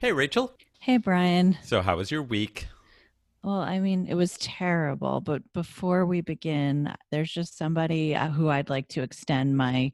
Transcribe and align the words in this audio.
Hey, 0.00 0.12
Rachel. 0.12 0.52
Hey, 0.80 0.96
Brian. 0.96 1.58
So, 1.62 1.82
how 1.82 1.96
was 1.98 2.10
your 2.10 2.22
week? 2.22 2.68
Well, 3.42 3.60
I 3.60 3.80
mean, 3.80 4.06
it 4.06 4.14
was 4.14 4.36
terrible. 4.38 5.20
But 5.20 5.42
before 5.52 6.06
we 6.06 6.22
begin, 6.22 6.92
there's 7.10 7.30
just 7.30 7.56
somebody 7.58 8.14
uh, 8.14 8.28
who 8.30 8.48
I'd 8.48 8.70
like 8.70 8.88
to 8.88 9.02
extend 9.02 9.56
my 9.58 9.92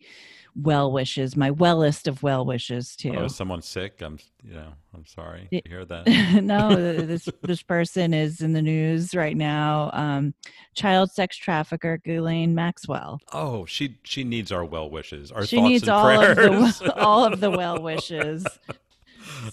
well 0.54 0.90
wishes, 0.92 1.36
my 1.36 1.50
wellest 1.50 2.06
of 2.06 2.22
well 2.22 2.44
wishes 2.46 2.94
to. 2.96 3.16
Oh, 3.16 3.28
someone 3.28 3.62
sick? 3.62 4.00
I'm, 4.00 4.18
you 4.44 4.54
know, 4.54 4.72
I'm 4.94 5.06
sorry 5.06 5.48
Y- 5.50 5.60
to 5.64 5.68
hear 5.68 5.84
that. 5.84 6.06
no, 6.42 6.74
this 6.76 7.28
this 7.42 7.62
person 7.64 8.14
is 8.14 8.40
in 8.42 8.52
the 8.52 8.62
news 8.62 9.14
right 9.14 9.36
now. 9.36 9.90
Um, 9.92 10.34
child 10.74 11.10
sex 11.10 11.36
trafficker 11.36 11.98
Ghislaine 11.98 12.54
Maxwell. 12.54 13.20
Oh, 13.32 13.64
she 13.66 13.98
she 14.04 14.22
needs 14.22 14.50
our 14.52 14.64
well 14.64 14.88
wishes, 14.88 15.30
our 15.32 15.44
she 15.44 15.56
thoughts 15.56 15.68
needs 15.68 15.82
and 15.82 15.90
all 15.90 16.20
of 16.20 16.36
the 16.36 16.94
all 16.96 17.24
of 17.24 17.40
the 17.40 17.50
well 17.58 17.82
wishes. 17.82 18.44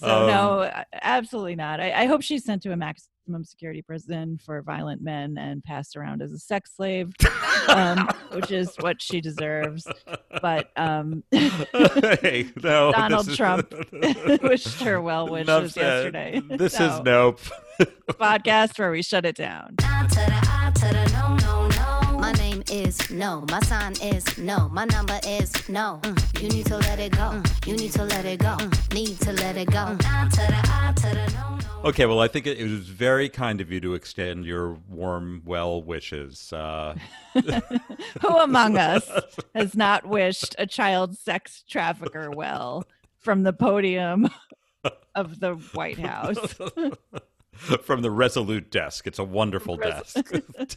So 0.00 0.06
Um, 0.22 0.26
no, 0.28 0.70
absolutely 1.02 1.56
not. 1.56 1.80
I, 1.80 1.92
I 1.92 2.06
hope 2.06 2.22
she's 2.22 2.44
sent 2.44 2.62
to 2.62 2.72
a 2.72 2.76
maximum 2.76 3.44
security 3.44 3.80
prison 3.82 4.38
for 4.44 4.60
violent 4.62 5.00
men 5.02 5.38
and 5.38 5.62
passed 5.64 5.96
around 5.96 6.20
as 6.22 6.32
a 6.32 6.38
sex 6.38 6.72
slave, 6.76 7.10
um, 7.68 8.08
which 8.32 8.50
is 8.50 8.74
what 8.80 9.00
she 9.00 9.20
deserves. 9.20 9.86
But 10.42 10.70
um, 10.76 11.22
hey, 11.32 12.46
no, 12.62 12.92
Donald 12.96 13.28
is- 13.28 13.36
Trump 13.36 13.72
wished 14.42 14.80
her 14.82 15.00
well 15.00 15.28
wishes 15.28 15.76
yesterday. 15.76 16.40
This 16.50 16.74
So, 16.74 16.84
is 16.98 17.00
nope. 17.04 17.40
podcast 18.10 18.78
where 18.78 18.90
we 18.90 19.02
shut 19.02 19.24
it 19.24 19.36
down. 19.36 19.76
Is 22.70 23.10
no. 23.10 23.44
My 23.50 23.60
sign 23.60 23.92
is 24.02 24.38
no. 24.38 24.68
My 24.70 24.84
number 24.84 25.18
is 25.26 25.52
no. 25.68 26.00
Mm, 26.02 26.42
You 26.42 26.48
need 26.48 26.66
to 26.66 26.76
let 26.78 26.98
it 26.98 27.12
go. 27.12 27.18
Mm, 27.30 27.66
You 27.66 27.76
need 27.76 27.92
to 27.92 28.04
let 28.04 28.24
it 28.24 28.40
go. 28.40 28.56
Mm, 28.58 28.94
Need 28.94 29.20
to 29.20 29.32
let 29.32 29.56
it 29.56 29.70
go. 29.70 29.96
I 30.00 30.28
to 30.28 30.36
the 30.36 31.00
to 31.00 31.14
the 31.14 31.32
no, 31.34 31.56
no. 31.82 31.88
Okay, 31.88 32.06
well, 32.06 32.20
I 32.20 32.28
think 32.28 32.46
it, 32.46 32.58
it 32.58 32.64
was 32.70 32.88
very 32.88 33.28
kind 33.28 33.60
of 33.60 33.70
you 33.70 33.80
to 33.80 33.94
extend 33.94 34.46
your 34.46 34.78
warm 34.88 35.42
well 35.44 35.82
wishes. 35.82 36.52
Uh, 36.52 36.94
Who 38.22 38.28
among 38.38 38.78
us 38.78 39.10
has 39.54 39.74
not 39.74 40.06
wished 40.06 40.54
a 40.58 40.66
child 40.66 41.16
sex 41.18 41.62
trafficker 41.68 42.30
well 42.30 42.84
from 43.18 43.42
the 43.42 43.52
podium 43.52 44.30
of 45.14 45.40
the 45.40 45.54
White 45.74 45.98
House? 45.98 46.54
from 47.82 48.02
the 48.02 48.10
Resolute 48.10 48.70
desk, 48.70 49.06
it's 49.06 49.18
a 49.18 49.24
wonderful 49.24 49.76
desk. 49.76 50.30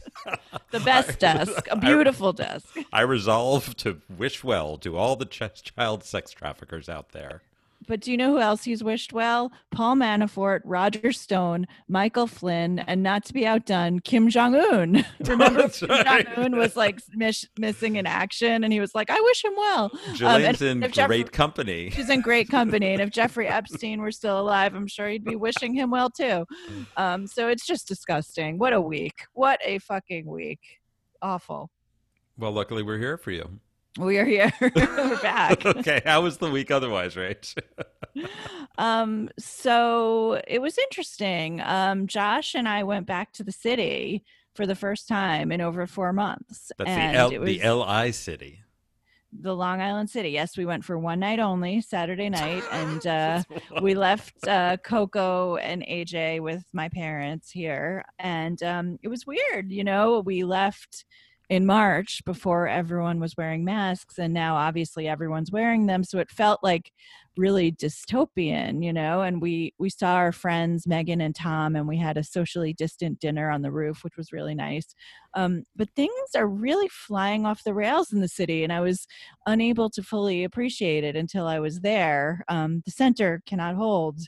The 0.70 0.80
best 0.80 1.18
desk, 1.18 1.66
a 1.70 1.76
beautiful 1.76 2.34
desk. 2.34 2.76
I 2.92 3.00
resolve 3.00 3.74
to 3.78 4.02
wish 4.14 4.44
well 4.44 4.76
to 4.78 4.98
all 4.98 5.16
the 5.16 5.24
ch- 5.24 5.72
child 5.74 6.04
sex 6.04 6.30
traffickers 6.30 6.90
out 6.90 7.12
there. 7.12 7.40
But 7.88 8.00
do 8.00 8.10
you 8.10 8.18
know 8.18 8.32
who 8.32 8.38
else 8.38 8.64
he's 8.64 8.84
wished 8.84 9.14
well? 9.14 9.50
Paul 9.70 9.96
Manafort, 9.96 10.60
Roger 10.64 11.10
Stone, 11.10 11.66
Michael 11.88 12.26
Flynn, 12.26 12.80
and 12.80 13.02
not 13.02 13.24
to 13.24 13.32
be 13.32 13.46
outdone, 13.46 14.00
Kim 14.00 14.28
Jong 14.28 14.54
Un. 14.54 15.04
Remember, 15.24 15.62
That's 15.62 15.80
Kim 15.80 15.88
right. 15.88 16.26
Jong 16.36 16.44
Un 16.44 16.56
was 16.56 16.76
like 16.76 17.00
miss- 17.14 17.48
missing 17.58 17.96
in 17.96 18.06
action, 18.06 18.62
and 18.62 18.72
he 18.72 18.78
was 18.78 18.94
like, 18.94 19.08
"I 19.10 19.18
wish 19.20 19.42
him 19.44 19.54
well." 19.56 19.90
Um, 20.28 20.42
in 20.42 20.82
if 20.82 20.92
Jeff- 20.92 21.06
great 21.06 21.32
company. 21.32 21.90
She's 21.90 22.10
in 22.10 22.20
great 22.20 22.50
company, 22.50 22.92
and 22.92 23.00
if 23.00 23.10
Jeffrey 23.10 23.46
Epstein 23.48 24.00
were 24.02 24.10
still 24.12 24.38
alive, 24.40 24.74
I'm 24.74 24.86
sure 24.86 25.08
he'd 25.08 25.24
be 25.24 25.36
wishing 25.36 25.72
him 25.74 25.90
well 25.90 26.10
too. 26.10 26.44
Um, 26.96 27.26
so 27.26 27.48
it's 27.48 27.64
just 27.64 27.86
disgusting. 27.88 28.58
What 28.58 28.72
a 28.72 28.80
week! 28.80 29.24
What 29.32 29.60
a 29.64 29.78
fucking 29.78 30.26
week! 30.26 30.60
Awful. 31.22 31.70
Well, 32.36 32.52
luckily 32.52 32.82
we're 32.82 32.98
here 32.98 33.16
for 33.16 33.30
you. 33.30 33.60
We 33.98 34.18
are 34.18 34.24
here. 34.24 34.52
We're 34.60 35.20
back. 35.20 35.66
okay, 35.66 36.00
how 36.06 36.20
was 36.20 36.38
the 36.38 36.48
week 36.50 36.70
otherwise, 36.70 37.14
Rach? 37.14 37.56
Um, 38.78 39.28
so 39.40 40.40
it 40.46 40.62
was 40.62 40.78
interesting. 40.78 41.60
Um, 41.60 42.06
Josh 42.06 42.54
and 42.54 42.68
I 42.68 42.84
went 42.84 43.06
back 43.06 43.32
to 43.34 43.42
the 43.42 43.50
city 43.50 44.24
for 44.54 44.66
the 44.66 44.76
first 44.76 45.08
time 45.08 45.50
in 45.50 45.60
over 45.60 45.84
four 45.88 46.12
months. 46.12 46.70
That's 46.78 46.88
and 46.88 47.14
the 47.14 47.18
L, 47.18 47.30
it 47.30 47.38
was 47.38 47.58
the 47.58 47.68
LI 47.68 48.12
city. 48.12 48.60
the 49.32 49.54
Long 49.54 49.80
Island 49.80 50.10
City. 50.10 50.30
Yes, 50.30 50.56
we 50.56 50.64
went 50.64 50.84
for 50.84 50.96
one 50.96 51.18
night 51.18 51.40
only, 51.40 51.80
Saturday 51.80 52.28
night, 52.28 52.62
and 52.70 53.04
uh, 53.06 53.42
we 53.82 53.94
left 53.94 54.46
uh, 54.46 54.76
Coco 54.76 55.56
and 55.56 55.82
AJ 55.82 56.40
with 56.40 56.64
my 56.72 56.88
parents 56.88 57.50
here, 57.50 58.04
and 58.20 58.62
um, 58.62 58.98
it 59.02 59.08
was 59.08 59.26
weird. 59.26 59.72
You 59.72 59.82
know, 59.82 60.20
we 60.20 60.44
left 60.44 61.04
in 61.48 61.64
March 61.64 62.22
before 62.24 62.68
everyone 62.68 63.20
was 63.20 63.36
wearing 63.36 63.64
masks, 63.64 64.18
and 64.18 64.34
now 64.34 64.56
obviously 64.56 65.08
everyone's 65.08 65.50
wearing 65.50 65.86
them. 65.86 66.04
So 66.04 66.18
it 66.18 66.30
felt 66.30 66.62
like 66.62 66.92
really 67.38 67.72
dystopian, 67.72 68.84
you 68.84 68.92
know. 68.92 69.22
And 69.22 69.40
we 69.40 69.72
we 69.78 69.88
saw 69.88 70.14
our 70.14 70.32
friends 70.32 70.86
Megan 70.86 71.20
and 71.20 71.34
Tom, 71.34 71.76
and 71.76 71.88
we 71.88 71.96
had 71.96 72.18
a 72.18 72.24
socially 72.24 72.74
distant 72.74 73.20
dinner 73.20 73.50
on 73.50 73.62
the 73.62 73.70
roof, 73.70 74.02
which 74.02 74.16
was 74.16 74.32
really 74.32 74.54
nice. 74.54 74.94
Um, 75.34 75.64
but 75.76 75.88
things 75.94 76.12
are 76.34 76.48
really 76.48 76.88
flying 76.88 77.46
off 77.46 77.62
the 77.62 77.74
rails 77.74 78.12
in 78.12 78.20
the 78.20 78.28
city, 78.28 78.64
and 78.64 78.72
I 78.72 78.80
was 78.80 79.06
unable 79.46 79.88
to 79.90 80.02
fully 80.02 80.42
appreciate 80.44 81.04
it 81.04 81.16
until 81.16 81.46
I 81.46 81.60
was 81.60 81.80
there. 81.80 82.44
Um, 82.48 82.82
the 82.84 82.90
center 82.90 83.42
cannot 83.46 83.76
hold. 83.76 84.20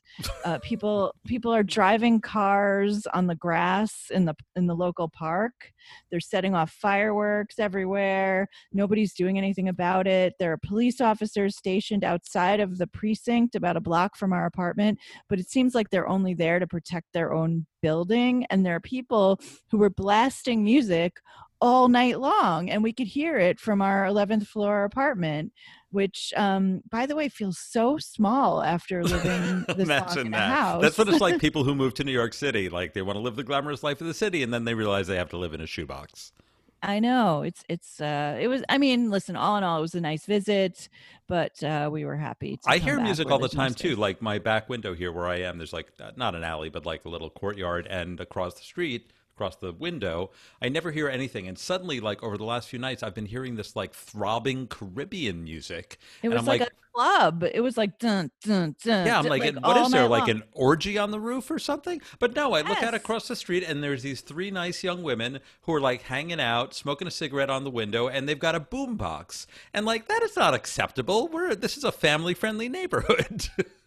Uh, 0.44 0.58
people 0.62 1.14
people 1.26 1.52
are 1.52 1.62
driving 1.62 2.20
cars 2.20 3.06
on 3.12 3.26
the 3.26 3.34
grass 3.34 4.06
in 4.10 4.24
the 4.24 4.34
in 4.56 4.66
the 4.66 4.76
local 4.76 5.08
park. 5.08 5.72
They're 6.10 6.20
setting 6.20 6.54
off 6.54 6.70
fireworks 6.70 7.58
everywhere. 7.58 8.48
Nobody's 8.72 9.14
doing 9.14 9.38
anything 9.38 9.68
about 9.68 10.06
it. 10.06 10.34
There 10.38 10.52
are 10.52 10.58
police 10.58 11.00
officers 11.00 11.56
stationed 11.56 12.04
outside 12.04 12.60
of 12.60 12.78
the 12.78 12.86
precinct 13.00 13.54
about 13.54 13.78
a 13.78 13.80
block 13.80 14.14
from 14.14 14.30
our 14.34 14.44
apartment, 14.44 14.98
but 15.30 15.40
it 15.40 15.48
seems 15.48 15.74
like 15.74 15.88
they're 15.88 16.06
only 16.06 16.34
there 16.34 16.58
to 16.58 16.66
protect 16.66 17.06
their 17.14 17.32
own 17.32 17.64
building. 17.80 18.44
And 18.50 18.64
there 18.64 18.76
are 18.76 18.80
people 18.80 19.40
who 19.70 19.78
were 19.78 19.88
blasting 19.88 20.62
music 20.62 21.16
all 21.62 21.88
night 21.88 22.20
long, 22.20 22.68
and 22.68 22.82
we 22.82 22.92
could 22.92 23.06
hear 23.06 23.38
it 23.38 23.58
from 23.58 23.80
our 23.80 24.04
11th 24.04 24.46
floor 24.46 24.84
apartment, 24.84 25.52
which, 25.90 26.32
um, 26.36 26.82
by 26.90 27.06
the 27.06 27.16
way, 27.16 27.30
feels 27.30 27.58
so 27.58 27.96
small 27.96 28.62
after 28.62 29.02
living 29.14 29.64
this 29.68 29.88
long 29.88 29.98
Imagine 29.98 30.30
that. 30.32 30.50
house. 30.50 30.82
That's 30.82 30.98
what 30.98 31.08
it's 31.08 31.20
like. 31.22 31.40
People 31.48 31.64
who 31.64 31.74
move 31.74 31.94
to 31.94 32.04
New 32.04 32.12
York 32.12 32.34
City, 32.34 32.68
like 32.68 32.92
they 32.92 33.02
want 33.02 33.16
to 33.16 33.20
live 33.20 33.36
the 33.36 33.44
glamorous 33.44 33.82
life 33.82 34.02
of 34.02 34.06
the 34.06 34.14
city, 34.14 34.42
and 34.42 34.52
then 34.52 34.64
they 34.64 34.74
realize 34.74 35.06
they 35.06 35.16
have 35.16 35.30
to 35.30 35.38
live 35.38 35.54
in 35.54 35.60
a 35.62 35.66
shoebox. 35.66 36.32
I 36.82 36.98
know 36.98 37.42
it's 37.42 37.62
it's 37.68 38.00
uh 38.00 38.38
it 38.40 38.48
was 38.48 38.62
I 38.68 38.78
mean 38.78 39.10
listen 39.10 39.36
all 39.36 39.56
in 39.56 39.64
all 39.64 39.78
it 39.78 39.82
was 39.82 39.94
a 39.94 40.00
nice 40.00 40.24
visit 40.24 40.88
but 41.26 41.62
uh 41.62 41.88
we 41.92 42.04
were 42.04 42.16
happy 42.16 42.56
to 42.56 42.70
I 42.70 42.78
hear 42.78 43.00
music 43.00 43.30
all 43.30 43.38
the 43.38 43.48
time 43.48 43.74
too. 43.74 43.96
Like 43.96 44.20
my 44.20 44.38
back 44.38 44.68
window 44.68 44.94
here, 44.94 45.12
where 45.12 45.28
I 45.28 45.36
am, 45.40 45.58
there's 45.58 45.72
like 45.72 45.92
not 46.16 46.34
an 46.34 46.42
alley, 46.42 46.68
but 46.70 46.84
like 46.84 47.04
a 47.04 47.08
little 47.08 47.30
courtyard, 47.30 47.86
and 47.88 48.18
across 48.20 48.54
the 48.54 48.62
street, 48.62 49.12
across 49.40 49.56
the 49.56 49.72
window, 49.72 50.30
I 50.60 50.68
never 50.68 50.90
hear 50.90 51.08
anything. 51.08 51.48
And 51.48 51.58
suddenly, 51.58 51.98
like 51.98 52.22
over 52.22 52.36
the 52.36 52.44
last 52.44 52.68
few 52.68 52.78
nights, 52.78 53.02
I've 53.02 53.14
been 53.14 53.24
hearing 53.24 53.56
this 53.56 53.74
like 53.74 53.94
throbbing 53.94 54.66
Caribbean 54.66 55.42
music. 55.42 55.98
it 56.22 56.26
and 56.26 56.34
was 56.34 56.40
I'm 56.40 56.46
like, 56.46 56.60
like, 56.60 56.68
a 56.68 56.92
club 56.92 57.44
it 57.54 57.60
was 57.62 57.78
like 57.78 57.98
dun 57.98 58.30
dun 58.44 58.76
dun 58.82 59.06
Yeah, 59.06 59.16
I'm 59.16 59.24
dun, 59.24 59.30
like, 59.30 59.56
what 59.64 59.78
is 59.78 59.90
there? 59.90 60.06
Like 60.08 60.28
long. 60.28 60.30
an 60.30 60.42
orgy 60.52 60.98
on 60.98 61.10
the 61.10 61.18
roof 61.18 61.50
or 61.50 61.58
something? 61.58 62.02
But 62.18 62.36
no, 62.36 62.52
I 62.52 62.60
look 62.60 62.82
out 62.82 62.92
across 62.92 63.28
the 63.28 63.36
street 63.36 63.64
and 63.66 63.82
there's 63.82 64.02
these 64.02 64.20
three 64.20 64.50
nice 64.50 64.84
young 64.84 65.02
women 65.02 65.40
who 65.62 65.72
are 65.72 65.80
like 65.80 66.02
hanging 66.02 66.40
out, 66.40 66.74
smoking 66.74 67.08
a 67.08 67.10
cigarette 67.10 67.48
on 67.48 67.64
the 67.64 67.70
window, 67.70 68.08
and 68.08 68.28
they've 68.28 68.38
got 68.38 68.54
a 68.54 68.60
boom 68.60 68.96
box. 68.96 69.46
And 69.72 69.86
like 69.86 70.06
that 70.08 70.22
is 70.22 70.36
not 70.36 70.52
acceptable. 70.52 71.28
We're 71.28 71.54
this 71.54 71.78
is 71.78 71.84
a 71.84 71.92
family 71.92 72.34
friendly 72.34 72.68
neighborhood. 72.68 73.48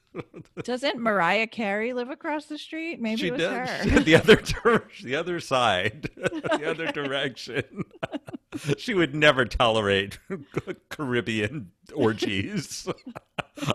doesn't 0.64 1.00
Mariah 1.00 1.48
Carey 1.48 1.94
live 1.94 2.10
across 2.10 2.46
the 2.46 2.58
street 2.58 3.02
maybe 3.02 3.22
she 3.22 3.28
it 3.28 3.34
was 3.34 3.42
does 3.42 3.70
her 3.70 4.00
the 4.02 4.16
other 4.16 4.36
dir- 4.64 4.88
the 5.04 5.16
other 5.16 5.40
side, 5.40 6.10
the 6.16 6.64
other 6.70 6.92
direction. 6.92 7.84
she 8.78 8.94
would 8.94 9.16
never 9.16 9.46
tolerate 9.46 10.20
Caribbean 10.90 11.72
orgies 11.96 12.88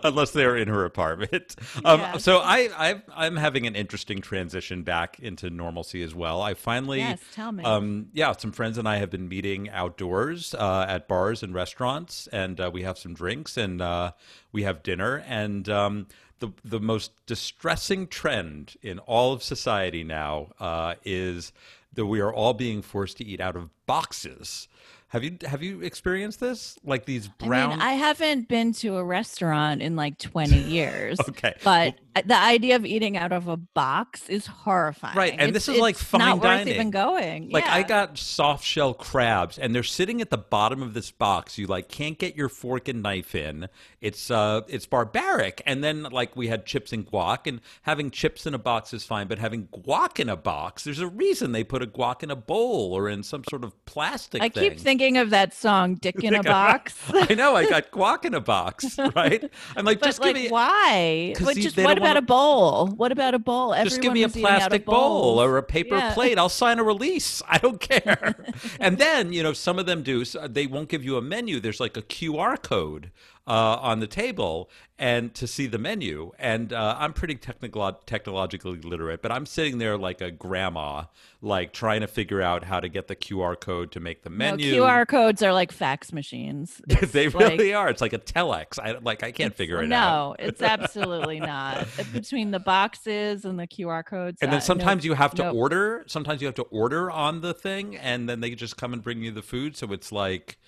unless 0.03 0.31
they're 0.31 0.55
in 0.57 0.67
her 0.67 0.85
apartment. 0.85 1.55
Um, 1.83 1.99
Yes. 1.99 2.23
So 2.23 2.37
I, 2.39 2.69
I've, 2.77 3.01
I'm 3.13 3.35
having 3.35 3.67
an 3.67 3.75
interesting 3.75 4.21
transition 4.21 4.83
back 4.83 5.19
into 5.19 5.49
normalcy 5.49 6.01
as 6.01 6.15
well. 6.15 6.41
I 6.41 6.53
finally, 6.53 6.99
Yes, 6.99 7.19
tell 7.33 7.51
me. 7.51 7.63
Um, 7.63 8.07
yeah, 8.13 8.31
some 8.37 8.51
friends 8.51 8.77
and 8.77 8.87
I 8.87 8.97
have 8.97 9.09
been 9.09 9.27
meeting 9.27 9.69
outdoors 9.69 10.53
uh, 10.53 10.85
at 10.87 11.07
bars 11.07 11.43
and 11.43 11.53
restaurants, 11.53 12.27
and 12.27 12.59
uh, 12.59 12.71
we 12.73 12.83
have 12.83 12.97
some 12.97 13.13
drinks 13.13 13.57
and 13.57 13.81
uh, 13.81 14.11
we 14.51 14.63
have 14.63 14.81
dinner. 14.83 15.23
And 15.27 15.67
um, 15.69 16.07
the 16.39 16.49
the 16.63 16.79
most 16.79 17.11
distressing 17.25 18.07
trend 18.07 18.75
in 18.81 18.99
all 18.99 19.33
of 19.33 19.43
society 19.43 20.03
now 20.03 20.47
uh, 20.59 20.95
is 21.03 21.51
that 21.93 22.05
we 22.05 22.19
are 22.19 22.33
all 22.33 22.53
being 22.53 22.81
forced 22.81 23.17
to 23.17 23.25
eat 23.25 23.41
out 23.41 23.55
of 23.55 23.69
boxes. 23.85 24.67
Have 25.09 25.23
you 25.23 25.37
have 25.43 25.63
you 25.63 25.81
experienced 25.81 26.39
this? 26.39 26.77
Like 26.83 27.05
these 27.05 27.27
brown. 27.27 27.71
I 27.71 27.75
mean 27.75 27.81
I 27.81 27.93
haven't 27.93 28.47
been 28.47 28.73
to 28.73 28.97
a 28.97 29.03
restaurant 29.03 29.81
in 29.81 29.95
like 29.95 30.19
20 30.19 30.55
years 30.55 31.19
Okay. 31.29 31.55
but 31.63 31.95
Uh, 31.95 31.97
The 32.25 32.35
idea 32.37 32.75
of 32.75 32.85
eating 32.85 33.15
out 33.17 33.31
of 33.31 33.47
a 33.47 33.55
box 33.55 34.27
is 34.29 34.47
horrifying. 34.47 35.15
Right, 35.15 35.31
and 35.31 35.41
It's- 35.41 35.53
this 35.53 35.69
is 35.69 35.79
like 35.79 35.95
fine 35.95 36.19
not 36.19 36.35
worth 36.37 36.43
dining. 36.43 36.73
even 36.73 36.89
going. 36.91 37.49
Like 37.49 37.65
I 37.67 37.83
got 37.83 38.17
soft 38.17 38.65
shell 38.65 38.93
crabs, 38.93 39.57
and 39.59 39.73
they're 39.75 39.83
sitting 39.83 40.19
at 40.19 40.29
the 40.29 40.37
bottom 40.37 40.81
of 40.81 40.93
this 40.93 41.11
box. 41.11 41.57
You 41.57 41.67
like 41.67 41.87
can't 41.87 42.17
get 42.17 42.35
your 42.35 42.49
fork 42.49 42.87
and 42.87 43.03
knife 43.03 43.35
in. 43.35 43.69
It's 44.01 44.31
uh, 44.31 44.61
it's 44.67 44.85
barbaric. 44.85 45.61
And 45.65 45.83
then 45.83 46.03
like 46.03 46.35
we 46.35 46.47
had 46.47 46.65
chips 46.65 46.91
and 46.91 47.05
guac, 47.09 47.45
and 47.47 47.61
having 47.83 48.09
chips 48.11 48.45
in 48.45 48.53
a 48.53 48.59
box 48.59 48.93
is 48.93 49.05
fine, 49.05 49.27
but 49.27 49.37
having 49.39 49.67
guac 49.67 50.19
in 50.19 50.29
a 50.29 50.35
box, 50.37 50.83
there's 50.83 50.99
a 50.99 51.07
reason 51.07 51.51
they 51.51 51.63
put 51.63 51.81
a 51.83 51.87
guac 51.87 52.23
in 52.23 52.31
a 52.31 52.35
bowl 52.35 52.93
or 52.93 53.07
in 53.07 53.23
some 53.23 53.43
sort 53.49 53.63
of 53.63 53.73
plastic. 53.85 54.41
I 54.41 54.49
thing. 54.49 54.71
keep 54.71 54.79
thinking 54.79 55.17
of 55.17 55.29
that 55.29 55.53
song 55.53 55.95
"Dick 55.95 56.15
in 56.23 56.33
a 56.33 56.43
Box." 56.43 56.95
I 57.13 57.35
know 57.35 57.55
I 57.55 57.69
got 57.69 57.91
guac 57.91 58.25
in 58.25 58.33
a 58.33 58.41
box, 58.41 58.97
right? 59.15 59.49
I'm 59.75 59.85
like, 59.85 59.99
But 59.99 60.07
just 60.07 60.19
like, 60.19 60.33
give 60.35 60.43
me. 60.45 60.49
why? 60.49 61.33
'Cause 61.37 61.45
But 61.45 61.55
see, 61.55 61.61
just 61.61 61.77
what 61.77 61.98
about 61.99 62.17
a 62.17 62.21
bowl? 62.21 62.87
What 62.87 63.11
about 63.11 63.33
a 63.33 63.39
bowl? 63.39 63.73
Just 63.83 64.01
give 64.01 64.13
me 64.13 64.23
a 64.23 64.27
was 64.27 64.35
eating 64.35 64.45
out 64.49 64.57
plastic 64.59 64.85
bowl 64.85 65.39
or 65.41 65.57
a 65.57 65.63
paper 65.63 65.97
Yeah. 65.97 66.13
plate. 66.13 66.37
I'll 66.37 66.49
sign 66.49 66.79
a 66.79 66.83
release. 66.83 67.41
I 67.49 67.57
don't 67.57 67.79
care. 67.79 68.35
and 68.79 68.97
then, 68.97 69.33
you 69.33 69.43
know, 69.43 69.53
some 69.53 69.79
of 69.79 69.85
them 69.85 70.03
do. 70.03 70.25
So 70.25 70.47
they 70.47 70.67
won't 70.67 70.89
give 70.89 71.03
you 71.03 71.17
a 71.17 71.21
menu. 71.21 71.59
There's 71.59 71.79
like 71.79 71.97
a 71.97 72.01
QR 72.01 72.61
code 72.61 73.11
uh, 73.49 73.79
on 73.81 73.99
the 73.99 74.05
table 74.07 74.69
and 74.99 75.33
to 75.33 75.47
see 75.47 75.65
the 75.65 75.79
menu. 75.79 76.31
And 76.37 76.71
uh, 76.71 76.95
I'm 76.99 77.13
pretty 77.13 77.35
technical, 77.35 77.91
technologically 78.05 78.77
literate, 78.79 79.21
but 79.23 79.31
I'm 79.31 79.45
sitting 79.47 79.79
there 79.79 79.97
like 79.97 80.21
a 80.21 80.29
grandma, 80.29 81.05
like 81.41 81.73
trying 81.73 82.01
to 82.01 82.07
figure 82.07 82.41
out 82.41 82.65
how 82.65 82.79
to 82.79 82.87
get 82.89 83.07
the 83.07 83.15
QR 83.15 83.59
code 83.59 83.91
to 83.93 83.99
make 83.99 84.21
the 84.23 84.29
No, 84.29 84.35
menu. 84.35 84.75
QR 84.75 85.07
codes 85.07 85.41
are 85.41 85.51
like 85.51 85.71
fax 85.71 86.13
machines. 86.13 86.79
They 87.09 87.29
like- 87.29 87.33
really 87.33 87.73
are. 87.73 87.89
It's 87.89 88.01
like 88.01 88.13
a 88.13 88.19
telex. 88.19 88.77
I 88.77 88.91
like. 88.99 89.23
I 89.23 89.31
can't 89.31 89.55
figure 89.55 89.81
it 89.81 89.87
no, 89.87 89.95
out. 89.95 90.39
No, 90.39 90.45
it's 90.47 90.61
absolutely 90.75 91.39
not. 91.39 91.87
Between 92.13 92.51
the 92.51 92.59
boxes 92.59 93.45
and 93.45 93.57
the 93.57 93.65
QR 93.65 94.05
codes. 94.05 94.37
And 94.41 94.49
uh, 94.49 94.51
then 94.51 94.59
no- 94.59 94.65
sometimes 94.65 95.05
you 95.05 95.13
have 95.13 95.33
to 95.35 95.43
nope. 95.43 95.55
order. 95.55 96.03
Sometimes 96.07 96.41
you 96.41 96.45
have 96.47 96.55
to 96.55 96.63
order 96.63 97.09
on 97.09 97.41
the 97.41 97.53
thing, 97.53 97.95
and 97.97 98.29
then 98.29 98.41
they 98.41 98.51
just 98.51 98.77
come 98.77 98.93
and 98.93 99.01
bring 99.01 99.23
you 99.23 99.31
the 99.31 99.41
food. 99.41 99.75
So 99.75 99.91
it's 99.91 100.11
like, 100.11 100.59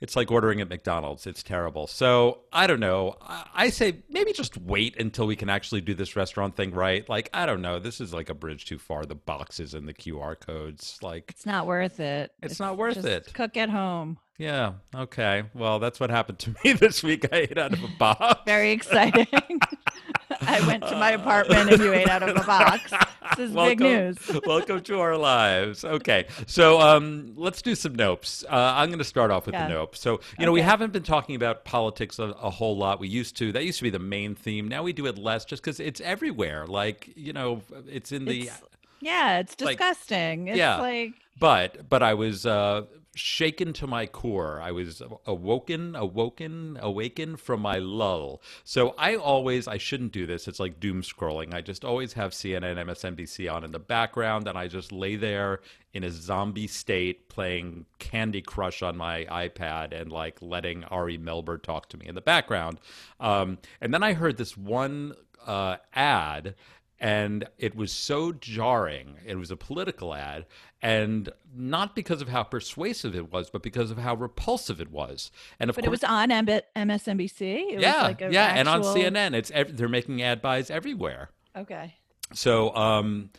it's 0.00 0.14
like 0.16 0.30
ordering 0.30 0.60
at 0.60 0.68
McDonald's. 0.68 1.26
It's 1.26 1.42
terrible. 1.42 1.86
So 1.86 2.40
I 2.52 2.66
don't 2.66 2.80
know. 2.80 3.16
I, 3.54 3.70
say 3.70 4.02
maybe 4.08 4.32
just 4.32 4.56
wait 4.56 4.96
until 5.00 5.26
we 5.26 5.36
can 5.36 5.48
actually 5.50 5.80
do 5.80 5.94
this 5.94 6.16
restaurant 6.16 6.56
thing 6.56 6.72
right. 6.72 7.08
Like 7.08 7.30
I 7.32 7.46
don't 7.46 7.62
know. 7.62 7.78
This 7.78 8.00
is 8.00 8.12
like 8.14 8.30
a 8.30 8.34
bridge 8.34 8.64
too 8.66 8.78
far. 8.78 9.04
The 9.04 9.14
boxes 9.14 9.74
and 9.74 9.88
the 9.88 9.94
QR 9.94 10.38
codes. 10.38 10.98
Like 11.02 11.30
It's 11.30 11.46
not 11.46 11.66
worth 11.66 12.00
it. 12.00 12.32
It's 12.42 12.60
not 12.60 12.76
worth 12.76 12.94
just 12.94 13.06
it. 13.08 13.34
Cook 13.34 13.56
at 13.56 13.70
home. 13.70 14.18
yeah, 14.38 14.72
okay. 14.94 15.44
Well, 15.54 15.78
that's 15.78 15.98
what 16.00 16.10
happened 16.10 16.38
to 16.40 16.54
me 16.64 16.72
this 16.74 17.02
week. 17.02 17.26
I 17.32 17.36
ate 17.38 17.58
out 17.58 17.72
of 17.72 17.82
a 17.82 17.88
box. 17.98 18.40
Very 18.46 18.70
exciting. 18.72 19.26
I 20.42 20.64
went 20.66 20.84
to 20.84 20.92
my 20.94 21.12
apartment 21.12 21.72
and 21.72 21.82
you 21.82 21.92
ate 21.92 22.08
out 22.08 22.22
of 22.22 22.36
a 22.36 22.44
box. 22.44 22.92
This 23.38 23.50
is 23.50 23.54
big 23.56 23.80
news. 23.80 24.18
welcome 24.46 24.82
to 24.82 25.00
our 25.00 25.16
lives. 25.16 25.84
Okay, 25.84 26.26
so 26.46 26.80
um, 26.80 27.32
let's 27.36 27.62
do 27.62 27.74
some 27.74 27.96
nopes. 27.96 28.44
Uh, 28.44 28.48
I'm 28.50 28.88
going 28.90 28.98
to 28.98 29.04
start 29.04 29.30
off 29.30 29.46
with 29.46 29.54
Yeah. 29.54 29.68
the 29.68 29.74
nope. 29.74 29.96
So 29.96 30.20
you 30.38 30.44
know 30.44 30.52
we 30.52 30.60
haven't 30.60 30.92
been 30.92 31.04
talking 31.04 31.36
about 31.36 31.64
politics 31.64 32.18
a, 32.18 32.24
a 32.24 32.50
whole 32.50 32.76
lot. 32.76 32.98
We 33.00 33.08
used 33.08 33.36
to. 33.38 33.52
That 33.52 33.64
used 33.64 33.78
to 33.78 33.84
be 33.84 33.90
the 33.90 33.98
main 34.00 34.34
theme. 34.34 34.68
Now 34.68 34.82
we 34.82 34.92
do 34.92 35.06
it 35.06 35.16
less, 35.16 35.44
just 35.44 35.62
because 35.62 35.78
it's 35.80 36.00
everywhere. 36.00 36.66
Like 36.66 37.10
you 37.16 37.32
know, 37.32 37.62
it's 37.88 38.12
in 38.12 38.24
the. 38.24 38.42
It's- 38.42 38.62
Yeah, 39.00 39.38
it's 39.38 39.58
Like- 39.60 39.78
disgusting. 39.78 40.48
it's 40.48 40.58
yeah. 40.58 40.76
like 40.80 41.12
But 41.38 41.88
but 41.88 42.02
I 42.02 42.14
was 42.14 42.44
uh, 42.44 42.82
shaken 43.18 43.72
to 43.74 43.86
my 43.86 44.06
core. 44.06 44.60
I 44.60 44.72
was 44.72 45.02
awoken, 45.26 45.94
awoken, 45.96 46.78
awakened 46.80 47.40
from 47.40 47.60
my 47.60 47.78
lull. 47.78 48.42
So 48.64 48.94
I 48.98 49.16
always 49.16 49.68
I 49.68 49.78
shouldn't 49.78 50.12
do 50.12 50.26
this. 50.26 50.48
It's 50.48 50.60
like 50.60 50.80
doom 50.80 51.02
scrolling. 51.02 51.54
I 51.54 51.60
just 51.60 51.84
always 51.84 52.12
have 52.14 52.32
CNN, 52.32 52.76
MSNBC 52.76 53.52
on 53.52 53.64
in 53.64 53.72
the 53.72 53.78
background, 53.78 54.48
and 54.48 54.56
I 54.56 54.68
just 54.68 54.92
lay 54.92 55.16
there 55.16 55.60
in 55.92 56.04
a 56.04 56.10
zombie 56.10 56.66
state 56.66 57.28
playing 57.28 57.86
Candy 57.98 58.42
Crush 58.42 58.82
on 58.82 58.96
my 58.96 59.24
iPad 59.24 59.98
and 59.98 60.12
like 60.12 60.40
letting 60.40 60.84
Ari 60.84 61.18
Melber 61.18 61.60
talk 61.60 61.88
to 61.90 61.96
me 61.96 62.06
in 62.06 62.14
the 62.14 62.20
background. 62.20 62.78
Um, 63.20 63.58
and 63.80 63.92
then 63.92 64.02
I 64.02 64.12
heard 64.12 64.36
this 64.36 64.56
one 64.56 65.14
uh, 65.46 65.76
ad 65.94 66.54
and 67.00 67.48
it 67.58 67.74
was 67.76 67.92
so 67.92 68.32
jarring. 68.32 69.16
It 69.24 69.36
was 69.36 69.50
a 69.50 69.56
political 69.56 70.14
ad, 70.14 70.46
and 70.82 71.30
not 71.54 71.94
because 71.94 72.20
of 72.20 72.28
how 72.28 72.42
persuasive 72.42 73.14
it 73.14 73.32
was, 73.32 73.50
but 73.50 73.62
because 73.62 73.90
of 73.90 73.98
how 73.98 74.14
repulsive 74.14 74.80
it 74.80 74.90
was. 74.90 75.30
And 75.60 75.70
of 75.70 75.76
but 75.76 75.84
it 75.84 75.90
was 75.90 76.04
on 76.04 76.30
M- 76.30 76.46
MSNBC. 76.46 77.40
It 77.40 77.74
was 77.76 77.82
yeah, 77.82 78.02
like 78.02 78.20
yeah, 78.20 78.54
and 78.54 78.68
on 78.68 78.82
CNN, 78.82 79.34
it's 79.34 79.50
ev- 79.52 79.76
they're 79.76 79.88
making 79.88 80.22
ad 80.22 80.42
buys 80.42 80.70
everywhere. 80.70 81.30
Okay. 81.56 81.94
So 82.32 82.74
um, 82.74 83.30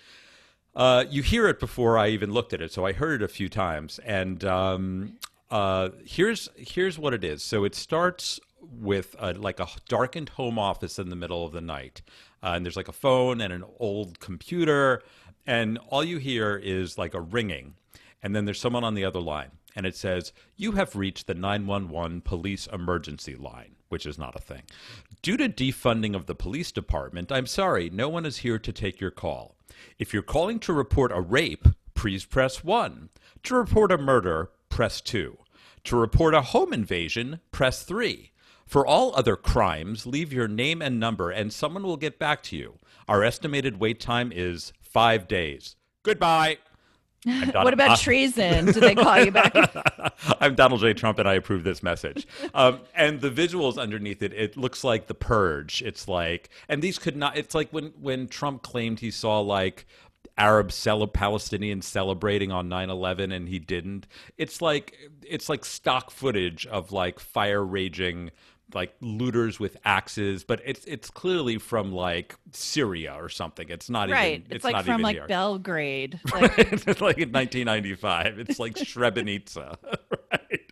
uh, 0.76 1.06
you 1.10 1.22
hear 1.22 1.48
it 1.48 1.60
before 1.60 1.98
I 1.98 2.10
even 2.10 2.32
looked 2.32 2.54
at 2.54 2.62
it. 2.62 2.72
So 2.72 2.86
I 2.86 2.94
heard 2.94 3.22
it 3.22 3.26
a 3.26 3.28
few 3.28 3.50
times, 3.50 4.00
and 4.00 4.44
um, 4.46 5.18
uh, 5.52 5.90
here's 6.06 6.50
here's 6.56 6.98
what 6.98 7.14
it 7.14 7.24
is. 7.24 7.44
So 7.44 7.64
it 7.64 7.76
starts 7.76 8.40
with 8.62 9.16
a, 9.20 9.34
like 9.34 9.60
a 9.60 9.68
darkened 9.88 10.30
home 10.30 10.60
office 10.60 11.00
in 11.00 11.10
the 11.10 11.16
middle 11.16 11.46
of 11.46 11.52
the 11.52 11.62
night, 11.62 12.02
uh, 12.44 12.54
and 12.56 12.66
there's 12.66 12.78
like 12.78 12.88
a 12.88 12.94
phone 12.94 13.42
and 13.42 13.54
an 13.54 13.64
old 13.80 14.20
computer, 14.20 15.02
and 15.46 15.78
all 15.90 16.04
you 16.04 16.18
hear 16.18 16.56
is 16.56 16.98
like 16.98 17.14
a 17.14 17.22
ringing, 17.22 17.76
and 18.22 18.36
then 18.36 18.46
there's 18.46 18.60
someone 18.60 18.84
on 18.84 18.94
the 18.94 19.06
other 19.06 19.20
line, 19.20 19.52
and 19.76 19.86
it 19.86 19.96
says, 19.96 20.34
"You 20.56 20.74
have 20.74 20.96
reached 20.96 21.28
the 21.28 21.34
911 21.34 22.22
police 22.22 22.68
emergency 22.68 23.36
line." 23.36 23.76
Which 23.90 24.06
is 24.06 24.20
not 24.20 24.36
a 24.36 24.40
thing. 24.40 24.62
Due 25.24 25.36
to 25.38 25.50
defunding 25.50 26.16
of 26.16 26.28
the 26.28 26.36
police 26.36 26.72
department, 26.72 27.32
I'm 27.32 27.48
sorry, 27.48 27.90
no 27.90 28.08
one 28.08 28.24
is 28.24 28.38
here 28.38 28.60
to 28.60 28.72
take 28.72 29.02
your 29.02 29.10
call. 29.10 29.56
If 29.98 30.14
you're 30.14 30.22
calling 30.22 30.60
to 30.60 30.74
report 30.74 31.12
a 31.12 31.20
rape, 31.20 31.68
please 31.96 32.24
press 32.24 32.64
1. 32.64 33.10
To 33.44 33.56
report 33.56 33.92
a 33.92 33.98
murder, 33.98 34.52
press 34.70 35.02
2. 35.02 35.40
To 35.86 35.96
report 35.98 36.34
a 36.36 36.42
home 36.42 36.72
invasion, 36.72 37.40
press 37.52 37.84
3. 37.84 38.32
For 38.70 38.86
all 38.86 39.16
other 39.16 39.36
crimes, 39.36 40.06
leave 40.06 40.32
your 40.32 40.48
name 40.48 40.80
and 40.80 41.00
number 41.00 41.32
and 41.32 41.52
someone 41.52 41.82
will 41.82 41.98
get 41.98 42.20
back 42.20 42.44
to 42.44 42.56
you. 42.56 42.78
Our 43.08 43.24
estimated 43.24 43.80
wait 43.80 44.00
time 44.00 44.32
is 44.32 44.74
5 44.80 45.28
days. 45.28 45.76
Goodbye. 46.04 46.60
What 47.26 47.74
about 47.74 48.00
treason? 48.00 48.68
Did 48.68 48.76
they 48.76 48.94
call 48.96 49.20
you 49.26 49.32
back? 49.32 49.54
I'm 50.40 50.54
Donald 50.54 50.82
J. 50.82 50.94
Trump, 50.94 51.18
and 51.20 51.28
I 51.28 51.34
approve 51.34 51.64
this 51.64 51.82
message. 51.84 52.26
Um, 52.54 52.80
and 52.96 53.20
the 53.20 53.30
visuals 53.32 53.78
underneath 53.78 54.22
it, 54.22 54.32
it 54.34 54.56
looks 54.56 54.84
like 54.84 55.08
The 55.08 55.16
Purge. 55.16 55.82
It's 55.82 56.08
like, 56.08 56.50
and 56.70 56.82
these 56.82 56.98
could 56.98 57.18
not. 57.18 57.36
It's 57.36 57.54
like 57.54 57.72
when 57.72 57.88
when 58.00 58.30
Trump 58.30 58.62
claimed 58.62 59.02
he 59.02 59.12
saw 59.12 59.42
like 59.42 59.86
Arab 60.38 60.72
cele- 60.72 61.10
Palestinians 61.10 61.84
celebrating 61.84 62.54
on 62.54 62.70
9/11, 62.70 63.36
and 63.36 63.50
he 63.50 63.60
didn't. 63.60 64.08
It's 64.38 64.62
like 64.62 64.96
it's 65.28 65.50
like 65.50 65.66
stock 65.66 66.12
footage 66.12 66.66
of 66.68 66.94
like 66.94 67.20
fire 67.20 67.66
raging. 67.66 68.32
Like 68.74 68.94
looters 69.02 69.60
with 69.60 69.78
axes, 69.84 70.44
but 70.44 70.62
it's 70.64 70.86
it's 70.86 71.10
clearly 71.10 71.58
from 71.58 71.92
like 71.92 72.36
Syria 72.52 73.16
or 73.18 73.28
something. 73.30 73.68
It's 73.70 73.90
not 73.90 74.10
right. 74.10 74.34
even. 74.34 74.46
It's, 74.46 74.56
It's, 74.58 74.64
like 74.64 74.76
not 74.76 74.86
from 74.86 75.02
like 75.02 75.16
here. 75.16 75.28
Belgrade. 75.28 76.20
Like, 76.34 76.58
it's 76.58 77.02
like 77.02 77.18
in 77.18 77.32
1995. 77.32 78.40
It's 78.40 78.60
like 78.60 78.76
Srebrenica, 78.76 79.76
right? 80.32 80.72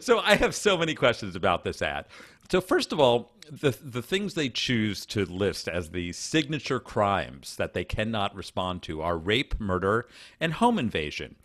So 0.00 0.20
I 0.20 0.34
have 0.36 0.54
so 0.54 0.76
many 0.76 0.94
questions 0.94 1.34
about 1.34 1.64
this 1.64 1.80
ad. 1.80 2.04
So 2.50 2.60
first 2.60 2.92
of 2.92 3.00
all, 3.00 3.32
the 3.50 3.70
the 3.82 4.02
things 4.02 4.34
they 4.34 4.48
choose 4.48 5.06
to 5.06 5.24
list 5.24 5.68
as 5.68 5.90
the 5.90 6.12
signature 6.12 6.80
crimes 6.80 7.56
that 7.56 7.74
they 7.74 7.84
cannot 7.84 8.34
respond 8.34 8.82
to 8.82 9.02
are 9.02 9.16
rape, 9.16 9.58
murder, 9.60 10.08
and 10.40 10.54
home 10.54 10.78
invasion. 10.78 11.36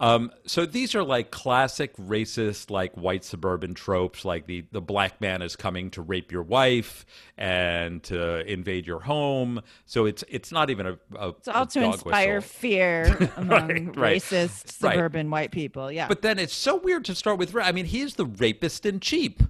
Um, 0.00 0.32
so 0.44 0.66
these 0.66 0.94
are 0.96 1.04
like 1.04 1.30
classic 1.30 1.96
racist, 1.96 2.68
like 2.68 2.94
white 2.96 3.24
suburban 3.24 3.74
tropes, 3.74 4.24
like 4.24 4.46
the, 4.46 4.64
the 4.72 4.80
black 4.80 5.20
man 5.20 5.40
is 5.40 5.54
coming 5.54 5.90
to 5.92 6.02
rape 6.02 6.32
your 6.32 6.42
wife 6.42 7.06
and 7.38 8.02
to 8.04 8.40
invade 8.50 8.86
your 8.88 9.00
home. 9.00 9.60
So 9.86 10.04
it's 10.06 10.24
it's 10.28 10.50
not 10.50 10.68
even 10.68 10.86
a, 10.86 10.98
a 11.16 11.28
it's 11.28 11.46
all 11.48 11.62
a 11.62 11.66
to 11.68 11.82
inspire 11.84 12.36
whistle. 12.36 12.48
fear 12.58 13.32
among 13.36 13.68
right. 13.92 14.16
racist 14.20 14.82
Right. 14.82 14.94
suburban 14.96 15.30
white 15.30 15.52
people. 15.52 15.90
Yeah. 15.92 16.08
But 16.08 16.22
then 16.22 16.38
it's 16.40 16.54
so 16.54 16.76
weird 16.76 17.04
to 17.06 17.14
start 17.14 17.38
with. 17.38 17.54
I 17.56 17.70
mean, 17.70 17.86
he 17.86 18.00
is 18.00 18.14
the 18.16 18.26
rapist 18.26 18.84
in 18.84 18.98
cheap. 19.00 19.42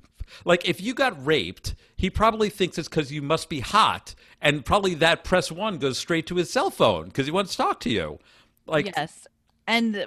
Like, 0.45 0.69
if 0.69 0.81
you 0.81 0.95
got 0.95 1.25
raped, 1.25 1.75
he 1.97 2.11
probably 2.11 2.51
thinks 2.51 2.77
it's 2.77 2.89
because 2.89 3.13
you 3.13 3.23
must 3.23 3.49
be 3.49 3.61
hot, 3.61 4.15
and 4.41 4.65
probably 4.65 4.95
that 4.95 5.23
press 5.25 5.51
one 5.53 5.79
goes 5.79 5.97
straight 5.99 6.27
to 6.27 6.37
his 6.37 6.51
cell 6.51 6.71
phone 6.71 7.07
because 7.07 7.27
he 7.27 7.33
wants 7.33 7.53
to 7.53 7.57
talk 7.59 7.81
to 7.81 7.91
you. 7.91 8.19
Like, 8.67 8.93
yes. 8.97 9.27
And 9.67 9.97
uh, 9.97 10.07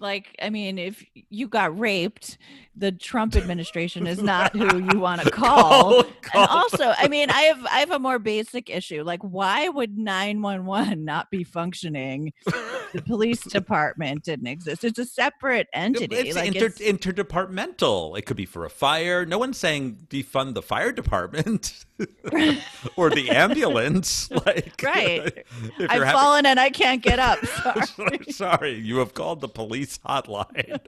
like, 0.00 0.34
I 0.42 0.50
mean, 0.50 0.78
if 0.78 1.04
you 1.30 1.46
got 1.48 1.78
raped, 1.78 2.38
the 2.74 2.90
Trump 2.92 3.36
administration 3.36 4.06
is 4.06 4.20
not 4.22 4.52
who 4.54 4.78
you 4.92 4.98
want 5.00 5.22
to 5.22 5.30
call. 5.30 6.02
Call- 6.22 6.42
And 6.42 6.50
also, 6.50 6.92
I 6.98 7.06
mean, 7.08 7.30
I 7.30 7.42
have 7.42 7.64
I 7.66 7.78
have 7.80 7.92
a 7.92 7.98
more 8.00 8.18
basic 8.18 8.68
issue. 8.68 9.04
Like, 9.04 9.22
why 9.22 9.68
would 9.68 9.96
nine 9.96 10.42
one 10.42 10.66
one 10.66 11.04
not 11.04 11.30
be 11.30 11.44
functioning 11.44 12.32
the 12.92 13.02
police 13.02 13.42
department 13.44 14.24
didn't 14.24 14.46
exist. 14.46 14.84
It's 14.84 14.98
a 14.98 15.04
separate 15.04 15.68
entity. 15.72 16.16
It's, 16.16 16.36
like 16.36 16.48
inter- 16.54 16.66
it's, 16.66 16.78
interdepartmental. 16.80 18.18
It 18.18 18.22
could 18.22 18.36
be 18.36 18.46
for 18.46 18.64
a 18.64 18.70
fire. 18.70 19.24
No 19.26 19.38
one's 19.38 19.58
saying 19.58 20.06
defund 20.08 20.54
the 20.54 20.62
fire 20.62 20.92
department 20.92 21.84
or 22.96 23.10
the 23.10 23.30
ambulance. 23.30 24.28
Like, 24.46 24.80
Right. 24.82 25.44
I've 25.78 25.90
having- 25.90 26.08
fallen 26.08 26.46
and 26.46 26.60
I 26.60 26.70
can't 26.70 27.02
get 27.02 27.18
up. 27.18 27.38
Sorry. 27.46 28.20
Sorry, 28.30 28.74
you 28.74 28.98
have 28.98 29.14
called 29.14 29.40
the 29.40 29.48
police 29.48 29.98
hotline. 29.98 30.78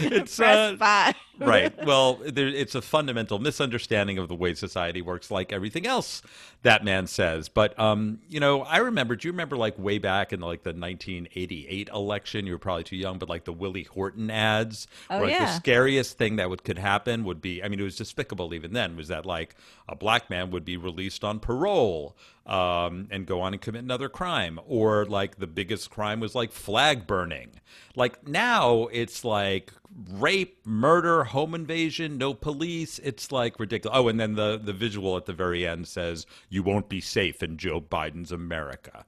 it's 0.00 0.36
Press 0.36 0.72
uh, 0.72 0.76
five. 0.78 1.14
right. 1.46 1.84
Well, 1.84 2.20
there, 2.24 2.48
it's 2.48 2.74
a 2.74 2.82
fundamental 2.82 3.38
misunderstanding 3.38 4.18
of 4.18 4.28
the 4.28 4.34
way 4.34 4.54
society 4.54 5.02
works, 5.02 5.30
like 5.30 5.52
everything 5.52 5.86
else 5.86 6.22
that 6.62 6.84
man 6.84 7.06
says. 7.06 7.48
But 7.48 7.78
um, 7.78 8.20
you 8.28 8.40
know, 8.40 8.62
I 8.62 8.78
remember. 8.78 9.16
Do 9.16 9.28
you 9.28 9.32
remember, 9.32 9.56
like 9.56 9.78
way 9.78 9.98
back 9.98 10.32
in 10.32 10.40
like 10.40 10.62
the 10.62 10.70
1988 10.70 11.88
election? 11.92 12.46
You 12.46 12.52
were 12.52 12.58
probably 12.58 12.84
too 12.84 12.96
young, 12.96 13.18
but 13.18 13.28
like 13.28 13.44
the 13.44 13.52
Willie 13.52 13.84
Horton 13.84 14.30
ads. 14.30 14.86
Oh, 15.10 15.20
where, 15.20 15.28
like, 15.28 15.38
The 15.38 15.54
scariest 15.54 16.18
thing 16.18 16.36
that 16.36 16.48
would 16.50 16.64
could 16.64 16.78
happen 16.78 17.24
would 17.24 17.40
be. 17.40 17.62
I 17.62 17.68
mean, 17.68 17.80
it 17.80 17.84
was 17.84 17.96
despicable 17.96 18.54
even 18.54 18.72
then. 18.72 18.96
Was 18.96 19.08
that 19.08 19.26
like 19.26 19.54
a 19.88 19.96
black 19.96 20.30
man 20.30 20.50
would 20.50 20.64
be 20.64 20.76
released 20.76 21.24
on 21.24 21.40
parole 21.40 22.16
um, 22.46 23.08
and 23.10 23.26
go 23.26 23.40
on 23.40 23.52
and 23.52 23.60
commit 23.60 23.82
another 23.82 24.08
crime, 24.08 24.58
or 24.66 25.04
like 25.06 25.38
the 25.38 25.46
biggest 25.46 25.90
crime 25.90 26.20
was 26.20 26.34
like 26.34 26.52
flag 26.52 27.06
burning. 27.06 27.60
Like 27.94 28.26
now, 28.26 28.88
it's 28.92 29.24
like 29.24 29.72
rape, 30.10 30.58
murder, 30.64 31.24
home 31.24 31.54
invasion, 31.54 32.18
no 32.18 32.34
police. 32.34 32.98
It's 33.00 33.32
like 33.32 33.58
ridiculous. 33.58 33.96
Oh, 33.96 34.08
and 34.08 34.18
then 34.18 34.34
the 34.34 34.58
the 34.62 34.72
visual 34.72 35.16
at 35.16 35.26
the 35.26 35.32
very 35.32 35.66
end 35.66 35.88
says, 35.88 36.26
"You 36.48 36.62
won't 36.62 36.88
be 36.88 37.00
safe 37.00 37.42
in 37.42 37.56
Joe 37.56 37.80
Biden's 37.80 38.32
America." 38.32 39.04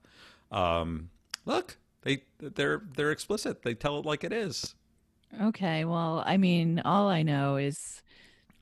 Um, 0.51 1.09
look, 1.45 1.77
they 2.01 2.23
they're 2.39 2.81
they're 2.95 3.11
explicit. 3.11 3.63
They 3.63 3.73
tell 3.73 3.99
it 3.99 4.05
like 4.05 4.23
it 4.23 4.33
is. 4.33 4.75
Okay, 5.41 5.83
well, 5.85 6.23
I 6.25 6.37
mean, 6.37 6.81
all 6.85 7.09
I 7.09 7.23
know 7.23 7.57
is 7.57 8.01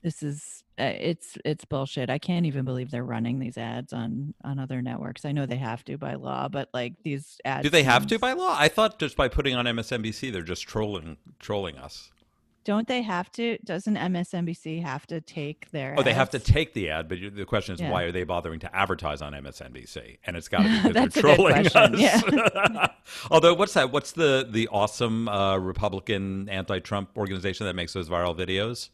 this 0.01 0.23
is 0.23 0.62
it's 0.77 1.37
it's 1.45 1.65
bullshit. 1.65 2.09
I 2.09 2.17
can't 2.17 2.45
even 2.45 2.65
believe 2.65 2.91
they're 2.91 3.03
running 3.03 3.39
these 3.39 3.57
ads 3.57 3.93
on 3.93 4.33
on 4.43 4.59
other 4.59 4.81
networks. 4.81 5.25
I 5.25 5.31
know 5.31 5.45
they 5.45 5.57
have 5.57 5.83
to 5.85 5.97
by 5.97 6.15
law, 6.15 6.47
but 6.47 6.69
like 6.73 6.93
these 7.03 7.39
ads 7.45 7.63
Do 7.63 7.69
they 7.69 7.83
have 7.83 8.07
to 8.07 8.19
by 8.19 8.33
law? 8.33 8.55
I 8.57 8.67
thought 8.69 8.99
just 8.99 9.15
by 9.15 9.27
putting 9.27 9.55
on 9.55 9.65
MSNBC, 9.65 10.31
they're 10.31 10.41
just 10.41 10.67
trolling 10.67 11.17
trolling 11.39 11.77
us. 11.77 12.09
Don't 12.65 12.87
they 12.87 13.01
have 13.01 13.29
to? 13.33 13.57
Doesn't 13.65 13.97
MSNBC 13.97 14.81
have 14.83 15.05
to 15.07 15.19
take 15.19 15.69
their 15.71 15.95
Oh, 15.97 16.01
they 16.03 16.13
have 16.13 16.29
to 16.29 16.39
take 16.39 16.73
the 16.73 16.89
ad, 16.89 17.09
but 17.09 17.17
the 17.35 17.43
question 17.43 17.75
is, 17.75 17.81
Yeah. 17.81 17.91
why 17.91 18.03
are 18.03 18.11
they 18.13 18.23
bothering 18.23 18.61
to 18.61 18.73
advertise 18.73 19.21
on 19.21 19.33
MSNBC? 19.33 20.19
And 20.25 20.37
it's 20.37 20.47
got 20.47 20.63
to 20.63 20.69
be 20.69 20.87
because 20.93 21.13
they're 21.13 21.35
trolling 21.35 21.67
us. 21.67 22.23
Although, 23.31 23.53
what's 23.53 23.73
that? 23.73 23.91
What's 23.91 24.13
the 24.13 24.47
the 24.49 24.69
awesome 24.69 25.27
uh, 25.27 25.57
Republican 25.57 26.47
anti-Trump 26.47 27.17
organization 27.17 27.65
that 27.65 27.75
makes 27.75 27.91
those 27.93 28.07
viral 28.09 28.35
videos? 28.35 28.89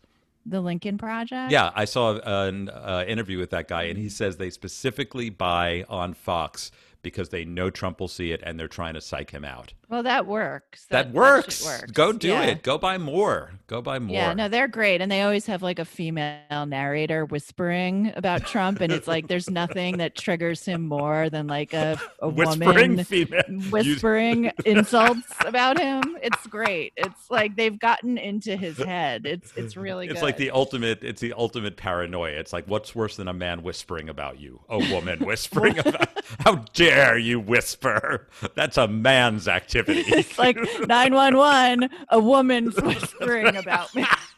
The 0.45 0.61
Lincoln 0.61 0.97
Project? 0.97 1.51
Yeah, 1.51 1.71
I 1.75 1.85
saw 1.85 2.19
an 2.19 2.69
uh, 2.69 3.05
interview 3.07 3.37
with 3.37 3.49
that 3.51 3.67
guy, 3.67 3.83
and 3.83 3.97
he 3.97 4.09
says 4.09 4.37
they 4.37 4.49
specifically 4.49 5.29
buy 5.29 5.85
on 5.89 6.13
Fox 6.13 6.71
because 7.01 7.29
they 7.29 7.45
know 7.45 7.69
Trump 7.69 7.99
will 7.99 8.07
see 8.07 8.31
it, 8.31 8.41
and 8.43 8.59
they're 8.59 8.67
trying 8.67 8.93
to 8.95 9.01
psych 9.01 9.31
him 9.31 9.45
out. 9.45 9.73
Well, 9.89 10.03
that 10.03 10.27
works. 10.27 10.85
That, 10.89 11.07
shit 11.07 11.15
works. 11.15 11.65
works. 11.65 11.91
Go 11.91 12.11
do 12.13 12.27
Yeah. 12.29 12.43
it. 12.43 12.63
Go 12.63 12.77
buy 12.77 12.97
more. 12.97 13.51
Go 13.67 13.81
buy 13.81 13.97
more. 13.99 14.15
Yeah, 14.15 14.33
no, 14.33 14.47
they're 14.47 14.67
great, 14.67 15.01
and 15.01 15.11
they 15.11 15.21
always 15.21 15.45
have 15.47 15.61
like 15.63 15.79
a 15.79 15.85
female 15.85 16.65
narrator 16.67 17.25
whispering 17.25 18.11
about 18.15 18.45
Trump, 18.45 18.81
and 18.81 18.91
it's 18.93 19.07
like 19.07 19.27
there's 19.27 19.49
nothing 19.49 19.97
that 19.97 20.15
triggers 20.15 20.63
him 20.65 20.81
more 20.87 21.29
than 21.29 21.47
like 21.47 21.73
a, 21.73 21.99
a 22.19 22.29
Whispering 22.39 22.91
woman 22.91 23.03
female. 23.03 23.41
whispering 23.71 24.51
insults 24.65 25.33
about 25.45 25.79
him. 25.79 26.17
It's 26.21 26.45
great. 26.47 26.93
It's 26.97 27.29
like 27.31 27.55
they've 27.55 27.77
gotten 27.79 28.17
into 28.17 28.55
his 28.55 28.77
head. 28.77 29.25
It's 29.25 29.51
it's 29.55 29.75
really 29.77 30.05
It's 30.07 30.15
good. 30.19 30.23
like 30.25 30.37
the 30.37 30.51
ultimate. 30.51 31.03
It's 31.03 31.21
the 31.21 31.33
ultimate 31.33 31.77
paranoia. 31.77 32.33
It's 32.33 32.53
like, 32.53 32.65
what's 32.67 32.93
worse 32.95 33.15
than 33.15 33.27
a 33.27 33.33
man 33.33 33.63
whispering 33.63 34.09
about 34.09 34.39
you? 34.39 34.59
A 34.69 34.77
woman 34.77 35.19
whispering 35.25 35.77
about. 35.79 36.09
How 36.39 36.55
dare 36.73 36.88
you 37.17 37.39
whisper? 37.39 38.27
That's 38.55 38.77
a 38.77 38.87
man's 38.87 39.47
activity. 39.47 40.03
it's 40.07 40.37
like 40.37 40.55
911 40.87 41.89
a 42.09 42.19
woman's 42.19 42.75
whispering 42.81 43.55
about 43.55 43.93
me 43.95 44.05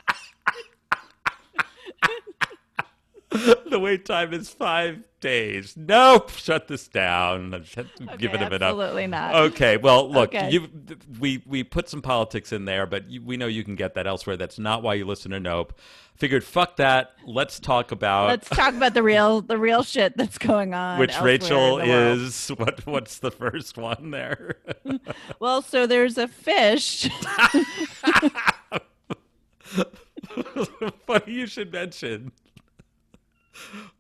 the 3.70 3.80
wait 3.80 4.04
time 4.06 4.34
is 4.34 4.50
five 4.50 5.04
days. 5.22 5.76
Nope. 5.78 6.32
Shut 6.32 6.68
this 6.68 6.88
down. 6.90 7.64
Shut- 7.64 7.86
Give 8.18 8.32
it 8.34 8.36
Okay, 8.36 8.46
a 8.46 8.50
minute. 8.50 8.62
absolutely 8.62 9.08
not 9.08 9.36
Okay. 9.36 9.78
Well, 9.78 10.10
look, 10.12 10.36
Okay. 10.36 10.50
you 10.52 10.68
we 11.20 11.42
we 11.46 11.64
put 11.64 11.88
some 11.88 12.02
politics 12.02 12.52
in 12.52 12.66
there, 12.66 12.86
but 12.86 13.10
you, 13.10 13.22
we 13.22 13.38
know 13.38 13.48
you 13.48 13.64
can 13.64 13.76
get 13.76 13.94
that 13.94 14.06
elsewhere. 14.06 14.36
That's 14.36 14.60
not 14.60 14.84
why 14.84 14.96
you 14.96 15.06
listen 15.06 15.32
to 15.32 15.40
Nope. 15.40 15.80
Figured, 16.16 16.44
fuck 16.44 16.76
that. 16.76 17.14
Let's 17.26 17.60
talk 17.60 17.92
about 17.94 18.28
let's 18.28 18.50
talk 18.50 18.74
about 18.76 18.94
the 18.94 19.02
real 19.04 19.42
the 19.42 19.58
real 19.58 19.82
shit 19.84 20.18
that's 20.18 20.38
going 20.38 20.74
on 20.74 21.00
which 21.00 21.18
Rachel 21.22 21.80
is. 21.80 22.50
What 22.58 22.86
what's 22.86 23.20
the 23.20 23.32
first 23.32 23.78
one 23.78 24.12
there? 24.12 24.58
well 25.40 25.62
so 25.62 25.88
there's 25.88 26.18
a 26.18 26.28
fish 26.28 27.10
Funny 31.08 31.34
you 31.34 31.48
should 31.48 31.72
mention. 31.72 32.32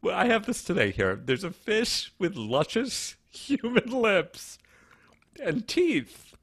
Well, 0.02 0.16
I 0.18 0.26
have 0.26 0.46
this 0.46 0.64
today 0.64 0.92
here. 0.92 1.16
There's 1.16 1.44
a 1.44 1.52
fish 1.52 2.12
with 2.18 2.36
luscious 2.36 3.16
human 3.30 3.90
lips 3.90 4.58
and 5.42 5.68
teeth, 5.68 6.36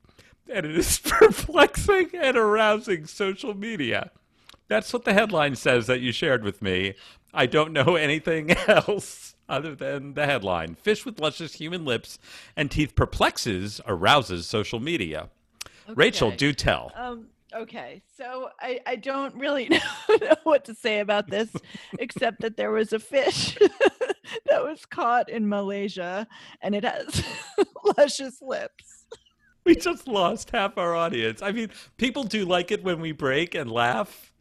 and 0.52 0.66
it 0.66 0.76
is 0.76 0.98
perplexing 1.04 2.10
and 2.14 2.36
arousing 2.36 3.06
social 3.06 3.54
media. 3.54 4.10
That's 4.68 4.92
what 4.92 5.04
the 5.04 5.14
headline 5.14 5.56
says 5.56 5.86
that 5.86 6.00
you 6.00 6.12
shared 6.12 6.44
with 6.44 6.60
me. 6.60 6.94
I 7.32 7.46
don't 7.46 7.72
know 7.72 7.96
anything 7.96 8.50
else 8.50 9.34
other 9.48 9.74
than 9.74 10.14
the 10.14 10.26
headline. 10.26 10.74
Fish 10.74 11.06
with 11.06 11.20
luscious 11.20 11.54
human 11.54 11.84
lips 11.84 12.18
and 12.56 12.70
teeth 12.70 12.94
perplexes, 12.94 13.80
arouses 13.86 14.46
social 14.46 14.78
media. 14.78 15.30
Rachel, 15.94 16.30
do 16.30 16.52
tell. 16.52 16.92
Um, 16.94 17.28
okay, 17.54 18.02
so 18.16 18.50
I, 18.60 18.80
I 18.86 18.96
don't 18.96 19.34
really 19.34 19.68
know, 20.08 20.34
what 20.44 20.64
to 20.66 20.74
say 20.74 21.00
about 21.00 21.28
this, 21.28 21.50
except 21.98 22.40
that 22.40 22.56
there 22.56 22.70
was 22.70 22.92
a 22.92 22.98
fish 22.98 23.56
that 24.46 24.64
was 24.64 24.84
caught 24.86 25.28
in 25.28 25.48
Malaysia 25.48 26.26
and 26.62 26.74
it 26.74 26.84
has 26.84 27.24
luscious 27.96 28.40
lips. 28.42 29.06
We 29.64 29.76
just 29.76 30.08
lost 30.08 30.50
half 30.50 30.78
our 30.78 30.94
audience. 30.94 31.42
I 31.42 31.52
mean, 31.52 31.70
people 31.98 32.24
do 32.24 32.44
like 32.44 32.70
it 32.70 32.82
when 32.82 33.00
we 33.00 33.12
break 33.12 33.54
and 33.54 33.70
laugh. 33.70 34.32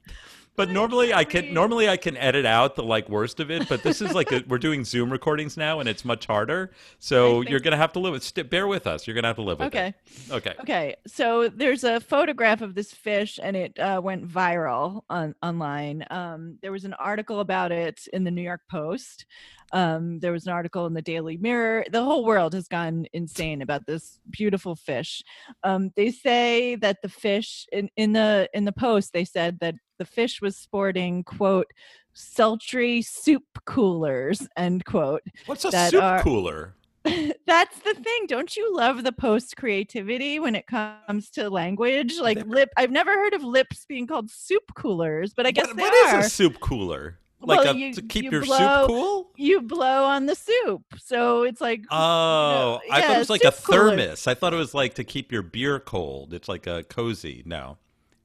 But 0.57 0.69
normally 0.71 1.13
I 1.13 1.23
can 1.23 1.53
normally 1.53 1.87
I 1.87 1.97
can 1.97 2.17
edit 2.17 2.45
out 2.45 2.75
the 2.75 2.83
like 2.83 3.07
worst 3.09 3.39
of 3.39 3.51
it, 3.51 3.69
but 3.69 3.83
this 3.83 4.01
is 4.01 4.15
like 4.15 4.31
a, 4.31 4.43
we're 4.47 4.57
doing 4.57 4.83
Zoom 4.83 5.11
recordings 5.11 5.55
now 5.55 5.79
and 5.79 5.87
it's 5.87 6.03
much 6.03 6.25
harder. 6.25 6.71
So 6.97 7.41
you're 7.41 7.59
going 7.59 7.71
to 7.71 7.77
have 7.77 7.93
to 7.93 7.99
live 7.99 8.13
with 8.13 8.23
st- 8.23 8.49
bear 8.49 8.67
with 8.67 8.87
us. 8.87 9.05
You're 9.05 9.13
going 9.13 9.23
to 9.23 9.27
have 9.27 9.35
to 9.35 9.43
live 9.43 9.59
with 9.59 9.67
Okay. 9.67 9.93
it. 10.09 10.31
Okay. 10.31 10.47
Okay. 10.49 10.55
Okay, 10.61 10.95
so 11.05 11.47
there's 11.47 11.83
a 11.83 11.99
photograph 11.99 12.61
of 12.61 12.73
this 12.73 12.91
fish, 12.91 13.39
and 13.41 13.55
it 13.55 13.77
uh, 13.79 14.01
went 14.03 14.27
viral 14.27 15.01
on 15.09 15.35
online. 15.43 16.03
Um, 16.09 16.57
there 16.61 16.71
was 16.71 16.85
an 16.85 16.93
article 16.93 17.39
about 17.39 17.71
it 17.71 18.07
in 18.11 18.23
the 18.23 18.31
New 18.31 18.41
York 18.41 18.61
Post. 18.69 19.25
Um, 19.73 20.19
there 20.19 20.31
was 20.31 20.47
an 20.47 20.53
article 20.53 20.85
in 20.87 20.93
the 20.93 21.01
Daily 21.01 21.37
Mirror. 21.37 21.85
The 21.91 22.03
whole 22.03 22.25
world 22.25 22.53
has 22.53 22.67
gone 22.67 23.05
insane 23.13 23.61
about 23.61 23.85
this 23.85 24.19
beautiful 24.29 24.75
fish. 24.75 25.21
Um, 25.63 25.91
they 25.95 26.11
say 26.11 26.75
that 26.77 26.97
the 27.01 27.09
fish 27.09 27.65
in, 27.71 27.89
in 27.95 28.13
the 28.13 28.49
in 28.53 28.65
the 28.65 28.71
post 28.71 29.13
they 29.13 29.25
said 29.25 29.59
that 29.59 29.75
the 29.97 30.05
fish 30.05 30.41
was 30.41 30.55
sporting 30.57 31.23
quote 31.23 31.71
sultry 32.13 33.01
soup 33.01 33.43
coolers 33.65 34.47
end 34.57 34.83
quote 34.85 35.21
What's 35.45 35.65
a 35.65 35.71
soup 35.89 36.01
are- 36.03 36.21
cooler? 36.23 36.73
That's 37.45 37.79
the 37.79 37.93
thing. 37.93 38.25
Don't 38.27 38.57
you 38.57 38.75
love 38.75 39.03
the 39.05 39.13
post 39.13 39.55
creativity 39.55 40.39
when 40.39 40.55
it 40.55 40.67
comes 40.67 41.29
to 41.31 41.49
language? 41.49 42.15
Like 42.19 42.45
lip 42.45 42.69
I've 42.75 42.91
never 42.91 43.13
heard 43.13 43.33
of 43.33 43.43
lips 43.43 43.85
being 43.85 44.07
called 44.07 44.29
soup 44.29 44.63
coolers, 44.75 45.33
but 45.33 45.45
I 45.45 45.51
guess 45.51 45.67
What, 45.67 45.77
they 45.77 45.83
what 45.83 46.19
is 46.19 46.25
a 46.25 46.29
soup 46.29 46.59
cooler? 46.59 47.17
Like 47.39 47.59
Well, 47.59 47.75
a, 47.75 47.77
you- 47.77 47.93
to 47.93 48.01
keep 48.01 48.25
you 48.25 48.31
your 48.31 48.43
blow- 48.43 48.57
soup 48.57 48.87
cool? 48.87 49.29
you 49.37 49.61
blow 49.61 50.03
on 50.03 50.25
the 50.25 50.35
soup. 50.35 50.81
So 50.97 51.43
it's 51.43 51.61
like 51.61 51.85
Oh, 51.91 52.79
I 52.91 53.01
thought 53.01 53.15
it 53.15 53.19
was 53.19 53.29
like 53.29 53.43
a 53.43 53.51
soup 53.53 53.63
cooler. 53.65 53.89
thermos. 53.91 54.27
I 54.27 54.33
thought 54.33 54.53
it 54.53 54.57
was 54.57 54.73
like 54.73 54.95
to 54.95 55.05
keep 55.05 55.31
your 55.31 55.43
beer 55.43 55.79
cold. 55.79 56.33
It's 56.33 56.49
like 56.49 56.67
a 56.67 56.83
cozy. 56.83 57.41
No. 57.45 57.77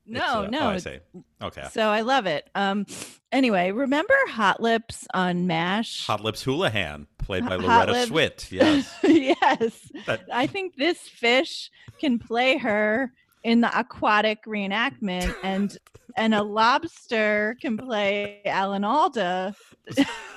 No, 0.07 0.43
uh, 0.45 0.49
no. 0.51 0.61
Oh, 0.61 0.69
I 0.69 0.79
see. 0.79 0.99
Okay. 1.43 1.67
So 1.73 1.89
I 1.89 2.01
love 2.01 2.27
it. 2.27 2.49
Um 2.55 2.87
anyway, 3.31 3.71
remember 3.71 4.15
Hot 4.31 4.61
Lips 4.61 5.07
on 5.15 5.47
MASH? 5.47 6.07
Hot 6.07 6.21
Lips 6.23 6.43
Houlihan, 6.43 7.07
played 7.19 7.45
by 7.45 7.57
Hot 7.59 7.89
Loretta 7.89 8.13
Lips. 8.13 8.49
Swit. 8.51 8.51
Yes. 8.53 8.95
yes. 9.05 9.91
That- 10.07 10.25
I 10.33 10.47
think 10.47 10.77
this 10.77 10.99
fish 11.01 11.71
can 12.01 12.19
play 12.19 12.59
her 12.59 13.13
in 13.45 13.61
the 13.61 13.79
aquatic 13.79 14.45
reenactment 14.45 15.35
and 15.43 15.77
and 16.17 16.35
a 16.35 16.43
lobster 16.43 17.57
can 17.61 17.79
play 17.79 18.43
Alan 18.45 18.85
Alda, 18.85 19.55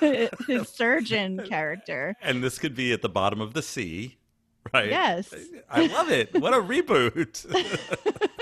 his 0.00 0.68
surgeon 0.70 1.38
character. 1.46 2.16
and 2.22 2.42
this 2.42 2.58
could 2.58 2.74
be 2.74 2.92
at 2.92 3.02
the 3.02 3.08
bottom 3.10 3.40
of 3.42 3.52
the 3.52 3.60
sea, 3.62 4.16
Right. 4.72 4.88
Yes. 4.90 5.32
I 5.70 5.86
love 5.86 6.10
it. 6.10 6.34
What 6.40 6.52
a 6.54 6.56
reboot. 6.56 7.44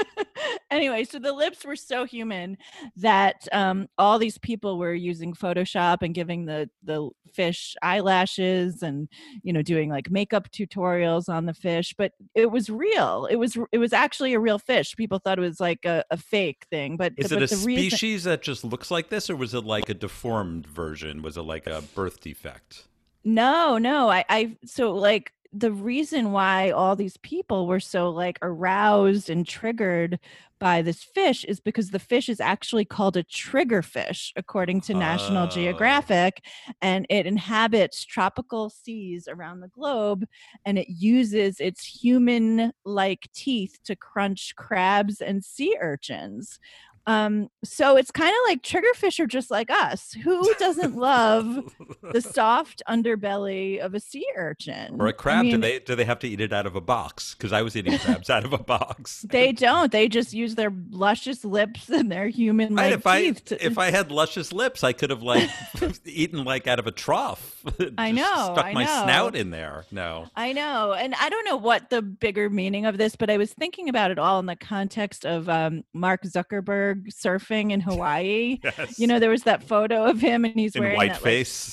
anyway, 0.74 1.04
so 1.04 1.18
the 1.18 1.32
lips 1.32 1.64
were 1.64 1.76
so 1.76 2.04
human 2.04 2.56
that 2.96 3.46
um, 3.52 3.86
all 3.96 4.18
these 4.18 4.38
people 4.38 4.78
were 4.78 4.94
using 4.94 5.32
Photoshop 5.34 5.98
and 6.02 6.14
giving 6.14 6.44
the 6.46 6.68
the 6.82 7.08
fish 7.32 7.74
eyelashes 7.82 8.82
and 8.82 9.08
you 9.42 9.52
know 9.52 9.60
doing 9.62 9.90
like 9.90 10.10
makeup 10.10 10.48
tutorials 10.50 11.28
on 11.28 11.46
the 11.46 11.54
fish, 11.54 11.94
but 11.96 12.12
it 12.34 12.50
was 12.50 12.68
real. 12.70 13.26
It 13.30 13.36
was 13.36 13.56
it 13.72 13.78
was 13.78 13.92
actually 13.92 14.34
a 14.34 14.40
real 14.40 14.58
fish. 14.58 14.94
People 14.96 15.18
thought 15.18 15.38
it 15.38 15.42
was 15.42 15.60
like 15.60 15.84
a, 15.84 16.04
a 16.10 16.16
fake 16.16 16.66
thing, 16.70 16.96
but 16.96 17.12
Is 17.16 17.28
but 17.30 17.42
it 17.42 17.52
a 17.52 17.56
the 17.56 17.66
reason- 17.66 17.90
species 17.90 18.24
that 18.24 18.42
just 18.42 18.64
looks 18.64 18.90
like 18.90 19.08
this, 19.08 19.30
or 19.30 19.36
was 19.36 19.54
it 19.54 19.64
like 19.64 19.88
a 19.88 19.94
deformed 19.94 20.66
version? 20.66 21.22
Was 21.22 21.36
it 21.36 21.42
like 21.42 21.66
a 21.66 21.82
birth 21.94 22.20
defect? 22.20 22.84
No, 23.24 23.78
no. 23.78 24.10
I, 24.10 24.24
I, 24.28 24.56
so 24.66 24.92
like 24.92 25.32
the 25.50 25.72
reason 25.72 26.32
why 26.32 26.70
all 26.70 26.94
these 26.96 27.16
people 27.18 27.66
were 27.66 27.80
so 27.80 28.10
like 28.10 28.38
aroused 28.42 29.30
and 29.30 29.46
triggered 29.46 30.18
by 30.64 30.80
this 30.80 31.04
fish 31.04 31.44
is 31.44 31.60
because 31.60 31.90
the 31.90 31.98
fish 31.98 32.26
is 32.30 32.40
actually 32.40 32.86
called 32.86 33.18
a 33.18 33.22
trigger 33.22 33.82
fish, 33.82 34.32
according 34.34 34.80
to 34.80 34.94
National 34.94 35.44
Oh. 35.44 35.46
Geographic, 35.50 36.42
and 36.80 37.04
it 37.10 37.26
inhabits 37.26 38.02
tropical 38.02 38.70
seas 38.70 39.28
around 39.28 39.60
the 39.60 39.68
globe 39.68 40.24
and 40.64 40.78
it 40.78 40.88
uses 40.88 41.60
its 41.60 41.84
human 41.84 42.72
like 42.86 43.28
teeth 43.34 43.78
to 43.84 43.94
crunch 43.94 44.54
crabs 44.56 45.20
and 45.20 45.44
sea 45.44 45.76
urchins. 45.82 46.58
Um, 47.06 47.50
so 47.62 47.96
it's 47.96 48.10
kind 48.10 48.30
of 48.30 48.48
like 48.48 48.62
triggerfish 48.62 49.20
are 49.20 49.26
just 49.26 49.50
like 49.50 49.70
us. 49.70 50.12
Who 50.24 50.54
doesn't 50.54 50.96
love 50.96 51.74
the 52.12 52.20
soft 52.22 52.82
underbelly 52.88 53.78
of 53.78 53.94
a 53.94 54.00
sea 54.00 54.26
urchin. 54.36 54.96
Or 54.98 55.06
a 55.08 55.12
crab? 55.12 55.44
do 55.44 55.52
mean, 55.52 55.60
they 55.60 55.80
do 55.80 55.94
they 55.94 56.04
have 56.06 56.18
to 56.20 56.28
eat 56.28 56.40
it 56.40 56.52
out 56.52 56.64
of 56.66 56.76
a 56.76 56.80
box? 56.80 57.34
Because 57.34 57.52
I 57.52 57.60
was 57.62 57.76
eating 57.76 57.98
crabs 57.98 58.30
out 58.30 58.44
of 58.44 58.52
a 58.52 58.58
box. 58.58 59.24
They 59.34 59.52
don't. 59.52 59.90
They 59.92 60.08
just 60.08 60.32
use 60.32 60.54
their 60.54 60.72
luscious 60.90 61.44
lips 61.44 61.88
and 61.90 62.10
their 62.10 62.28
human 62.28 62.74
Right, 62.74 62.86
like 62.90 62.94
if 62.94 63.06
I 63.06 63.30
to- 63.32 63.66
if 63.66 63.78
I 63.78 63.90
had 63.90 64.10
luscious 64.10 64.52
lips, 64.52 64.82
I 64.84 64.92
could 64.92 65.10
have 65.10 65.22
like 65.22 65.50
eaten 66.04 66.44
like 66.44 66.66
out 66.66 66.78
of 66.78 66.86
a 66.86 66.92
trough. 66.92 67.62
I 67.98 68.12
know, 68.12 68.22
Stuck 68.54 68.64
I 68.64 68.72
my 68.72 68.84
know. 68.84 69.02
snout 69.04 69.36
in 69.36 69.50
there. 69.50 69.84
No. 69.90 70.28
I 70.36 70.52
know, 70.52 70.92
and 70.92 71.14
I 71.20 71.28
don't 71.28 71.44
know 71.44 71.56
what 71.56 71.90
the 71.90 72.00
bigger 72.00 72.48
meaning 72.48 72.86
of 72.86 72.96
this, 72.96 73.16
but 73.16 73.28
I 73.28 73.36
was 73.36 73.52
thinking 73.52 73.88
about 73.88 74.10
it 74.10 74.18
all 74.18 74.38
in 74.38 74.46
the 74.46 74.56
context 74.56 75.24
of 75.26 75.48
um, 75.48 75.82
Mark 75.92 76.22
Zuckerberg 76.22 76.93
surfing 77.10 77.70
in 77.70 77.80
Hawaii. 77.80 78.58
Yes. 78.62 78.98
You 79.04 79.06
know, 79.06 79.18
there 79.18 79.30
was 79.30 79.42
that 79.42 79.62
photo 79.62 80.04
of 80.04 80.20
him, 80.20 80.44
and 80.44 80.54
he's 80.54 80.76
in 80.76 80.82
wearing 80.82 80.98
that, 80.98 81.22
like, 81.24 81.24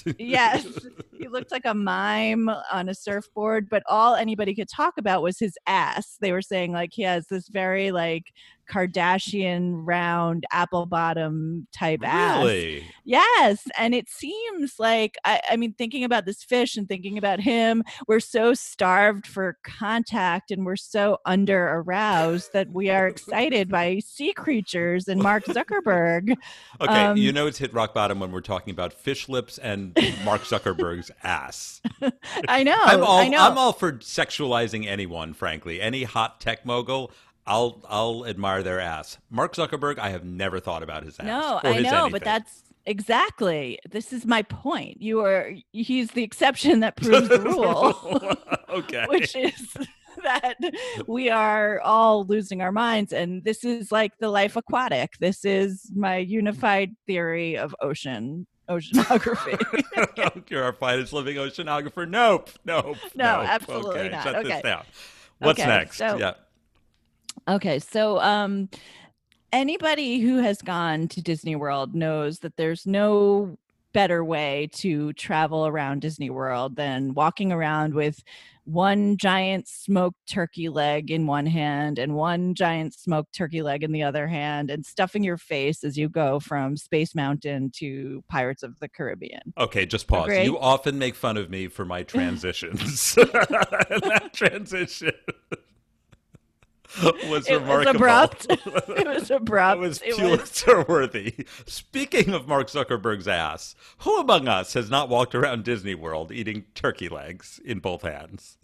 yes 0.20 0.66
he 1.22 1.28
looked 1.28 1.51
like 1.51 1.66
a 1.66 1.74
mime 1.74 2.50
on 2.72 2.90
a 2.90 2.96
surfboard 2.96 3.70
but 3.70 3.84
all 3.88 4.16
anybody 4.16 4.56
could 4.56 4.68
talk 4.68 4.96
about 4.98 5.22
was 5.22 5.38
his 5.38 5.56
ass 5.68 6.18
they 6.20 6.32
were 6.32 6.42
saying 6.42 6.72
like 6.72 6.90
he 6.92 7.04
has 7.04 7.28
this 7.28 7.48
very 7.48 7.92
like 7.92 8.34
kardashian 8.72 9.82
round 9.86 10.46
apple 10.51 10.86
bottom 10.86 11.68
type 11.74 12.01
ass 12.04 12.44
really? 12.44 12.86
yes 13.04 13.68
and 13.78 13.94
it 13.94 14.10
seems 14.10 14.75
like 14.80 15.18
I, 15.25 15.42
I 15.51 15.58
mean 15.58 15.74
thinking 15.74 16.04
about 16.04 16.25
this 16.25 16.44
fish 16.44 16.78
and 16.78 16.88
thinking 16.88 17.18
about 17.18 17.40
him 17.40 17.84
we're 18.08 18.20
so 18.20 18.54
starved 18.54 19.28
for 19.28 19.58
contact 19.63 20.51
and 20.51 20.66
we're 20.66 20.75
so 20.75 21.18
under 21.25 21.68
aroused 21.68 22.54
that 22.54 22.70
we 22.72 22.90
are 22.90 23.08
excited 23.08 23.70
by 23.70 24.00
sea 24.00 24.34
creatures 24.34 25.08
and 25.08 25.22
mark 25.22 25.46
zuckerberg 25.46 26.36
Okay, 26.80 27.06
Um, 27.06 27.18
you 27.18 27.32
know 27.32 27.48
it's 27.48 27.58
hit 27.58 27.74
rock 27.74 27.94
bottom 27.94 28.20
when 28.20 28.32
we're 28.32 28.42
talking 28.42 28.72
about 28.72 28.94
fish 28.94 29.28
lips 29.30 29.58
and 29.58 29.96
Mark 30.24 30.44
Zuckerberg's 30.44 31.12
ass. 31.24 31.82
i 32.48 32.63
know 32.63 32.75
I'm 32.78 33.04
all 33.04 33.20
i 33.20 33.28
know 33.28 33.40
I'm 33.40 33.58
all 33.58 33.74
for 33.74 33.94
sexualizing 33.94 34.86
anyone, 34.88 35.34
frankly. 35.34 35.82
Any 35.82 36.04
hot 36.04 36.40
tech 36.40 36.66
mogul, 36.66 37.12
I'll 37.48 37.83
I'll 37.89 38.25
admire 38.25 38.63
their 38.63 38.79
ass. 38.79 39.17
Mark 39.29 39.55
Zuckerberg, 39.55 39.98
I 40.00 40.10
have 40.10 40.24
never 40.24 40.60
thought 40.60 40.83
about 40.83 41.03
his 41.03 41.19
ass. 41.19 41.25
No, 41.25 41.60
I 41.63 41.79
know, 41.81 41.89
anything. 41.89 42.12
but 42.12 42.24
that's 42.24 42.63
exactly. 42.86 43.79
This 43.89 44.13
is 44.13 44.25
my 44.25 44.41
point. 44.43 45.01
You 45.01 45.21
are 45.21 45.51
he's 45.71 46.12
the 46.12 46.24
exception 46.24 46.81
that 46.81 46.95
proves 46.98 47.29
the 47.29 47.39
rule, 47.41 48.36
okay. 48.77 49.05
which 49.10 49.36
is 49.36 49.75
that 50.24 50.55
we 51.07 51.29
are 51.29 51.79
all 51.81 52.25
losing 52.25 52.62
our 52.62 52.71
minds 52.71 53.12
and 53.13 53.43
this 53.43 53.63
is 53.63 53.91
like 53.91 54.12
the 54.19 54.29
life 54.29 54.55
aquatic. 54.55 55.13
This 55.19 55.43
is 55.45 55.89
my 55.95 56.17
unified 56.17 56.95
theory 57.07 57.57
of 57.57 57.75
ocean 57.81 58.45
oceanography. 58.69 59.57
You're 60.50 60.63
our 60.63 60.74
finest 60.74 61.12
living 61.13 61.38
oceanographer. 61.38 62.07
Nope. 62.07 62.50
Nope. 62.65 62.98
No, 63.15 63.41
nope. 63.41 63.50
absolutely 63.50 64.00
okay, 64.01 64.10
not. 64.10 64.24
Shut 64.24 64.36
Okay. 64.36 64.48
this 64.50 64.62
down. 64.62 64.83
What's 65.39 65.60
Okay, 65.60 65.67
next? 65.69 65.98
so- 65.98 66.17
yeah. 66.17 66.33
Okay, 67.48 67.79
so 67.79 68.20
um 68.20 68.70
anybody 69.51 70.20
who 70.20 70.37
has 70.37 70.61
gone 70.61 71.07
to 71.09 71.22
Disney 71.22 71.55
World 71.55 71.96
knows 71.96 72.39
that 72.39 72.55
there's 72.57 72.85
no 72.85 73.57
better 73.94 74.24
way 74.24 74.70
to 74.74 75.11
travel 75.13 75.67
around 75.67 76.01
Disney 76.01 76.29
World 76.29 76.75
than 76.75 77.13
walking 77.13 77.51
around 77.51 77.94
with 77.94 78.24
one 78.63 79.17
giant 79.17 79.67
smoked 79.67 80.17
turkey 80.29 80.70
leg 80.70 81.11
in 81.11 81.25
one 81.25 81.46
hand 81.46 81.98
and 81.98 82.13
one 82.15 82.53
giant 82.53 82.94
smoked 82.94 83.33
turkey 83.33 83.61
leg 83.61 83.83
in 83.83 83.91
the 83.91 84.03
other 84.03 84.27
hand 84.27 84.70
and 84.70 84.85
stuffing 84.85 85.24
your 85.24 85.37
face 85.37 85.83
as 85.83 85.98
you 85.98 86.07
go 86.07 86.39
from 86.39 86.77
Space 86.77 87.15
Mountain 87.15 87.72
to 87.75 88.24
Pirates 88.29 88.63
of 88.63 88.79
the 88.79 88.87
Caribbean. 88.87 89.53
Okay, 89.57 89.85
just 89.85 90.07
pause. 90.07 90.29
You 90.37 90.59
often 90.59 91.00
make 91.00 91.15
fun 91.15 91.37
of 91.37 91.50
me 91.50 91.67
for 91.67 91.85
my 91.85 92.03
transitions. 92.03 93.15
that 93.15 94.29
transition 94.33 95.11
was 97.30 97.48
It 97.50 97.62
was 97.64 97.88
abrupt. 97.88 98.48
it 98.50 99.08
was 99.08 99.32
abrupt. 99.32 99.80
Was 99.80 100.01
it 100.01 100.10
was 100.10 100.18
Pulitzer 100.20 100.84
worthy. 100.84 101.46
Speaking 101.66 102.34
of 102.34 102.48
Mark 102.48 102.68
Zuckerberg's 102.70 103.27
ass, 103.27 103.75
who 104.00 104.20
among 104.20 104.48
us 104.48 104.74
has 104.74 104.90
not 104.90 105.10
walked 105.10 105.34
around 105.34 105.64
Disney 105.64 105.96
World 105.96 106.32
eating 106.32 106.66
turkey 106.75 107.10
legs 107.10 107.60
in 107.64 107.80
both 107.80 108.01
hands? 108.01 108.58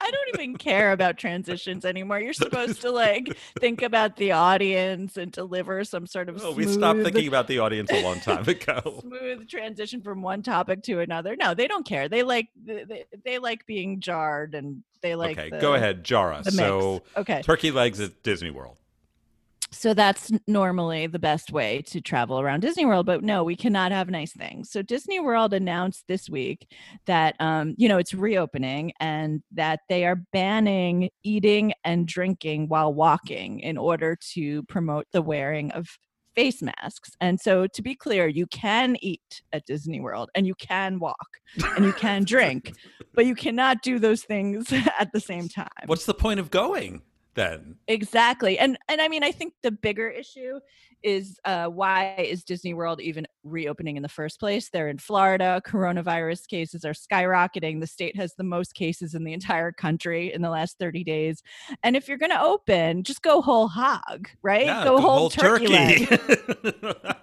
I 0.00 0.10
don't 0.10 0.40
even 0.40 0.56
care 0.56 0.92
about 0.92 1.18
transitions 1.18 1.84
anymore. 1.84 2.20
You're 2.20 2.32
supposed 2.32 2.80
to 2.82 2.90
like 2.92 3.36
think 3.58 3.82
about 3.82 4.16
the 4.16 4.32
audience 4.32 5.16
and 5.16 5.30
deliver 5.32 5.84
some 5.84 6.06
sort 6.06 6.28
of 6.28 6.42
Oh, 6.42 6.52
we 6.52 6.66
stopped 6.66 7.02
thinking 7.02 7.28
about 7.28 7.46
the 7.48 7.58
audience 7.58 7.90
a 7.90 8.02
long 8.02 8.20
time 8.20 8.48
ago. 8.48 9.00
smooth 9.02 9.48
transition 9.48 10.00
from 10.02 10.22
one 10.22 10.42
topic 10.42 10.82
to 10.84 11.00
another. 11.00 11.36
No, 11.36 11.54
they 11.54 11.66
don't 11.66 11.86
care. 11.86 12.08
They 12.08 12.22
like 12.22 12.48
they, 12.64 13.04
they 13.24 13.38
like 13.38 13.66
being 13.66 14.00
jarred 14.00 14.54
and 14.54 14.82
they 15.06 15.14
like 15.14 15.38
okay, 15.38 15.50
the- 15.50 15.58
go 15.58 15.74
ahead, 15.74 16.04
jar 16.04 16.32
us. 16.32 16.46
the 16.46 16.52
mix. 16.52 16.56
So, 16.56 17.02
okay. 17.16 17.42
turkey 17.42 17.70
legs 17.70 18.00
at 18.00 18.22
Disney 18.22 18.50
World. 18.50 18.78
So 19.72 19.94
that's 19.94 20.30
normally 20.46 21.06
the 21.06 21.18
best 21.18 21.52
way 21.52 21.82
to 21.88 22.00
travel 22.00 22.40
around 22.40 22.60
Disney 22.60 22.86
World, 22.86 23.04
but 23.04 23.22
no, 23.22 23.42
we 23.42 23.56
cannot 23.56 23.90
have 23.92 24.08
nice 24.08 24.32
things. 24.32 24.70
So 24.70 24.80
Disney 24.80 25.18
World 25.18 25.52
announced 25.52 26.04
this 26.06 26.30
week 26.30 26.68
that 27.06 27.34
um, 27.40 27.74
you 27.76 27.88
know 27.88 27.98
it's 27.98 28.14
reopening 28.14 28.92
and 29.00 29.42
that 29.52 29.80
they 29.88 30.06
are 30.06 30.22
banning 30.32 31.10
eating 31.24 31.72
and 31.84 32.06
drinking 32.06 32.68
while 32.68 32.94
walking 32.94 33.60
in 33.60 33.76
order 33.76 34.16
to 34.34 34.62
promote 34.64 35.06
the 35.12 35.22
wearing 35.22 35.72
of 35.72 35.88
face 36.36 36.62
masks. 36.62 37.16
And 37.20 37.40
so 37.40 37.66
to 37.66 37.82
be 37.82 37.96
clear, 37.96 38.28
you 38.28 38.46
can 38.46 38.96
eat 39.00 39.42
at 39.52 39.66
Disney 39.66 40.00
World 40.00 40.30
and 40.34 40.46
you 40.46 40.54
can 40.54 40.98
walk 41.00 41.38
and 41.76 41.84
you 41.84 41.92
can 41.94 42.24
drink, 42.24 42.72
but 43.14 43.26
you 43.26 43.34
cannot 43.34 43.82
do 43.82 43.98
those 43.98 44.22
things 44.22 44.72
at 45.00 45.12
the 45.12 45.20
same 45.20 45.48
time. 45.48 45.68
What's 45.86 46.06
the 46.06 46.14
point 46.14 46.38
of 46.38 46.50
going 46.50 47.02
then? 47.34 47.76
Exactly. 47.88 48.58
And 48.58 48.78
and 48.88 49.00
I 49.00 49.08
mean 49.08 49.24
I 49.24 49.32
think 49.32 49.54
the 49.62 49.72
bigger 49.72 50.08
issue 50.08 50.60
is 51.06 51.38
uh 51.44 51.66
why 51.66 52.16
is 52.18 52.42
Disney 52.42 52.74
World 52.74 53.00
even 53.00 53.26
reopening 53.44 53.96
in 53.96 54.02
the 54.02 54.08
first 54.08 54.40
place? 54.40 54.68
They're 54.68 54.88
in 54.88 54.98
Florida. 54.98 55.62
Coronavirus 55.64 56.48
cases 56.48 56.84
are 56.84 56.92
skyrocketing. 56.92 57.80
The 57.80 57.86
state 57.86 58.16
has 58.16 58.34
the 58.34 58.44
most 58.44 58.74
cases 58.74 59.14
in 59.14 59.22
the 59.22 59.32
entire 59.32 59.70
country 59.70 60.32
in 60.34 60.42
the 60.42 60.50
last 60.50 60.78
30 60.80 61.04
days. 61.04 61.42
And 61.84 61.96
if 61.96 62.08
you're 62.08 62.18
going 62.18 62.32
to 62.32 62.42
open, 62.42 63.04
just 63.04 63.22
go 63.22 63.40
whole 63.40 63.68
hog, 63.68 64.28
right? 64.42 64.66
Yeah, 64.66 64.84
go, 64.84 65.00
whole, 65.00 65.30
turkey. 65.30 65.68
leg. 65.68 66.08
turkey. 66.08 66.98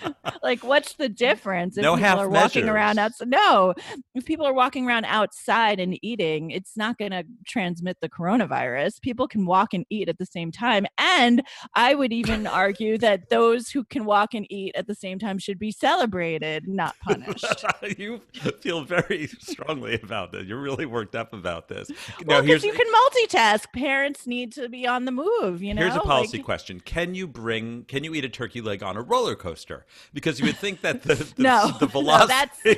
like 0.42 0.64
what's 0.64 0.94
the 0.94 1.08
difference 1.08 1.76
if 1.76 1.82
No 1.82 1.94
people 1.94 2.08
half 2.08 2.18
are 2.18 2.28
walking 2.28 2.68
around 2.68 2.98
outside 2.98 3.28
no 3.28 3.74
if 4.14 4.24
people 4.24 4.46
are 4.46 4.52
walking 4.52 4.86
around 4.86 5.04
outside 5.06 5.80
and 5.80 5.98
eating 6.02 6.50
it's 6.50 6.76
not 6.76 6.98
going 6.98 7.10
to 7.10 7.24
transmit 7.46 7.98
the 8.00 8.08
coronavirus 8.08 9.00
people 9.00 9.28
can 9.28 9.46
walk 9.46 9.74
and 9.74 9.84
eat 9.90 10.08
at 10.08 10.18
the 10.18 10.26
same 10.26 10.50
time 10.50 10.86
and 10.98 11.42
i 11.74 11.94
would 11.94 12.12
even 12.12 12.46
argue 12.46 12.98
that 13.02 13.28
those 13.28 13.68
who 13.68 13.84
can 13.84 14.04
walk 14.04 14.34
and 14.34 14.46
eat 14.50 14.74
at 14.74 14.86
the 14.88 14.94
same 14.94 15.18
time 15.18 15.38
should 15.38 15.58
be 15.58 15.70
celebrated 15.70 16.66
not 16.66 16.96
punished 17.00 17.64
you 17.98 18.20
feel 18.60 18.82
very 18.84 19.28
strongly 19.38 19.94
about 20.02 20.32
this. 20.32 20.46
You're 20.46 20.60
really 20.60 20.86
worked 20.86 21.14
up 21.14 21.32
about 21.32 21.68
this. 21.68 21.90
well 22.26 22.40
because 22.42 22.64
you 22.64 22.72
can 22.72 22.86
multitask 22.92 23.66
parents 23.74 24.26
need 24.26 24.52
to 24.52 24.68
be 24.68 24.86
on 24.86 25.04
the 25.04 25.12
move 25.12 25.62
you 25.62 25.74
know 25.74 25.82
here's 25.82 25.96
a 25.96 26.00
policy 26.00 26.38
Like- 26.38 26.44
question: 26.46 26.80
Can 26.80 27.14
you 27.14 27.26
bring? 27.26 27.84
Can 27.84 28.02
you 28.04 28.14
eat 28.14 28.24
a 28.24 28.28
turkey 28.28 28.60
leg 28.60 28.82
on 28.82 28.96
a 28.96 29.02
roller 29.02 29.34
coaster? 29.36 29.84
Because 30.14 30.40
you 30.40 30.46
would 30.46 30.56
think 30.56 30.80
that 30.82 31.02
the 31.02 31.14
the, 31.14 31.34
No, 31.42 31.66
the 31.78 31.86
no, 31.86 31.86
velocity 31.86 32.32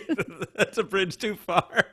that's- 0.09 0.47
that's 0.57 0.79
a 0.79 0.83
bridge 0.85 1.17
too 1.17 1.37
far. 1.37 1.85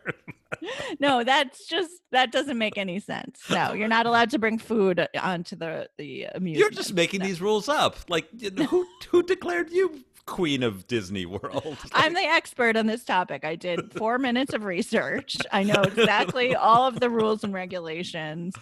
No, 0.99 1.23
that's 1.23 1.67
just 1.67 1.91
that 2.11 2.31
doesn't 2.31 2.57
make 2.57 2.77
any 2.77 2.99
sense. 2.99 3.41
No, 3.49 3.73
you're 3.73 3.87
not 3.87 4.05
allowed 4.05 4.29
to 4.31 4.39
bring 4.39 4.57
food 4.57 5.07
onto 5.21 5.55
the 5.55 5.89
the 5.97 6.23
amusement. 6.35 6.59
You're 6.59 6.69
just 6.69 6.93
making 6.93 7.21
No. 7.21 7.25
these 7.27 7.41
rules 7.41 7.69
up. 7.69 7.97
Like 8.09 8.27
you 8.37 8.51
know, 8.51 8.65
who 8.65 8.85
who 9.09 9.23
declared 9.23 9.71
you 9.71 10.03
queen 10.25 10.63
of 10.63 10.87
Disney 10.87 11.25
World? 11.25 11.77
I'm 11.93 12.13
the 12.13 12.21
expert 12.21 12.77
on 12.77 12.85
this 12.85 13.03
topic. 13.03 13.43
I 13.43 13.55
did 13.55 13.91
four 13.93 14.17
minutes 14.19 14.53
of 14.53 14.63
research. 14.63 15.35
I 15.51 15.63
know 15.63 15.81
exactly 15.81 16.55
all 16.55 16.87
of 16.87 16.99
the 16.99 17.09
rules 17.09 17.43
and 17.43 17.53
regulations. 17.53 18.53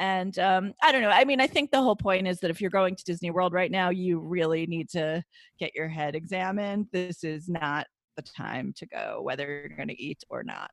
And 0.00 0.36
um, 0.40 0.74
I 0.82 0.90
don't 0.90 1.02
know. 1.02 1.10
I 1.10 1.24
mean, 1.24 1.40
I 1.40 1.46
think 1.46 1.70
the 1.70 1.80
whole 1.80 1.94
point 1.96 2.26
is 2.26 2.40
that 2.40 2.50
if 2.50 2.60
you're 2.60 2.68
going 2.70 2.96
to 2.96 3.04
Disney 3.04 3.30
World 3.30 3.52
right 3.52 3.70
now, 3.70 3.90
you 3.90 4.18
really 4.18 4.66
need 4.66 4.88
to 4.90 5.22
get 5.58 5.74
your 5.74 5.88
head 5.88 6.16
examined. 6.16 6.88
This 6.92 7.22
is 7.22 7.48
not 7.48 7.86
the 8.16 8.22
time 8.22 8.72
to 8.76 8.86
go, 8.86 9.20
whether 9.22 9.46
you're 9.46 9.76
going 9.76 9.88
to 9.88 10.02
eat 10.02 10.24
or 10.28 10.42
not. 10.42 10.70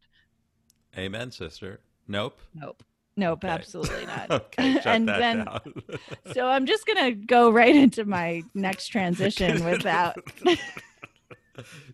Amen, 0.98 1.32
sister. 1.32 1.80
Nope. 2.08 2.40
Nope. 2.54 2.84
Nope, 3.18 3.44
Okay. 3.44 3.54
absolutely 3.54 4.06
not. 4.06 4.32
Okay, 4.32 4.80
and 4.86 5.08
then, 5.08 5.46
so 6.34 6.48
I'm 6.48 6.66
just 6.66 6.86
going 6.86 7.04
to 7.06 7.12
go 7.26 7.52
right 7.52 7.76
into 7.76 8.06
my 8.06 8.42
next 8.54 8.88
transition 8.88 9.64
without. 9.70 10.16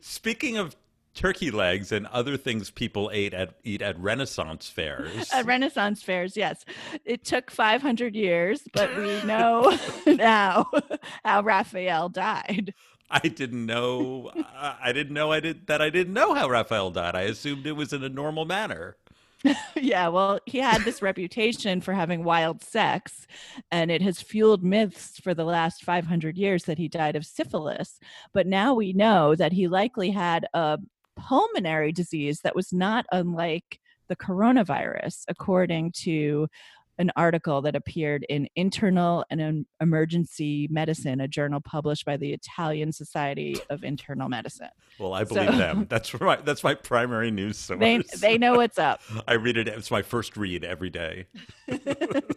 Speaking 0.01 0.57
of 0.57 0.75
turkey 1.15 1.49
legs 1.49 1.91
and 1.91 2.05
other 2.07 2.37
things 2.37 2.69
people 2.69 3.09
ate 3.11 3.33
at 3.33 3.55
eat 3.63 3.81
at 3.81 3.99
Renaissance 3.99 4.69
fairs. 4.69 5.31
At 5.33 5.45
Renaissance 5.47 6.03
fairs, 6.03 6.37
yes. 6.37 6.63
It 7.05 7.25
took 7.25 7.49
500 7.49 8.15
years, 8.15 8.61
but 8.71 8.95
we 8.95 9.21
know 9.23 9.75
now 10.05 10.69
how 11.25 11.41
Raphael 11.41 12.09
died. 12.09 12.73
I 13.09 13.19
didn't 13.19 13.65
know. 13.65 14.31
I 14.61 14.91
didn't 14.91 15.13
know. 15.13 15.31
I 15.31 15.39
did 15.39 15.67
that. 15.67 15.81
I 15.81 15.89
didn't 15.89 16.13
know 16.13 16.33
how 16.33 16.49
Raphael 16.49 16.91
died. 16.91 17.15
I 17.15 17.21
assumed 17.21 17.65
it 17.65 17.73
was 17.73 17.93
in 17.93 18.03
a 18.03 18.09
normal 18.09 18.45
manner. 18.45 18.97
yeah, 19.75 20.07
well, 20.07 20.39
he 20.45 20.57
had 20.57 20.81
this 20.81 21.01
reputation 21.01 21.79
for 21.79 21.93
having 21.93 22.23
wild 22.23 22.63
sex, 22.63 23.27
and 23.71 23.91
it 23.91 24.01
has 24.01 24.21
fueled 24.21 24.63
myths 24.63 25.19
for 25.19 25.33
the 25.33 25.45
last 25.45 25.83
500 25.83 26.37
years 26.37 26.63
that 26.63 26.77
he 26.77 26.87
died 26.87 27.15
of 27.15 27.25
syphilis. 27.25 27.99
But 28.33 28.47
now 28.47 28.73
we 28.73 28.93
know 28.93 29.35
that 29.35 29.53
he 29.53 29.67
likely 29.67 30.09
had 30.09 30.47
a 30.53 30.79
pulmonary 31.15 31.91
disease 31.91 32.41
that 32.41 32.55
was 32.55 32.73
not 32.73 33.05
unlike 33.11 33.79
the 34.07 34.15
coronavirus, 34.15 35.25
according 35.27 35.91
to 35.91 36.47
an 36.99 37.11
article 37.15 37.61
that 37.61 37.75
appeared 37.75 38.25
in 38.29 38.47
Internal 38.55 39.23
and 39.29 39.65
Emergency 39.81 40.67
Medicine, 40.71 41.21
a 41.21 41.27
journal 41.27 41.59
published 41.61 42.05
by 42.05 42.17
the 42.17 42.33
Italian 42.33 42.91
Society 42.91 43.57
of 43.69 43.83
Internal 43.83 44.29
Medicine. 44.29 44.69
Well, 44.99 45.13
I 45.13 45.23
believe 45.23 45.49
So- 45.51 45.57
them. 45.57 45.85
That's 45.89 46.13
right. 46.15 46.43
That's 46.43 46.63
my 46.63 46.73
primary 46.73 47.31
news 47.31 47.57
source. 47.57 47.79
They 47.79 48.01
they 48.19 48.37
know 48.37 48.55
what's 48.55 48.79
up. 48.79 49.01
I 49.27 49.33
read 49.33 49.57
it. 49.57 49.67
It's 49.67 49.91
my 49.91 50.01
first 50.01 50.35
read 50.37 50.63
every 50.63 50.89
day. 50.89 51.27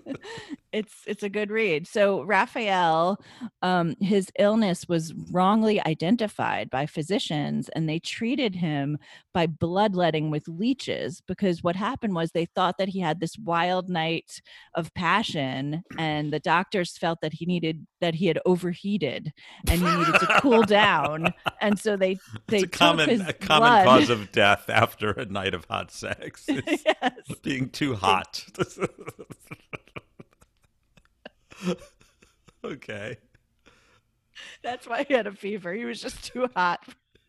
it's 0.73 1.03
it's 1.07 1.23
a 1.23 1.29
good 1.29 1.51
read. 1.51 1.87
So 1.87 2.23
Raphael, 2.23 3.21
um, 3.63 3.95
his 4.01 4.31
illness 4.39 4.89
was 4.89 5.13
wrongly 5.31 5.85
identified 5.87 6.71
by 6.71 6.87
physicians, 6.87 7.69
and 7.71 7.89
they 7.89 7.99
treated 7.99 8.55
him 8.55 8.99
by 9.35 9.47
bloodletting 9.47 10.31
with 10.31 10.47
leeches 10.49 11.21
because 11.27 11.63
what 11.63 11.77
happened 11.77 12.15
was 12.15 12.33
they 12.33 12.47
thought 12.47 12.79
that 12.79 12.89
he 12.89 13.01
had 13.01 13.21
this 13.21 13.37
wild 13.39 13.89
night 13.89 14.41
of 14.75 14.93
passion, 14.95 15.83
and 15.99 16.33
the 16.33 16.41
doctors 16.41 16.97
felt 16.97 17.21
that 17.23 17.33
he 17.35 17.47
needed 17.47 17.87
that 18.01 18.15
he 18.15 18.27
had 18.27 18.39
overheated 18.47 19.33
and 19.69 19.81
he 19.81 19.97
needed 19.97 20.15
to 20.21 20.39
cool 20.41 20.63
down, 20.63 21.33
and 21.61 21.79
so 21.79 21.97
they 21.97 22.19
they 22.49 22.59
It's 22.59 22.65
a 22.65 22.67
took 22.69 22.73
common 22.73 23.09
his 23.11 23.21
a 23.21 23.33
common 23.33 23.69
blood. 23.69 23.85
cause 23.87 24.11
of 24.11 24.31
death 24.33 24.69
after 24.71 25.11
a 25.11 25.25
night 25.27 25.55
of 25.55 25.65
hot 25.67 25.91
sex. 26.01 26.45
Yes. 26.49 27.13
being 27.43 27.69
too 27.71 27.95
hot. 27.95 28.45
okay. 32.65 33.17
That's 34.63 34.87
why 34.87 35.05
he 35.05 35.15
had 35.15 35.27
a 35.27 35.33
fever. 35.33 35.73
He 35.73 35.85
was 35.85 36.01
just 36.01 36.25
too 36.25 36.49
hot 36.55 36.81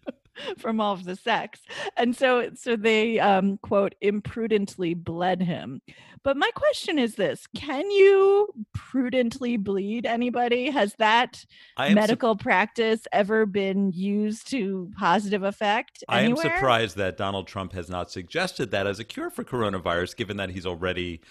from 0.58 0.80
all 0.80 0.94
of 0.94 1.04
the 1.04 1.16
sex. 1.16 1.62
And 1.98 2.16
so 2.16 2.52
so 2.56 2.76
they 2.76 3.20
um 3.20 3.58
quote 3.62 3.96
imprudently 4.02 4.94
bled 4.94 5.42
him. 5.42 5.82
But 6.24 6.38
my 6.38 6.52
question 6.54 7.00
is 7.00 7.16
this, 7.16 7.48
can 7.56 7.90
you 7.90 8.50
prudently 8.74 9.58
bleed 9.58 10.06
anybody? 10.06 10.70
Has 10.70 10.94
that 11.00 11.44
I 11.78 11.88
am, 11.88 11.94
sup- 11.94 11.96
medical 11.96 12.36
practice 12.36 13.08
ever 13.12 13.48
been 13.48 13.92
used 13.92 14.48
to 14.52 14.92
positive 14.98 15.44
effect 15.44 16.04
I 16.08 16.22
am 16.22 16.38
surprised 16.38 16.96
that 16.98 17.18
Donald 17.18 17.48
Trump 17.48 17.74
has 17.74 17.90
not 17.90 18.12
suggested 18.12 18.72
that 18.72 18.86
as 18.88 19.00
a 19.00 19.04
cure 19.04 19.30
for 19.30 19.44
coronavirus, 19.44 20.16
given 20.16 20.38
that 20.38 20.52
he's 20.52 20.66
already 20.66 21.22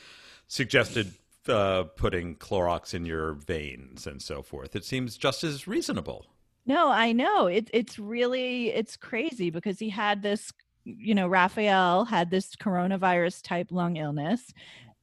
suggested 0.48 1.12
uh, 1.48 1.84
putting 1.96 2.36
Clorox 2.36 2.94
in 2.94 3.04
your 3.04 3.34
veins 3.34 4.06
and 4.06 4.20
so 4.20 4.42
forth. 4.42 4.76
It 4.76 4.84
seems 4.84 5.16
just 5.16 5.44
as 5.44 5.66
reasonable. 5.66 6.26
No, 6.66 6.90
I 6.90 7.12
know. 7.12 7.46
It, 7.46 7.70
it's 7.72 7.98
really 7.98 8.68
it's 8.68 8.96
crazy 8.96 9.50
because 9.50 9.78
he 9.78 9.88
had 9.88 10.22
this, 10.22 10.52
you 10.84 11.14
know, 11.14 11.26
Raphael 11.26 12.04
had 12.04 12.30
this 12.30 12.54
coronavirus 12.56 13.42
type 13.42 13.68
lung 13.70 13.96
illness. 13.96 14.52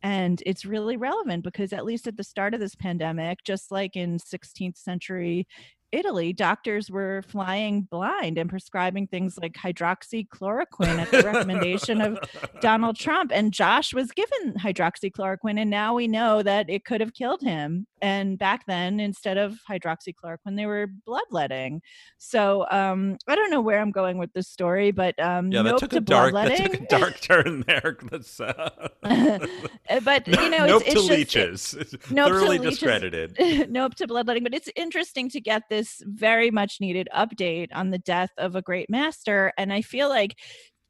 And 0.03 0.43
it's 0.45 0.63
really 0.63 0.95
relevant 0.95 1.43
because 1.43 1.73
at 1.73 1.83
least 1.83 2.05
at 2.07 2.17
the 2.17 2.23
start 2.23 2.53
of 2.53 2.59
this 2.59 2.75
pandemic, 2.75 3.43
just 3.43 3.71
like 3.71 3.95
in 3.95 4.19
16th 4.19 4.77
century 4.77 5.47
Italy, 5.91 6.33
doctors 6.33 6.91
were 6.91 7.23
flying 7.27 7.83
blind 7.83 8.37
and 8.37 8.49
prescribing 8.49 9.07
things 9.07 9.37
like 9.41 9.53
hydroxychloroquine 9.53 10.99
at 10.99 11.11
the 11.11 11.23
recommendation 11.23 12.01
of 12.01 12.19
Donald 12.61 12.95
Trump. 12.99 13.31
And 13.33 13.53
Josh 13.53 13.93
was 13.93 14.11
given 14.11 14.55
hydroxychloroquine, 14.55 15.59
and 15.59 15.69
now 15.69 15.93
we 15.93 16.07
know 16.07 16.43
that 16.43 16.69
it 16.69 16.85
could 16.85 17.01
have 17.01 17.13
killed 17.13 17.41
him. 17.41 17.87
And 18.01 18.37
back 18.37 18.65
then, 18.67 18.99
instead 18.99 19.37
of 19.37 19.59
hydroxychloroquine, 19.69 20.55
they 20.55 20.65
were 20.65 20.87
bloodletting. 21.05 21.81
So 22.17 22.65
um, 22.69 23.17
I 23.27 23.35
don't 23.35 23.51
know 23.51 23.61
where 23.61 23.79
I'm 23.79 23.91
going 23.91 24.17
with 24.17 24.33
this 24.33 24.47
story, 24.47 24.91
but 24.91 25.19
um, 25.19 25.51
Yeah, 25.51 25.63
that 25.63 25.71
nope 25.71 25.79
took 25.79 25.89
to 25.91 25.97
a 25.97 26.01
dark 26.01 26.33
that 26.33 26.57
took 26.57 26.73
a 26.75 26.85
dark 26.87 27.19
turn 27.21 27.63
there. 27.67 27.97
That's, 28.11 28.39
uh, 28.41 28.69
but 30.03 30.27
you 30.27 30.49
know, 30.49 30.65
nope 30.65 30.83
it's, 30.85 30.93
to 30.93 31.13
it's 31.13 31.29
just, 31.29 31.73
leeches. 31.75 31.95
Nope 32.11 32.27
to 32.29 32.33
Thoroughly 32.33 32.57
leeches. 32.59 32.79
discredited. 32.79 33.37
nope 33.69 33.95
to 33.95 34.07
bloodletting 34.07 34.43
but 34.43 34.53
it's 34.53 34.69
interesting 34.75 35.29
to 35.29 35.41
get 35.41 35.63
this 35.69 36.01
very 36.05 36.51
much 36.51 36.77
needed 36.79 37.07
update 37.15 37.67
on 37.73 37.89
the 37.89 37.97
death 37.99 38.31
of 38.37 38.55
a 38.55 38.61
great 38.61 38.89
master 38.89 39.51
and 39.57 39.71
i 39.73 39.81
feel 39.81 40.09
like 40.09 40.37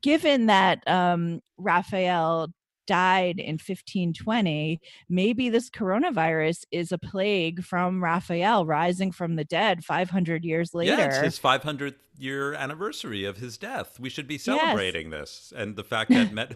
given 0.02 0.48
that 0.48 0.80
um 0.88 1.40
raphael 1.58 2.48
died 2.88 3.40
in 3.40 3.54
1520 3.54 4.80
maybe 5.10 5.50
this 5.50 5.70
coronavirus 5.70 6.64
is 6.72 6.92
a 6.92 6.98
plague 6.98 7.64
from 7.64 8.04
raphael 8.04 8.66
rising 8.66 9.12
from 9.12 9.36
the 9.36 9.44
dead 9.44 9.84
500 9.84 10.44
years 10.44 10.74
later 10.74 10.94
Yeah, 10.98 11.06
it's 11.08 11.18
his 11.18 11.40
500th 11.40 11.96
year 12.20 12.54
anniversary 12.56 13.26
of 13.26 13.38
his 13.38 13.60
death. 13.60 14.00
We 14.00 14.10
should 14.10 14.28
be 14.28 14.40
celebrating 14.40 15.12
this, 15.12 15.54
and 15.56 15.76
the 15.76 15.84
fact 15.84 16.10
that 16.10 16.34
med- 16.34 16.56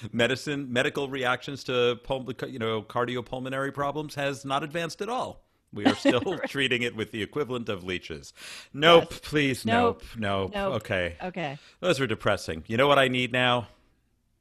medicine, 0.12 0.72
medical 0.72 1.08
reactions 1.08 1.62
to 1.64 2.00
pul- 2.02 2.28
you 2.48 2.58
know 2.58 2.82
cardiopulmonary 2.82 3.72
problems 3.72 4.16
has 4.16 4.44
not 4.44 4.64
advanced 4.64 5.00
at 5.00 5.08
all. 5.08 5.44
We 5.72 5.86
are 5.86 5.94
still 6.04 6.36
treating 6.48 6.82
it 6.82 6.96
with 6.96 7.12
the 7.12 7.22
equivalent 7.22 7.68
of 7.68 7.84
leeches. 7.84 8.32
Nope, 8.72 9.06
Yes. 9.12 9.20
please, 9.22 9.64
Nope. 9.64 10.02
nope, 10.16 10.18
nope. 10.18 10.52
Nope. 10.54 10.74
Okay, 10.82 11.16
okay 11.22 11.58
those 11.78 12.00
are 12.00 12.08
depressing. 12.08 12.64
You 12.66 12.76
know 12.76 12.88
what 12.88 12.98
I 12.98 13.06
need 13.06 13.30
now? 13.30 13.68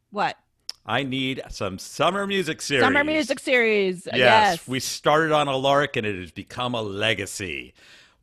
what 0.10 0.38
I 0.86 1.04
need 1.04 1.42
some 1.50 1.78
summer 1.78 2.26
music 2.26 2.62
series. 2.62 2.84
summer 2.84 3.04
music 3.04 3.40
series 3.40 4.08
Yes, 4.08 4.18
yes 4.18 4.68
we 4.68 4.80
started 4.80 5.32
on 5.32 5.48
a 5.48 5.56
lark 5.56 5.96
and 5.96 6.06
it 6.06 6.20
has 6.20 6.32
become 6.32 6.74
a 6.74 6.82
legacy. 6.82 7.74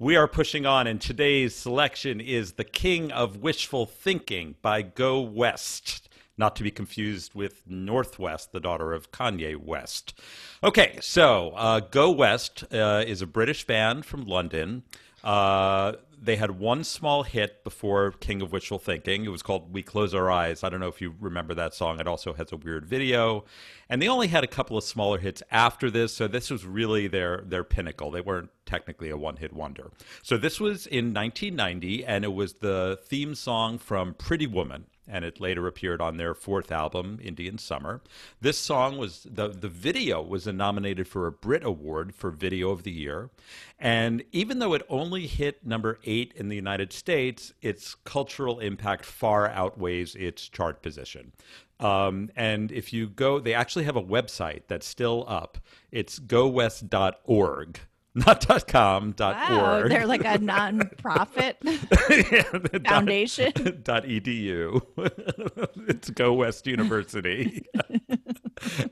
We 0.00 0.14
are 0.14 0.28
pushing 0.28 0.64
on, 0.64 0.86
and 0.86 1.00
today's 1.00 1.56
selection 1.56 2.20
is 2.20 2.52
The 2.52 2.62
King 2.62 3.10
of 3.10 3.38
Wishful 3.38 3.86
Thinking 3.86 4.54
by 4.62 4.82
Go 4.82 5.20
West. 5.20 6.08
Not 6.36 6.54
to 6.54 6.62
be 6.62 6.70
confused 6.70 7.34
with 7.34 7.68
Northwest, 7.68 8.52
the 8.52 8.60
daughter 8.60 8.92
of 8.92 9.10
Kanye 9.10 9.56
West. 9.56 10.14
Okay, 10.62 10.98
so 11.00 11.50
uh, 11.56 11.80
Go 11.80 12.12
West 12.12 12.62
uh, 12.72 13.02
is 13.04 13.22
a 13.22 13.26
British 13.26 13.66
band 13.66 14.06
from 14.06 14.24
London. 14.24 14.84
Uh, 15.22 15.92
they 16.20 16.36
had 16.36 16.58
one 16.58 16.84
small 16.84 17.22
hit 17.22 17.62
before 17.64 18.12
King 18.12 18.42
of 18.42 18.52
Wishful 18.52 18.78
Thinking. 18.78 19.24
It 19.24 19.28
was 19.28 19.42
called 19.42 19.72
We 19.72 19.82
Close 19.82 20.14
Our 20.14 20.30
Eyes. 20.30 20.64
I 20.64 20.68
don't 20.68 20.80
know 20.80 20.88
if 20.88 21.00
you 21.00 21.14
remember 21.20 21.54
that 21.54 21.74
song. 21.74 22.00
It 22.00 22.06
also 22.08 22.32
has 22.34 22.52
a 22.52 22.56
weird 22.56 22.86
video. 22.86 23.44
And 23.88 24.02
they 24.02 24.08
only 24.08 24.28
had 24.28 24.44
a 24.44 24.48
couple 24.48 24.76
of 24.76 24.84
smaller 24.84 25.18
hits 25.18 25.42
after 25.50 25.90
this, 25.90 26.12
so 26.12 26.26
this 26.28 26.50
was 26.50 26.64
really 26.64 27.06
their 27.06 27.42
their 27.46 27.64
pinnacle. 27.64 28.10
They 28.10 28.20
weren't 28.20 28.50
technically 28.66 29.10
a 29.10 29.16
one-hit 29.16 29.52
wonder. 29.52 29.90
So 30.22 30.36
this 30.36 30.60
was 30.60 30.86
in 30.86 31.14
1990 31.14 32.04
and 32.04 32.24
it 32.24 32.32
was 32.32 32.54
the 32.54 32.98
theme 33.04 33.34
song 33.34 33.78
from 33.78 34.14
Pretty 34.14 34.46
Woman. 34.46 34.86
And 35.08 35.24
it 35.24 35.40
later 35.40 35.66
appeared 35.66 36.00
on 36.00 36.16
their 36.16 36.34
fourth 36.34 36.70
album, 36.70 37.18
Indian 37.22 37.58
Summer. 37.58 38.00
This 38.40 38.58
song 38.58 38.98
was 38.98 39.26
the 39.30 39.48
the 39.48 39.68
video 39.68 40.22
was 40.22 40.46
nominated 40.46 41.08
for 41.08 41.26
a 41.26 41.32
Brit 41.32 41.64
Award 41.64 42.14
for 42.14 42.30
Video 42.30 42.70
of 42.70 42.82
the 42.82 42.92
Year, 42.92 43.30
and 43.78 44.22
even 44.32 44.58
though 44.58 44.74
it 44.74 44.82
only 44.88 45.26
hit 45.26 45.64
number 45.64 45.98
eight 46.04 46.32
in 46.36 46.48
the 46.48 46.56
United 46.56 46.92
States, 46.92 47.52
its 47.62 47.94
cultural 48.04 48.60
impact 48.60 49.04
far 49.04 49.48
outweighs 49.48 50.14
its 50.14 50.48
chart 50.48 50.82
position. 50.82 51.32
Um, 51.80 52.30
and 52.34 52.72
if 52.72 52.92
you 52.92 53.08
go, 53.08 53.38
they 53.38 53.54
actually 53.54 53.84
have 53.84 53.96
a 53.96 54.02
website 54.02 54.62
that's 54.66 54.86
still 54.86 55.24
up. 55.28 55.58
It's 55.92 56.18
gowest.org 56.18 57.80
not 58.26 58.66
.com, 58.68 59.14
wow, 59.18 59.80
.org. 59.80 59.90
They're 59.90 60.06
like 60.06 60.24
a 60.24 60.38
non-profit 60.38 61.58
foundation. 62.86 63.52
dot 63.82 64.04
.edu. 64.04 64.82
it's 65.88 66.10
Go 66.10 66.32
West 66.32 66.66
University. 66.66 67.66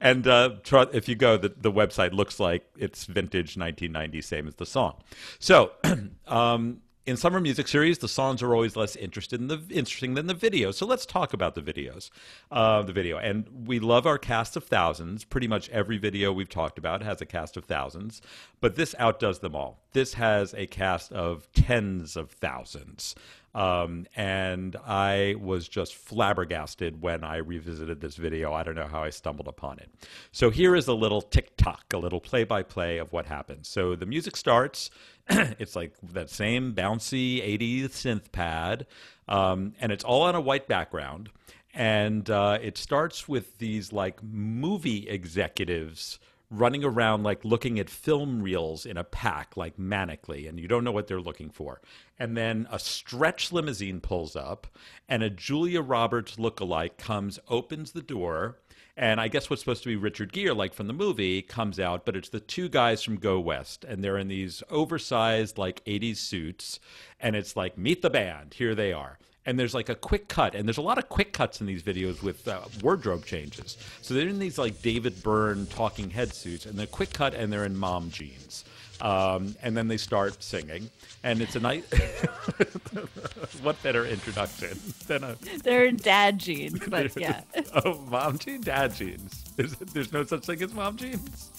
and 0.01 0.27
uh, 0.27 0.51
if 0.93 1.09
you 1.09 1.15
go, 1.15 1.37
the, 1.37 1.49
the 1.57 1.73
website 1.73 2.13
looks 2.13 2.39
like 2.41 2.65
it's 2.77 3.05
vintage 3.05 3.57
1990, 3.57 4.23
same 4.23 4.47
as 4.47 4.55
the 4.57 4.67
song. 4.67 4.97
So 5.39 5.73
um, 6.27 6.81
in 7.07 7.17
summer 7.17 7.41
music 7.41 7.69
series, 7.69 7.99
the 7.99 8.09
songs 8.09 8.43
are 8.43 8.53
always 8.53 8.75
less 8.75 8.97
interested 8.97 9.41
in 9.41 9.47
the 9.47 9.63
interesting 9.71 10.15
than 10.15 10.27
the 10.27 10.35
video. 10.35 10.73
So 10.73 10.85
let's 10.85 11.07
talk 11.07 11.33
about 11.33 11.55
the 11.55 11.63
videos. 11.63 12.11
Uh, 12.51 12.83
the 12.83 12.93
video, 12.93 13.17
and 13.17 13.47
we 13.67 13.79
love 13.79 14.07
our 14.07 14.19
cast 14.19 14.57
of 14.57 14.65
thousands. 14.65 15.25
Pretty 15.25 15.47
much 15.47 15.71
every 15.71 15.99
video 15.99 16.33
we've 16.33 16.49
talked 16.49 16.79
about 16.79 17.03
has 17.03 17.21
a 17.21 17.27
cast 17.27 17.57
of 17.57 17.65
thousands, 17.65 18.21
but 18.61 18.75
this 18.75 18.95
outdoes 18.99 19.39
them 19.39 19.55
all. 19.55 19.79
This 19.93 20.15
has 20.15 20.53
a 20.55 20.67
cast 20.67 21.13
of 21.13 21.49
tens 21.53 22.17
of 22.17 22.31
thousands. 22.33 23.15
Um, 23.57 24.07
and 24.15 24.77
I 24.87 25.35
was 25.41 25.67
just 25.67 25.95
flabbergasted 25.95 27.01
when 27.01 27.25
I 27.25 27.39
revisited 27.39 28.03
this 28.03 28.17
video. 28.17 28.53
I 28.53 28.63
don't 28.63 28.75
know 28.75 28.87
how 28.87 29.03
I 29.03 29.09
stumbled 29.09 29.49
upon 29.49 29.79
it. 29.79 29.89
So 30.31 30.51
here 30.51 30.77
is 30.77 30.89
a 30.89 30.93
little 30.93 31.23
tick-tock, 31.23 31.87
a 31.95 31.97
little 31.97 32.21
play-by-play 32.21 32.99
of 32.99 33.15
what 33.15 33.25
happens. 33.25 33.67
So 33.67 33.97
the 33.97 34.05
music 34.05 34.37
starts. 34.37 34.91
it's 35.31 35.75
like 35.75 35.95
that 36.03 36.29
same 36.29 36.75
bouncy 36.75 37.43
80s 37.59 37.93
synth 37.93 38.31
pad, 38.31 38.87
um, 39.27 39.73
and 39.81 39.91
it's 39.91 40.05
all 40.05 40.23
on 40.23 40.35
a 40.35 40.41
white 40.41 40.69
background. 40.69 41.31
And 41.73 42.29
uh, 42.29 42.59
it 42.61 42.77
starts 42.77 43.27
with 43.27 43.57
these 43.57 43.91
like 43.91 44.23
movie 44.23 45.09
executives 45.09 46.19
running 46.51 46.85
around 46.85 47.25
like 47.25 47.45
looking 47.45 47.79
at 47.79 47.91
film 47.91 48.43
reels 48.43 48.87
in 48.87 48.97
a 48.97 49.05
pack 49.05 49.57
like 49.57 49.77
manically 49.77 50.49
and 50.49 50.61
you 50.61 50.69
don't 50.69 50.85
know 50.85 50.93
what 50.93 51.07
they're 51.07 51.21
looking 51.21 51.51
for. 51.51 51.81
And 52.19 52.37
then 52.37 52.69
a 52.71 52.79
stretch 52.79 53.53
limousine 53.53 54.01
pulls 54.01 54.37
up 54.37 54.67
and 55.09 55.23
a 55.23 55.31
julia 55.31 55.83
roberts 55.83 56.39
look-alike 56.39 56.99
comes 56.99 57.39
opens 57.49 57.93
the 57.93 58.03
door 58.03 58.59
and 58.97 59.21
I 59.21 59.29
guess 59.29 59.51
what's 59.51 59.61
supposed 59.61 59.83
to 59.83 59.91
be 59.91 59.97
Richard 59.97 60.33
Gere, 60.33 60.55
like 60.55 60.73
from 60.73 60.87
the 60.87 60.95
movie, 60.95 61.43
comes 61.43 61.79
out, 61.79 62.07
but 62.07 62.17
it's 62.17 62.31
the 62.31 62.41
two 62.41 62.71
guys 62.71 63.03
from 63.03 63.17
Go 63.17 63.39
West, 63.39 63.85
and 63.85 64.03
they're 64.03 64.17
in 64.17 64.29
these 64.29 64.63
oversized, 64.71 65.59
like 65.59 65.85
80s 65.85 66.17
suits, 66.17 66.81
and 67.21 67.37
it's 67.37 67.57
like, 67.57 67.77
meet 67.77 68.01
the 68.01 68.09
band, 68.09 68.55
here 68.55 68.75
they 68.75 68.95
are 68.95 69.19
and 69.47 69.59
there's 69.59 69.75
like 69.75 69.89
a 69.89 69.95
quick 69.95 70.29
cut, 70.29 70.55
and 70.55 70.69
there's 70.69 70.79
a 70.79 70.83
lot 70.83 70.99
of 70.99 71.09
quick 71.09 71.33
cuts 71.33 71.61
in 71.61 71.67
these 71.67 71.83
videos 71.83 72.23
with 72.23 72.47
uh, 72.49 72.61
wardrobe 72.83 73.25
changes. 73.25 73.79
So 74.03 74.13
they're 74.13 74.29
in 74.29 74.41
these 74.41 74.59
like 74.59 74.83
David 74.83 75.23
Byrne 75.23 75.67
talking 75.67 76.11
head 76.11 76.35
suits, 76.35 76.67
and 76.67 76.79
they're 76.79 76.87
quick 76.87 77.13
cut, 77.13 77.33
and 77.35 77.53
they're 77.53 77.65
in 77.65 77.77
mom 77.77 78.11
jeans. 78.11 78.65
Um, 79.01 79.57
and 79.63 79.77
then 79.77 79.89
they 79.89 79.99
start 79.99 80.43
singing, 80.43 80.91
and 81.23 81.43
it's 81.43 81.55
a 81.55 81.61
nice. 81.61 81.85
what 83.63 83.83
better 83.83 84.07
introduction 84.07 84.79
than 85.07 85.23
a? 85.23 85.37
They're 85.63 85.91
dad 85.91 86.39
jeans, 86.39 86.81
but 86.89 87.15
yeah. 87.21 87.43
oh, 87.85 87.99
mom 88.11 88.39
jeans, 88.39 88.65
dad 88.65 88.95
jeans. 88.95 89.45
There's, 89.57 89.77
there's 89.77 90.13
no 90.13 90.25
such 90.25 90.45
thing 90.47 90.63
as 90.63 90.73
mom 90.73 90.97
jeans. 90.97 91.51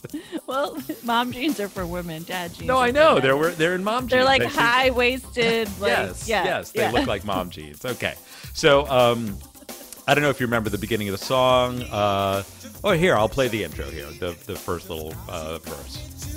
well, 0.47 0.77
mom 1.03 1.31
jeans 1.31 1.59
are 1.59 1.67
for 1.67 1.85
women. 1.85 2.23
Dad 2.23 2.53
jeans. 2.53 2.67
No, 2.67 2.79
I 2.79 2.89
know 2.91 3.19
they're 3.19 3.51
they're 3.51 3.75
in 3.75 3.83
mom 3.83 4.03
jeans. 4.03 4.11
They're 4.11 4.23
like 4.23 4.43
high 4.43 4.89
waisted. 4.91 5.67
Like, 5.79 5.89
yes, 5.89 6.27
yeah, 6.27 6.43
yes, 6.43 6.71
they 6.71 6.81
yeah. 6.81 6.91
look 6.91 7.07
like 7.07 7.23
mom 7.23 7.49
jeans. 7.49 7.85
Okay, 7.85 8.15
so 8.53 8.87
um, 8.87 9.37
I 10.07 10.13
don't 10.13 10.23
know 10.23 10.29
if 10.29 10.39
you 10.39 10.47
remember 10.47 10.69
the 10.69 10.77
beginning 10.77 11.07
of 11.09 11.19
the 11.19 11.23
song. 11.23 11.83
Uh, 11.83 12.43
oh, 12.83 12.91
here 12.91 13.15
I'll 13.15 13.29
play 13.29 13.47
the 13.47 13.63
intro 13.63 13.85
here, 13.89 14.05
the 14.19 14.35
the 14.45 14.55
first 14.55 14.89
little 14.89 15.13
uh, 15.27 15.59
verse. 15.59 16.36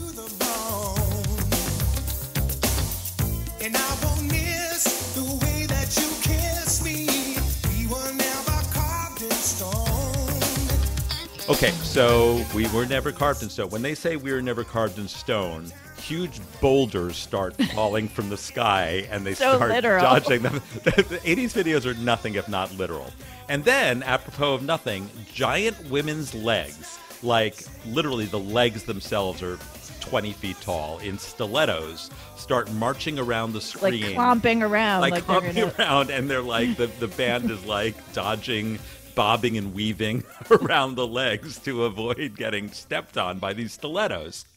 Okay, 11.51 11.73
so 11.83 12.45
we 12.55 12.69
were 12.69 12.87
never 12.87 13.11
carved 13.11 13.43
in 13.43 13.49
stone. 13.49 13.71
When 13.71 13.83
they 13.83 13.97
say 13.97 14.15
we 14.15 14.33
were 14.33 14.41
never 14.41 14.63
carved 14.63 15.01
in 15.01 15.09
stone, 15.09 15.67
huge 16.01 16.41
boulders 16.61 17.17
start 17.17 17.57
falling 17.75 18.07
from 18.07 18.31
the 18.31 18.37
sky 18.37 19.09
and 19.11 19.27
they 19.27 19.35
so 19.35 19.57
start 19.57 19.73
literal. 19.73 20.01
dodging 20.01 20.43
them. 20.43 20.63
the 20.85 20.93
80s 20.93 21.53
videos 21.53 21.87
are 21.87 21.95
nothing 21.95 22.37
if 22.37 22.49
not 22.49 22.73
literal. 22.79 23.13
And 23.49 23.65
then, 23.65 24.05
apropos 24.05 24.55
of 24.55 24.63
nothing, 24.63 25.11
giant 25.33 25.91
women's 25.91 26.35
legs, 26.35 27.01
like 27.21 27.65
literally 27.85 28.27
the 28.27 28.39
legs 28.39 28.85
themselves 28.85 29.43
are 29.43 29.59
20 29.99 30.33
feet 30.33 30.57
tall 30.61 30.99
in 31.01 31.19
stilettos 31.19 32.11
start 32.37 32.73
marching 32.73 33.19
around 33.19 33.53
the 33.53 33.61
screen 33.61 34.03
like 34.03 34.15
clomping 34.15 34.63
around 34.63 35.03
like, 35.03 35.13
like 35.13 35.25
clomping 35.25 35.55
gonna... 35.55 35.75
around 35.79 36.11
and 36.11 36.29
they're 36.29 36.41
like 36.41 36.75
the, 36.79 36.87
the 36.99 37.09
band 37.09 37.51
is 37.51 37.63
like 37.67 37.95
dodging 38.15 38.79
bobbing 39.15 39.57
and 39.57 39.75
weaving 39.75 40.25
around 40.51 40.95
the 40.95 41.07
legs 41.07 41.59
to 41.61 41.85
avoid 41.85 42.37
getting 42.37 42.71
stepped 42.71 43.17
on 43.17 43.39
by 43.39 43.53
these 43.53 43.73
stilettos. 43.73 44.45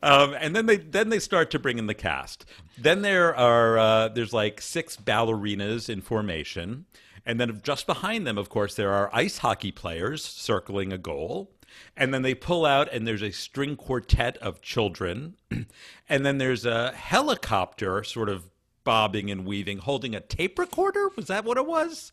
Um, 0.00 0.36
and 0.38 0.54
then 0.54 0.66
they 0.66 0.76
then 0.76 1.08
they 1.08 1.18
start 1.18 1.50
to 1.50 1.58
bring 1.58 1.78
in 1.78 1.88
the 1.88 1.94
cast. 1.94 2.44
Then 2.78 3.02
there 3.02 3.34
are 3.34 3.78
uh, 3.78 4.08
there's 4.08 4.32
like 4.32 4.60
six 4.60 4.96
ballerinas 4.96 5.88
in 5.88 6.02
formation. 6.02 6.86
And 7.26 7.40
then 7.40 7.60
just 7.64 7.86
behind 7.86 8.26
them 8.26 8.38
of 8.38 8.48
course 8.48 8.76
there 8.76 8.92
are 8.92 9.10
ice 9.12 9.38
hockey 9.38 9.72
players 9.72 10.24
circling 10.24 10.92
a 10.92 10.98
goal. 10.98 11.50
And 11.96 12.14
then 12.14 12.22
they 12.22 12.34
pull 12.34 12.64
out 12.64 12.92
and 12.92 13.08
there's 13.08 13.22
a 13.22 13.32
string 13.32 13.74
quartet 13.74 14.36
of 14.38 14.62
children. 14.62 15.34
And 16.08 16.24
then 16.24 16.38
there's 16.38 16.64
a 16.64 16.92
helicopter 16.92 18.04
sort 18.04 18.28
of 18.28 18.50
bobbing 18.84 19.30
and 19.30 19.44
weaving 19.46 19.78
holding 19.78 20.14
a 20.14 20.20
tape 20.20 20.58
recorder. 20.58 21.08
Was 21.16 21.26
that 21.26 21.44
what 21.44 21.56
it 21.56 21.66
was 21.66 22.12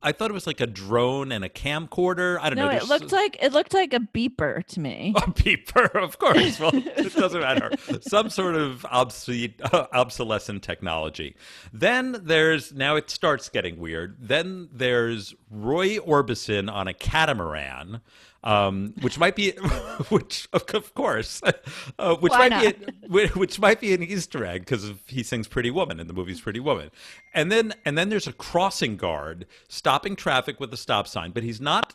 I 0.00 0.12
thought 0.12 0.30
it 0.30 0.34
was 0.34 0.46
like 0.46 0.60
a 0.60 0.66
drone 0.66 1.32
and 1.32 1.44
a 1.44 1.48
camcorder. 1.48 2.38
I 2.40 2.50
don't 2.50 2.56
no, 2.56 2.66
know. 2.66 2.72
No, 2.72 2.76
it 2.76 2.88
looked 2.88 3.10
like 3.10 3.36
it 3.42 3.52
looked 3.52 3.74
like 3.74 3.92
a 3.92 3.98
beeper 3.98 4.64
to 4.66 4.80
me. 4.80 5.12
A 5.16 5.20
beeper, 5.22 5.90
of 6.00 6.18
course. 6.18 6.60
Well, 6.60 6.70
it 6.74 7.14
doesn't 7.14 7.40
matter. 7.40 7.72
Some 8.02 8.30
sort 8.30 8.54
of 8.54 8.84
obsolete, 8.86 9.60
uh, 9.72 9.86
obsolescent 9.92 10.62
technology. 10.62 11.34
Then 11.72 12.16
there's 12.22 12.72
now 12.72 12.94
it 12.94 13.10
starts 13.10 13.48
getting 13.48 13.78
weird. 13.78 14.16
Then 14.20 14.68
there's 14.72 15.34
Roy 15.50 15.98
Orbison 15.98 16.72
on 16.72 16.86
a 16.86 16.94
catamaran 16.94 18.00
um, 18.44 18.94
which 19.00 19.18
might 19.18 19.34
be, 19.34 19.50
which 20.08 20.48
of 20.52 20.94
course, 20.94 21.42
uh, 21.98 22.14
which 22.16 22.30
Why 22.30 22.48
might 22.48 22.80
be, 22.80 23.24
a, 23.24 23.28
which 23.28 23.58
might 23.58 23.80
be 23.80 23.92
an 23.92 24.02
Easter 24.02 24.44
egg 24.44 24.60
because 24.60 24.92
he 25.06 25.22
sings 25.22 25.48
"Pretty 25.48 25.70
Woman" 25.70 25.98
in 25.98 26.06
the 26.06 26.12
movie's 26.12 26.40
"Pretty 26.40 26.60
Woman," 26.60 26.90
and 27.34 27.50
then 27.50 27.74
and 27.84 27.98
then 27.98 28.10
there's 28.10 28.26
a 28.26 28.32
crossing 28.32 28.96
guard 28.96 29.46
stopping 29.68 30.14
traffic 30.14 30.60
with 30.60 30.72
a 30.72 30.76
stop 30.76 31.08
sign, 31.08 31.32
but 31.32 31.42
he's 31.42 31.60
not 31.60 31.94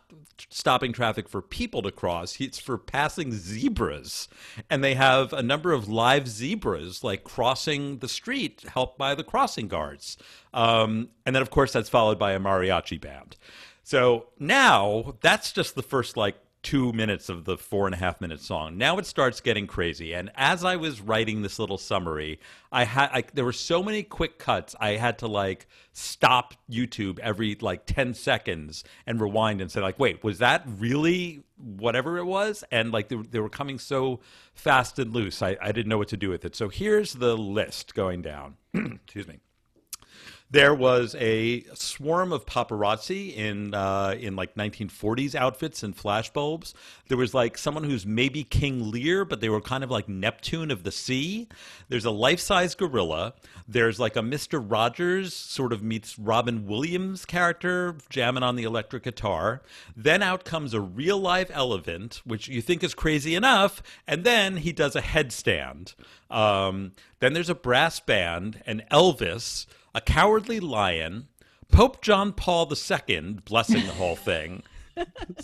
stopping 0.49 0.91
traffic 0.91 1.29
for 1.29 1.41
people 1.41 1.81
to 1.81 1.91
cross; 1.91 2.39
it's 2.41 2.59
for 2.59 2.77
passing 2.77 3.31
zebras, 3.31 4.27
and 4.69 4.83
they 4.83 4.95
have 4.95 5.31
a 5.31 5.43
number 5.43 5.71
of 5.71 5.87
live 5.87 6.27
zebras 6.27 7.03
like 7.03 7.23
crossing 7.23 7.99
the 7.99 8.09
street, 8.09 8.63
helped 8.73 8.97
by 8.97 9.15
the 9.15 9.23
crossing 9.23 9.69
guards, 9.69 10.17
um, 10.53 11.09
and 11.25 11.33
then 11.33 11.41
of 11.41 11.49
course 11.49 11.71
that's 11.71 11.89
followed 11.89 12.19
by 12.19 12.33
a 12.33 12.39
mariachi 12.39 12.99
band. 12.99 13.37
So 13.83 14.27
now 14.39 15.15
that's 15.21 15.51
just 15.51 15.75
the 15.75 15.83
first 15.83 16.17
like 16.17 16.37
two 16.63 16.93
minutes 16.93 17.27
of 17.27 17.43
the 17.43 17.57
four 17.57 17.85
and 17.85 17.93
a 17.93 17.97
half 17.97 18.21
minute 18.21 18.39
song. 18.39 18.77
Now 18.77 18.97
it 18.97 19.05
starts 19.05 19.41
getting 19.41 19.67
crazy. 19.67 20.13
And 20.13 20.31
as 20.35 20.63
I 20.63 20.77
was 20.77 21.01
writing 21.01 21.41
this 21.41 21.59
little 21.59 21.77
summary, 21.77 22.39
I 22.71 22.85
had 22.85 23.09
I, 23.11 23.23
there 23.33 23.43
were 23.43 23.51
so 23.51 23.83
many 23.83 24.01
quick 24.01 24.39
cuts. 24.39 24.73
I 24.79 24.91
had 24.91 25.19
to 25.19 25.27
like 25.27 25.67
stop 25.91 26.53
YouTube 26.71 27.19
every 27.19 27.55
like 27.59 27.85
ten 27.85 28.13
seconds 28.13 28.85
and 29.05 29.19
rewind 29.19 29.59
and 29.59 29.69
say 29.69 29.81
like, 29.81 29.99
wait, 29.99 30.23
was 30.23 30.39
that 30.39 30.63
really 30.65 31.43
whatever 31.57 32.17
it 32.17 32.25
was? 32.25 32.63
And 32.71 32.91
like 32.93 33.09
they, 33.09 33.17
they 33.17 33.39
were 33.39 33.49
coming 33.49 33.77
so 33.77 34.21
fast 34.55 34.97
and 34.99 35.13
loose, 35.13 35.41
I, 35.41 35.57
I 35.61 35.73
didn't 35.73 35.89
know 35.89 35.97
what 35.97 36.07
to 36.09 36.17
do 36.17 36.29
with 36.29 36.45
it. 36.45 36.55
So 36.55 36.69
here's 36.69 37.13
the 37.13 37.37
list 37.37 37.93
going 37.93 38.21
down. 38.21 38.55
Excuse 38.73 39.27
me. 39.27 39.39
There 40.53 40.75
was 40.75 41.15
a 41.15 41.63
swarm 41.73 42.31
of 42.31 42.45
paparazzi 42.45 43.35
in 43.35 43.73
uh, 43.73 44.15
in 44.19 44.35
like 44.35 44.53
1940s 44.53 45.33
outfits 45.33 45.81
and 45.81 45.97
flashbulbs. 45.97 46.75
There 47.07 47.17
was 47.17 47.33
like 47.33 47.57
someone 47.57 47.85
who's 47.85 48.05
maybe 48.05 48.43
King 48.43 48.91
Lear, 48.91 49.25
but 49.25 49.41
they 49.41 49.49
were 49.49 49.61
kind 49.61 49.83
of 49.83 49.89
like 49.89 50.07
Neptune 50.07 50.69
of 50.69 50.83
the 50.83 50.91
sea. 50.91 51.47
There's 51.89 52.05
a 52.05 52.11
life 52.11 52.39
size 52.39 52.75
gorilla. 52.75 53.33
There's 53.67 53.99
like 53.99 54.15
a 54.15 54.21
Mister 54.21 54.59
Rogers 54.59 55.33
sort 55.33 55.73
of 55.73 55.81
meets 55.81 56.19
Robin 56.19 56.67
Williams 56.67 57.25
character 57.25 57.97
jamming 58.11 58.43
on 58.43 58.55
the 58.55 58.63
electric 58.63 59.05
guitar. 59.05 59.63
Then 59.97 60.21
out 60.21 60.45
comes 60.45 60.75
a 60.75 60.81
real 60.81 61.17
live 61.17 61.49
elephant, 61.51 62.21
which 62.25 62.47
you 62.47 62.61
think 62.61 62.83
is 62.83 62.93
crazy 62.93 63.33
enough, 63.33 63.81
and 64.07 64.23
then 64.23 64.57
he 64.57 64.71
does 64.71 64.95
a 64.95 65.01
headstand. 65.01 65.95
Um, 66.29 66.91
then 67.21 67.33
there's 67.33 67.49
a 67.49 67.55
brass 67.55 67.99
band 67.99 68.61
and 68.67 68.83
Elvis 68.91 69.65
a 69.93 70.01
cowardly 70.01 70.59
lion, 70.59 71.27
Pope 71.71 72.01
John 72.01 72.33
Paul 72.33 72.71
II 72.71 73.39
blessing 73.45 73.85
the 73.85 73.93
whole 73.93 74.15
thing, 74.15 74.63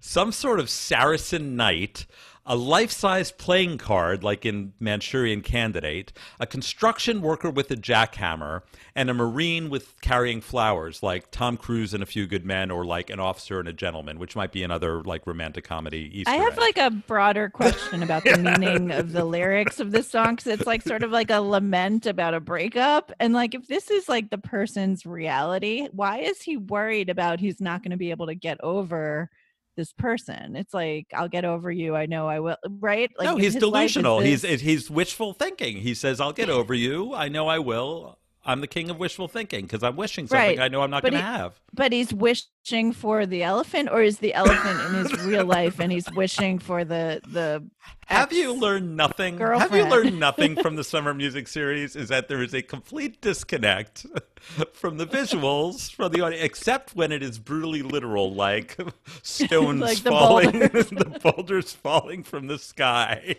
some 0.00 0.32
sort 0.32 0.60
of 0.60 0.70
Saracen 0.70 1.56
knight, 1.56 2.06
a 2.44 2.56
life 2.56 2.90
size 2.90 3.30
playing 3.30 3.78
card 3.78 4.24
like 4.24 4.44
in 4.44 4.72
Manchurian 4.80 5.42
Candidate, 5.42 6.12
a 6.40 6.46
construction 6.46 7.22
worker 7.22 7.50
with 7.50 7.70
a 7.70 7.76
jackhammer, 7.76 8.62
and 8.94 9.08
a 9.08 9.14
Marine 9.14 9.70
with 9.70 10.00
carrying 10.00 10.40
flowers 10.40 11.02
like 11.02 11.30
Tom 11.30 11.56
Cruise 11.56 11.94
and 11.94 12.02
A 12.02 12.06
Few 12.06 12.26
Good 12.26 12.44
Men 12.44 12.70
or 12.70 12.84
like 12.84 13.10
An 13.10 13.20
Officer 13.20 13.60
and 13.60 13.68
a 13.68 13.72
Gentleman, 13.72 14.18
which 14.18 14.34
might 14.34 14.52
be 14.52 14.62
another 14.62 15.02
like 15.02 15.26
romantic 15.26 15.64
comedy 15.64 16.10
Easter 16.12 16.30
I 16.30 16.36
have 16.36 16.54
egg. 16.54 16.58
like 16.58 16.78
a 16.78 16.90
broader 16.90 17.48
question 17.48 18.02
about 18.02 18.24
the 18.24 18.36
meaning 18.58 18.90
of 18.90 19.12
the 19.12 19.24
lyrics 19.24 19.78
of 19.78 19.92
this 19.92 20.10
song 20.10 20.36
because 20.36 20.48
it's 20.48 20.66
like 20.66 20.82
sort 20.82 21.02
of 21.02 21.10
like 21.10 21.30
a 21.30 21.40
lament 21.40 22.06
about 22.06 22.34
a 22.34 22.40
breakup. 22.40 23.12
And 23.20 23.32
like, 23.32 23.54
if 23.54 23.68
this 23.68 23.90
is 23.90 24.08
like 24.08 24.30
the 24.30 24.38
person's 24.38 25.06
reality, 25.06 25.88
why 25.92 26.18
is 26.18 26.42
he 26.42 26.56
worried 26.56 27.08
about 27.08 27.40
he's 27.40 27.60
not 27.60 27.82
going 27.82 27.92
to 27.92 27.96
be 27.96 28.10
able 28.10 28.26
to 28.26 28.34
get 28.34 28.58
over 28.62 29.30
this 29.76 29.92
person? 29.92 30.56
It's 30.56 30.74
like, 30.74 31.06
I'll 31.14 31.28
get 31.28 31.44
over 31.44 31.70
you. 31.70 31.94
I 31.94 32.06
know 32.06 32.28
I 32.28 32.40
will. 32.40 32.56
Right? 32.80 33.10
Like, 33.18 33.26
no, 33.26 33.36
he's 33.36 33.54
delusional. 33.54 34.20
He's 34.20 34.42
he's 34.42 34.90
wishful 34.90 35.34
thinking. 35.34 35.78
He 35.78 35.94
says, 35.94 36.20
"I'll 36.20 36.32
get 36.32 36.50
over 36.50 36.74
you. 36.74 37.14
I 37.14 37.28
know 37.28 37.48
I 37.48 37.58
will. 37.58 38.18
I'm 38.44 38.60
the 38.60 38.66
king 38.66 38.90
of 38.90 38.98
wishful 38.98 39.28
thinking 39.28 39.62
because 39.66 39.82
I'm 39.82 39.94
wishing 39.96 40.26
something 40.26 40.58
Right. 40.58 40.60
I 40.60 40.68
know 40.68 40.82
I'm 40.82 40.90
not 40.90 41.02
going 41.02 41.14
to 41.14 41.20
have." 41.20 41.60
but 41.72 41.92
he's 41.92 42.12
wishing 42.12 42.92
for 42.92 43.24
the 43.24 43.42
elephant, 43.42 43.88
or 43.92 44.02
is 44.02 44.18
the 44.18 44.34
elephant 44.34 44.80
in 44.88 44.94
his 45.04 45.24
real 45.24 45.44
life 45.44 45.78
and 45.80 45.90
he's 45.92 46.10
wishing 46.12 46.58
for 46.58 46.84
the 46.84 47.20
the 47.28 47.64
Have 48.06 48.32
you 48.32 48.52
learned 48.52 48.96
nothing? 48.96 49.38
Have 49.38 49.74
you 49.74 49.84
learned 49.86 50.18
nothing 50.18 50.56
from 50.56 50.76
the 50.76 50.84
summer 50.92 51.14
music 51.14 51.46
series? 51.48 51.94
Is 51.96 52.08
that 52.08 52.28
there 52.28 52.42
is 52.42 52.52
a 52.54 52.62
complete 52.62 53.20
disconnect 53.20 54.06
from 54.72 54.96
the 54.98 55.06
visuals 55.06 55.90
from 55.92 56.10
the 56.12 56.20
audio, 56.20 56.38
except 56.40 56.96
when 56.96 57.12
it 57.12 57.22
is 57.22 57.38
brutally 57.38 57.82
literal, 57.82 58.34
like 58.34 58.76
stones 59.22 59.80
Like 59.80 60.02
the 60.02 60.10
falling, 60.10 60.50
boulders. 60.58 60.88
the 60.90 61.20
boulders 61.22 61.72
falling 61.72 62.22
from 62.24 62.48
the 62.48 62.58
sky. 62.58 63.36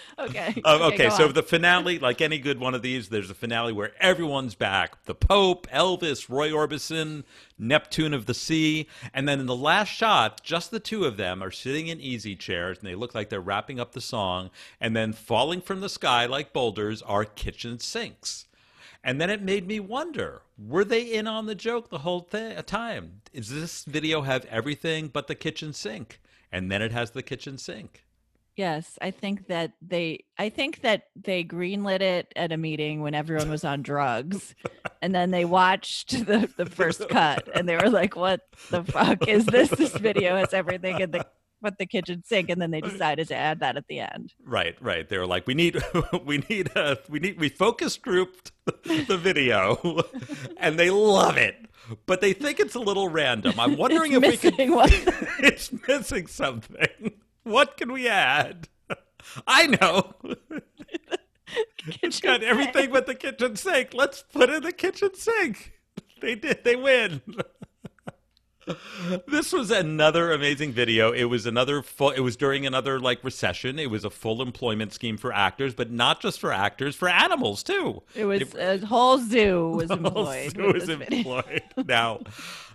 Okay. 0.20 0.54
Okay, 0.64 1.08
go 1.08 1.16
so 1.16 1.28
on. 1.28 1.32
the 1.32 1.42
finale, 1.42 1.98
like 1.98 2.20
any 2.20 2.38
good 2.38 2.60
one 2.60 2.74
of 2.74 2.82
these, 2.82 3.08
there's 3.08 3.30
a 3.30 3.34
finale 3.34 3.72
where 3.72 3.92
everyone's 4.00 4.54
back. 4.54 5.04
The 5.04 5.14
Pope, 5.14 5.66
Elvis, 5.68 6.28
Roy 6.28 6.50
Orbison, 6.50 7.24
Neptune 7.58 8.12
of 8.12 8.26
the 8.26 8.34
Sea. 8.34 8.86
And 9.14 9.26
then 9.26 9.40
in 9.40 9.46
the 9.46 9.56
last 9.56 9.88
shot, 9.88 10.42
just 10.42 10.70
the 10.70 10.80
two 10.80 11.04
of 11.04 11.16
them 11.16 11.42
are 11.42 11.50
sitting 11.50 11.88
in 11.88 12.00
easy 12.00 12.36
chairs 12.36 12.78
and 12.78 12.86
they 12.86 12.94
look 12.94 13.14
like 13.14 13.30
they're 13.30 13.40
wrapping 13.40 13.80
up 13.80 13.92
the 13.92 14.00
song. 14.00 14.50
And 14.80 14.94
then 14.94 15.12
falling 15.12 15.62
from 15.62 15.80
the 15.80 15.88
sky 15.88 16.26
like 16.26 16.52
boulders 16.52 17.00
are 17.02 17.24
kitchen 17.24 17.78
sinks. 17.78 18.46
And 19.02 19.20
then 19.20 19.30
it 19.30 19.42
made 19.42 19.66
me 19.66 19.80
wonder 19.80 20.42
were 20.58 20.84
they 20.84 21.02
in 21.02 21.26
on 21.26 21.46
the 21.46 21.54
joke 21.54 21.88
the 21.88 21.98
whole 21.98 22.22
th- 22.22 22.58
uh, 22.58 22.62
time? 22.62 23.22
Does 23.32 23.48
this 23.48 23.84
video 23.84 24.20
have 24.22 24.44
everything 24.46 25.08
but 25.08 25.26
the 25.26 25.34
kitchen 25.34 25.72
sink? 25.72 26.20
And 26.52 26.70
then 26.70 26.82
it 26.82 26.92
has 26.92 27.12
the 27.12 27.22
kitchen 27.22 27.56
sink. 27.56 28.04
Yes, 28.60 28.98
I 29.00 29.10
think 29.10 29.46
that 29.46 29.72
they 29.80 30.24
I 30.38 30.50
think 30.50 30.82
that 30.82 31.04
they 31.16 31.42
greenlit 31.44 32.02
it 32.02 32.30
at 32.36 32.52
a 32.52 32.58
meeting 32.58 33.00
when 33.00 33.14
everyone 33.14 33.48
was 33.48 33.64
on 33.64 33.80
drugs. 33.80 34.54
and 35.00 35.14
then 35.14 35.30
they 35.30 35.46
watched 35.46 36.10
the, 36.26 36.46
the 36.58 36.66
first 36.66 37.08
cut 37.08 37.48
and 37.54 37.66
they 37.66 37.76
were 37.76 37.88
like, 37.88 38.16
What 38.16 38.42
the 38.70 38.84
fuck 38.84 39.26
is 39.26 39.46
this? 39.46 39.70
This 39.70 39.96
video 39.96 40.36
has 40.36 40.52
everything 40.52 41.00
in 41.00 41.10
the 41.10 41.24
but 41.62 41.78
the 41.78 41.86
kitchen 41.86 42.22
sink, 42.24 42.48
and 42.50 42.60
then 42.60 42.70
they 42.70 42.80
decided 42.80 43.28
to 43.28 43.34
add 43.34 43.60
that 43.60 43.76
at 43.76 43.86
the 43.86 44.00
end. 44.00 44.32
Right, 44.44 44.76
right. 44.80 45.08
They 45.08 45.18
were 45.18 45.26
like, 45.26 45.46
we 45.46 45.54
need, 45.54 45.82
we 46.24 46.38
need, 46.48 46.70
a 46.74 46.98
we 47.08 47.18
need, 47.18 47.38
we 47.38 47.48
focus 47.50 47.96
grouped 47.98 48.52
the 48.84 49.18
video, 49.18 50.02
and 50.56 50.78
they 50.78 50.88
love 50.90 51.36
it, 51.36 51.56
but 52.06 52.20
they 52.22 52.32
think 52.32 52.60
it's 52.60 52.74
a 52.74 52.80
little 52.80 53.08
random. 53.08 53.58
I'm 53.58 53.76
wondering 53.76 54.12
It's 54.12 54.42
if 54.42 54.42
we 54.42 54.50
could. 54.52 54.70
one. 54.70 54.88
it's 55.40 55.70
missing 55.86 56.26
something. 56.28 57.09
What 57.50 57.76
can 57.76 57.92
we 57.92 58.08
add? 58.08 58.68
I 59.46 59.66
know. 59.66 60.14
It's 61.96 62.20
Kitchen 62.20 62.20
got 62.22 62.40
sink. 62.40 62.50
everything 62.50 62.90
but 62.92 63.06
the 63.06 63.14
kitchen 63.14 63.56
sink. 63.56 63.90
Let's 63.92 64.22
put 64.32 64.50
in 64.50 64.62
the 64.62 64.72
kitchen 64.72 65.10
sink. 65.14 65.72
They 66.20 66.34
did. 66.36 66.64
They 66.64 66.76
win. 66.76 67.22
This 69.26 69.52
was 69.52 69.72
another 69.72 70.30
amazing 70.32 70.72
video. 70.72 71.10
It 71.12 71.24
was 71.24 71.44
another 71.44 71.82
full. 71.82 72.10
It 72.10 72.20
was 72.20 72.36
during 72.36 72.66
another 72.66 73.00
like 73.00 73.24
recession. 73.24 73.80
It 73.80 73.90
was 73.90 74.04
a 74.04 74.10
full 74.10 74.40
employment 74.42 74.92
scheme 74.92 75.16
for 75.16 75.32
actors, 75.32 75.74
but 75.74 75.90
not 75.90 76.20
just 76.20 76.38
for 76.38 76.52
actors, 76.52 76.94
for 76.94 77.08
animals 77.08 77.64
too. 77.64 78.02
It 78.14 78.26
was 78.26 78.54
a 78.54 78.78
whole 78.86 79.18
zoo 79.18 79.70
was 79.70 79.90
employed. 79.90 80.52
Who 80.56 80.66
with 80.68 80.76
is 80.76 80.86
this 80.86 80.98
video. 80.98 81.18
employed 81.18 81.62
now? 81.84 82.20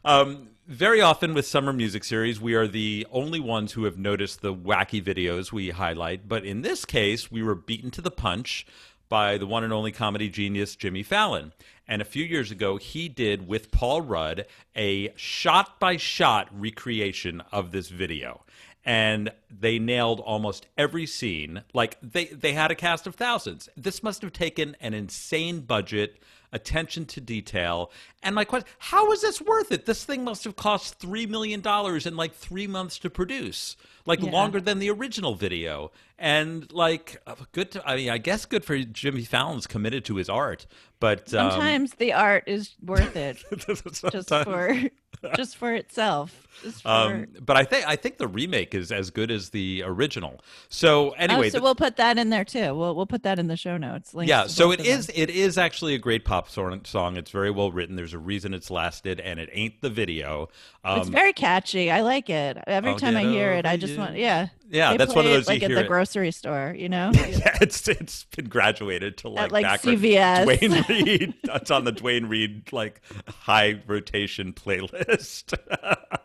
Um, 0.04 0.50
very 0.67 0.99
often 0.99 1.34
with 1.34 1.45
summer 1.45 1.71
music 1.71 2.04
series, 2.04 2.41
we 2.41 2.56
are 2.56 2.67
the 2.67 3.06
only 3.12 3.39
ones 3.39 3.73
who 3.73 3.84
have 3.84 3.97
noticed 3.97 4.41
the 4.41 4.54
wacky 4.54 5.04
videos 5.04 5.51
we 5.51 5.69
highlight. 5.69 6.28
But 6.28 6.43
in 6.43 6.62
this 6.62 6.86
case, 6.86 7.32
we 7.32 7.43
were 7.43 7.56
beaten 7.56 7.91
to 7.91 8.01
the 8.01 8.12
punch 8.12 8.65
by 9.08 9.38
the 9.38 9.45
one 9.45 9.63
and 9.63 9.71
only 9.71 9.91
comedy 9.91 10.30
genius 10.30 10.75
Jimmy 10.75 11.04
Fallon. 11.04 11.54
And 11.88 12.01
a 12.01 12.06
few 12.06 12.25
years 12.25 12.49
ago, 12.49 12.78
he 12.78 13.08
did 13.08 13.47
with 13.47 13.69
Paul 13.69 14.01
Rudd 14.01 14.47
a 14.75 15.13
shot 15.15 15.80
by 15.80 15.97
shot 15.97 16.47
recreation 16.51 17.43
of 17.51 17.71
this 17.71 17.89
video. 17.89 18.41
And 18.84 19.32
they 19.49 19.78
nailed 19.78 20.19
almost 20.19 20.67
every 20.78 21.06
scene. 21.06 21.63
Like 21.73 21.97
they, 22.01 22.25
they 22.25 22.54
had 22.54 22.71
a 22.71 22.75
cast 22.75 23.06
of 23.06 23.15
thousands. 23.15 23.69
This 23.78 24.01
must 24.01 24.23
have 24.23 24.34
taken 24.34 24.75
an 24.80 24.95
insane 24.95 25.62
budget 25.62 26.17
attention 26.56 27.06
to 27.06 27.22
detail. 27.22 27.91
And 28.24 28.34
my 28.34 28.46
question, 28.46 28.68
how 28.80 29.12
is 29.12 29.22
this 29.22 29.39
worth 29.41 29.72
it? 29.72 29.86
This 29.86 30.04
thing 30.04 30.24
must 30.24 30.44
have 30.46 30.56
cost 30.56 31.00
$3 31.00 31.30
million 31.30 31.62
in 32.08 32.15
like 32.15 32.34
three 32.34 32.65
months 32.65 32.98
to 33.00 33.10
produce, 33.10 33.76
like 34.06 34.22
Yeah. 34.22 34.32
longer 34.32 34.60
than 34.60 34.80
the 34.80 34.89
original 34.89 35.36
video. 35.36 35.91
And 36.18 36.72
like, 36.72 37.22
uh, 37.28 37.36
good, 37.52 37.72
to, 37.72 37.88
I 37.88 37.98
mean, 37.98 38.10
I 38.10 38.18
guess 38.18 38.46
good 38.46 38.63
for 38.65 38.78
Jimmy 38.80 39.24
Fallon's 39.26 39.68
committed 39.68 40.06
to 40.06 40.15
his 40.15 40.30
art. 40.30 40.65
But 41.00 41.34
um, 41.34 41.52
Sometimes 41.52 41.94
the 41.96 42.13
art 42.13 42.46
is 42.48 42.74
worth 42.82 43.15
it 43.15 43.44
just 43.58 44.30
for 44.30 44.80
just 45.36 45.58
for 45.58 45.73
itself. 45.73 46.47
Just 46.63 46.84
for, 46.84 46.88
Um, 46.88 47.28
but 47.41 47.58
I 47.58 47.63
think 47.63 47.88
I 47.88 47.95
think 47.95 48.17
the 48.17 48.28
remake 48.28 48.73
is 48.73 48.91
as 48.91 49.10
good 49.10 49.30
as 49.30 49.49
the 49.49 49.84
original. 49.86 50.39
So 50.69 51.12
anyway, 51.12 51.47
oh, 51.47 51.49
so 51.49 51.58
the- 51.58 51.63
we'll 51.63 51.75
put 51.75 51.97
that 51.97 52.17
in 52.17 52.30
there 52.30 52.45
too. 52.45 52.73
We'll 52.73 52.95
we'll 52.95 53.06
put 53.06 53.23
that 53.23 53.39
in 53.39 53.47
the 53.47 53.58
show 53.58 53.78
notes. 53.78 54.13
Yeah 54.17 54.47
so 54.47 54.71
it 54.71 54.80
is 54.80 55.08
them. 55.08 55.15
it 55.17 55.30
is 55.30 55.58
actually 55.58 55.95
a 55.95 55.99
great 55.99 56.25
pop 56.25 56.49
song 56.49 57.17
it's 57.17 57.32
very 57.32 57.51
well 57.51 57.71
written 57.71 57.95
there's 57.95 58.13
a 58.13 58.19
reason 58.19 58.54
it's 58.54 58.71
lasted 58.71 59.19
and 59.19 59.39
it 59.39 59.49
ain't 59.51 59.82
the 59.82 59.89
video 59.89 60.49
um, 60.86 60.99
it's 60.99 61.10
very 61.10 61.34
catchy. 61.34 61.89
I 61.89 62.01
like 62.01 62.30
it. 62.30 62.58
Every 62.67 62.91
I'll 62.91 62.99
time 62.99 63.17
I 63.17 63.23
hear 63.23 63.54
it, 63.54 63.65
I 63.65 63.75
just 63.75 63.93
you. 63.93 63.99
want 63.99 64.15
yeah. 64.17 64.49
Yeah, 64.67 64.91
They 64.91 64.97
that's 64.97 65.13
one 65.13 65.25
of 65.25 65.32
it, 65.32 65.36
those 65.36 65.47
you 65.47 65.54
like 65.54 65.63
at 65.63 65.69
the 65.71 65.82
it- 65.82 65.88
grocery 65.88 66.32
store, 66.32 66.73
you 66.78 66.89
know. 66.89 67.12
yeah 67.13 67.58
it's 67.62 67.88
it's 67.88 68.23
been 68.36 68.45
graduated 68.49 69.17
to 69.19 69.30
like, 69.30 69.51
like, 69.51 69.63
background- 69.63 69.99
CVS. 69.99 70.43
Duane 70.60 70.86
Reade 70.89 71.34
it's 71.43 71.71
on 71.71 71.84
the 71.84 71.91
Duane 71.91 72.25
Reade 72.25 72.71
like 72.73 73.01
high 73.28 73.82
rotation 73.88 74.54
playlist 74.54 75.54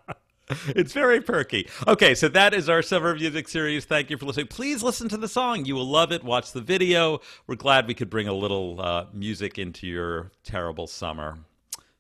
It's 0.69 0.93
very 0.93 1.21
perky. 1.21 1.69
Okay, 1.87 2.13
so 2.17 2.27
that 2.29 2.53
is 2.55 2.69
our 2.69 2.83
summer 2.83 3.15
music 3.15 3.47
series. 3.47 3.85
Thank 3.85 4.11
you 4.11 4.17
for 4.17 4.27
listening. 4.27 4.49
Please 4.49 4.83
listen 4.83 5.09
to 5.11 5.17
the 5.17 5.29
song. 5.29 5.65
You 5.65 5.77
will 5.77 5.87
love 5.87 6.11
it. 6.11 6.25
Watch 6.25 6.51
the 6.51 6.61
video. 6.61 7.21
We're 7.47 7.55
glad 7.55 7.87
we 7.87 7.95
could 7.95 8.11
bring 8.11 8.27
a 8.27 8.33
little 8.33 8.81
uh, 8.81 9.07
music 9.13 9.61
into 9.61 9.87
your 9.87 10.33
terrible 10.43 10.89
summer. 10.89 11.39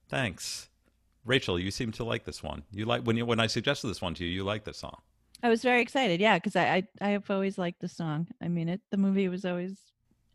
Thanks. 0.08 0.68
Rachel, 1.24 1.60
you 1.60 1.70
seem 1.70 1.92
to 1.92 2.02
like 2.02 2.24
this 2.24 2.42
one. 2.42 2.64
You 2.72 2.86
like 2.86 3.02
when 3.02 3.16
you 3.16 3.24
when 3.24 3.38
I 3.38 3.46
suggested 3.46 3.86
this 3.86 4.02
one 4.02 4.14
to 4.14 4.24
you, 4.24 4.30
you 4.30 4.42
like 4.42 4.64
this 4.64 4.78
song. 4.78 5.00
I 5.42 5.48
was 5.48 5.62
very 5.62 5.80
excited, 5.82 6.20
yeah, 6.20 6.36
because 6.38 6.56
I, 6.56 6.64
I 6.64 6.82
I 7.00 7.08
have 7.10 7.30
always 7.30 7.56
liked 7.58 7.80
the 7.80 7.88
song. 7.88 8.28
I 8.42 8.48
mean, 8.48 8.68
it 8.68 8.80
the 8.90 8.96
movie 8.96 9.28
was 9.28 9.44
always 9.44 9.78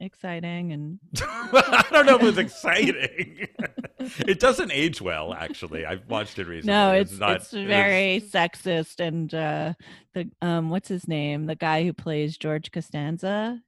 exciting 0.02 0.74
and 0.74 1.00
I 1.22 1.86
don't 1.90 2.06
know 2.06 2.16
if 2.16 2.22
it 2.22 2.26
was 2.26 2.38
exciting. 2.38 3.48
it 4.28 4.40
doesn't 4.42 4.72
age 4.72 5.02
well, 5.02 5.34
actually. 5.34 5.86
I've 5.86 6.06
watched 6.10 6.38
it 6.38 6.48
recently. 6.48 6.74
no, 6.74 6.92
it's 6.92 7.18
not- 7.18 7.38
it's 7.38 7.52
very 7.52 8.22
sexist 8.22 9.00
and 9.00 9.34
uh 9.34 9.74
the 10.14 10.30
um 10.42 10.70
what's 10.70 10.90
his 10.90 11.08
name? 11.08 11.46
The 11.46 11.56
guy 11.56 11.84
who 11.86 11.94
plays 11.94 12.38
George 12.38 12.72
Costanza. 12.72 13.62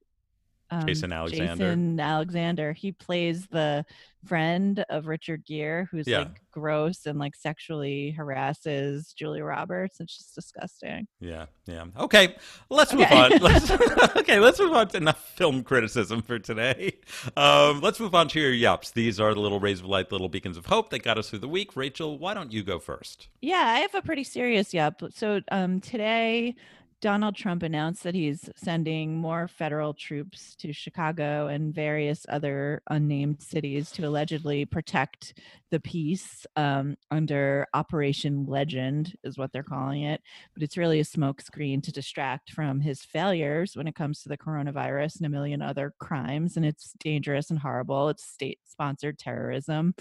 Um, 0.69 0.85
Jason 0.85 1.11
Alexander. 1.13 1.65
Jason 1.69 1.99
Alexander. 1.99 2.73
He 2.73 2.91
plays 2.91 3.47
the 3.47 3.85
friend 4.25 4.83
of 4.89 5.07
Richard 5.07 5.45
Gere, 5.45 5.85
who's 5.89 6.07
Yeah. 6.07 6.19
like 6.19 6.41
gross 6.51 7.05
and 7.05 7.17
like 7.17 7.35
sexually 7.35 8.11
harasses 8.11 9.13
Julia 9.13 9.43
Roberts. 9.43 9.99
It's 9.99 10.17
just 10.17 10.35
disgusting. 10.35 11.07
Yeah, 11.21 11.45
yeah. 11.65 11.85
Okay, 11.97 12.35
let's 12.69 12.93
move 12.93 13.09
on. 13.11 13.31
Let's, 13.39 13.71
okay, 14.17 14.39
let's 14.39 14.59
move 14.59 14.73
on 14.73 14.87
to 14.89 14.97
enough 14.97 15.23
film 15.35 15.63
criticism 15.63 16.21
for 16.21 16.39
today. 16.39 16.93
Um, 17.37 17.79
let's 17.81 17.99
move 17.99 18.13
on 18.15 18.27
to 18.29 18.39
your 18.39 18.51
yups. 18.51 18.91
These 18.93 19.19
are 19.19 19.33
the 19.33 19.39
little 19.39 19.59
rays 19.59 19.79
of 19.79 19.85
light, 19.85 20.11
little 20.11 20.29
beacons 20.29 20.57
of 20.57 20.65
hope 20.65 20.89
that 20.89 21.03
got 21.03 21.17
us 21.17 21.29
through 21.29 21.39
the 21.39 21.47
week. 21.47 21.75
Rachel, 21.77 22.17
why 22.17 22.33
don't 22.33 22.51
you 22.51 22.63
go 22.63 22.79
first? 22.79 23.29
Yeah, 23.41 23.63
I 23.65 23.79
have 23.79 23.95
a 23.95 24.01
pretty 24.01 24.23
serious 24.23 24.73
yup. 24.73 25.01
So 25.13 25.41
um, 25.51 25.79
today, 25.79 26.55
Donald 26.99 27.35
Trump 27.35 27.61
announced 27.61 28.03
that 28.03 28.15
he's 28.15 28.49
sending 28.55 29.15
more 29.15 29.47
federal 29.47 29.93
troops 29.93 30.55
to 30.55 30.73
Chicago 30.73 31.45
and 31.45 31.73
various 31.73 32.25
other 32.27 32.81
unnamed 32.89 33.39
cities 33.39 33.91
to 33.91 34.07
allegedly 34.07 34.65
protect 34.65 35.35
the 35.69 35.79
peace 35.79 36.47
um, 36.55 36.95
under 37.11 37.67
Operation 37.75 38.45
Legend, 38.47 39.15
is 39.23 39.37
what 39.37 39.51
they're 39.53 39.61
calling 39.61 40.03
it. 40.03 40.21
But 40.55 40.63
it's 40.63 40.77
really 40.77 40.99
a 40.99 41.03
smokescreen 41.03 41.83
to 41.83 41.91
distract 41.91 42.51
from 42.51 42.79
his 42.79 43.03
failures 43.03 43.75
when 43.75 43.87
it 43.87 43.95
comes 43.95 44.23
to 44.23 44.29
the 44.29 44.37
coronavirus 44.37 45.17
and 45.17 45.27
a 45.27 45.29
million 45.29 45.61
other 45.61 45.93
crimes. 45.99 46.57
And 46.57 46.65
it's 46.65 46.93
dangerous 46.99 47.51
and 47.51 47.59
horrible. 47.59 48.09
It's 48.09 48.25
state 48.25 48.59
sponsored 48.65 49.19
terrorism 49.19 49.93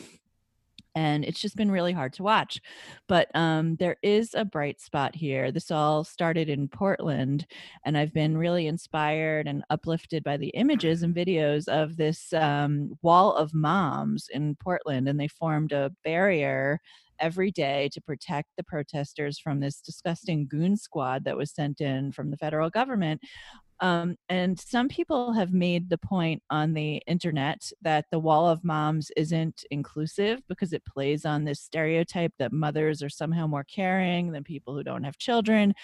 and 0.96 1.24
it's 1.26 1.40
just 1.40 1.56
been 1.56 1.70
really 1.70 1.92
hard 1.92 2.14
to 2.14 2.22
watch. 2.22 2.58
But 3.06 3.28
um, 3.34 3.76
there 3.76 3.96
is 4.02 4.34
a 4.34 4.46
bright 4.46 4.80
spot 4.80 5.14
here. 5.14 5.52
This 5.52 5.70
all 5.70 6.02
started 6.02 6.48
in 6.48 6.68
Portland, 6.68 7.46
and 7.84 7.96
I've 7.96 8.14
been 8.14 8.36
really 8.36 8.66
inspired 8.66 9.46
and 9.46 9.62
uplifted 9.70 10.24
by 10.24 10.38
the 10.38 10.48
images 10.48 11.02
and 11.02 11.14
videos 11.14 11.68
of 11.68 11.98
this 11.98 12.32
um, 12.32 12.94
wall 13.02 13.34
of 13.36 13.54
moms 13.54 14.28
in 14.32 14.56
Portland, 14.56 15.06
and 15.08 15.20
they 15.20 15.28
formed 15.28 15.72
a 15.72 15.92
barrier 16.02 16.80
every 17.18 17.50
day 17.50 17.88
to 17.92 18.00
protect 18.00 18.48
the 18.56 18.64
protesters 18.64 19.38
from 19.38 19.60
this 19.60 19.80
disgusting 19.80 20.46
goon 20.46 20.76
squad 20.76 21.24
that 21.24 21.36
was 21.36 21.50
sent 21.50 21.80
in 21.80 22.12
from 22.12 22.30
the 22.30 22.36
federal 22.36 22.70
government. 22.70 23.20
Um, 23.80 24.16
and 24.28 24.58
some 24.58 24.88
people 24.88 25.32
have 25.32 25.52
made 25.52 25.90
the 25.90 25.98
point 25.98 26.42
on 26.50 26.72
the 26.72 27.02
internet 27.06 27.70
that 27.82 28.06
the 28.10 28.18
wall 28.18 28.48
of 28.48 28.64
moms 28.64 29.10
isn't 29.16 29.64
inclusive 29.70 30.40
because 30.48 30.72
it 30.72 30.84
plays 30.84 31.24
on 31.24 31.44
this 31.44 31.60
stereotype 31.60 32.32
that 32.38 32.52
mothers 32.52 33.02
are 33.02 33.08
somehow 33.08 33.46
more 33.46 33.64
caring 33.64 34.32
than 34.32 34.44
people 34.44 34.74
who 34.74 34.82
don't 34.82 35.04
have 35.04 35.18
children. 35.18 35.74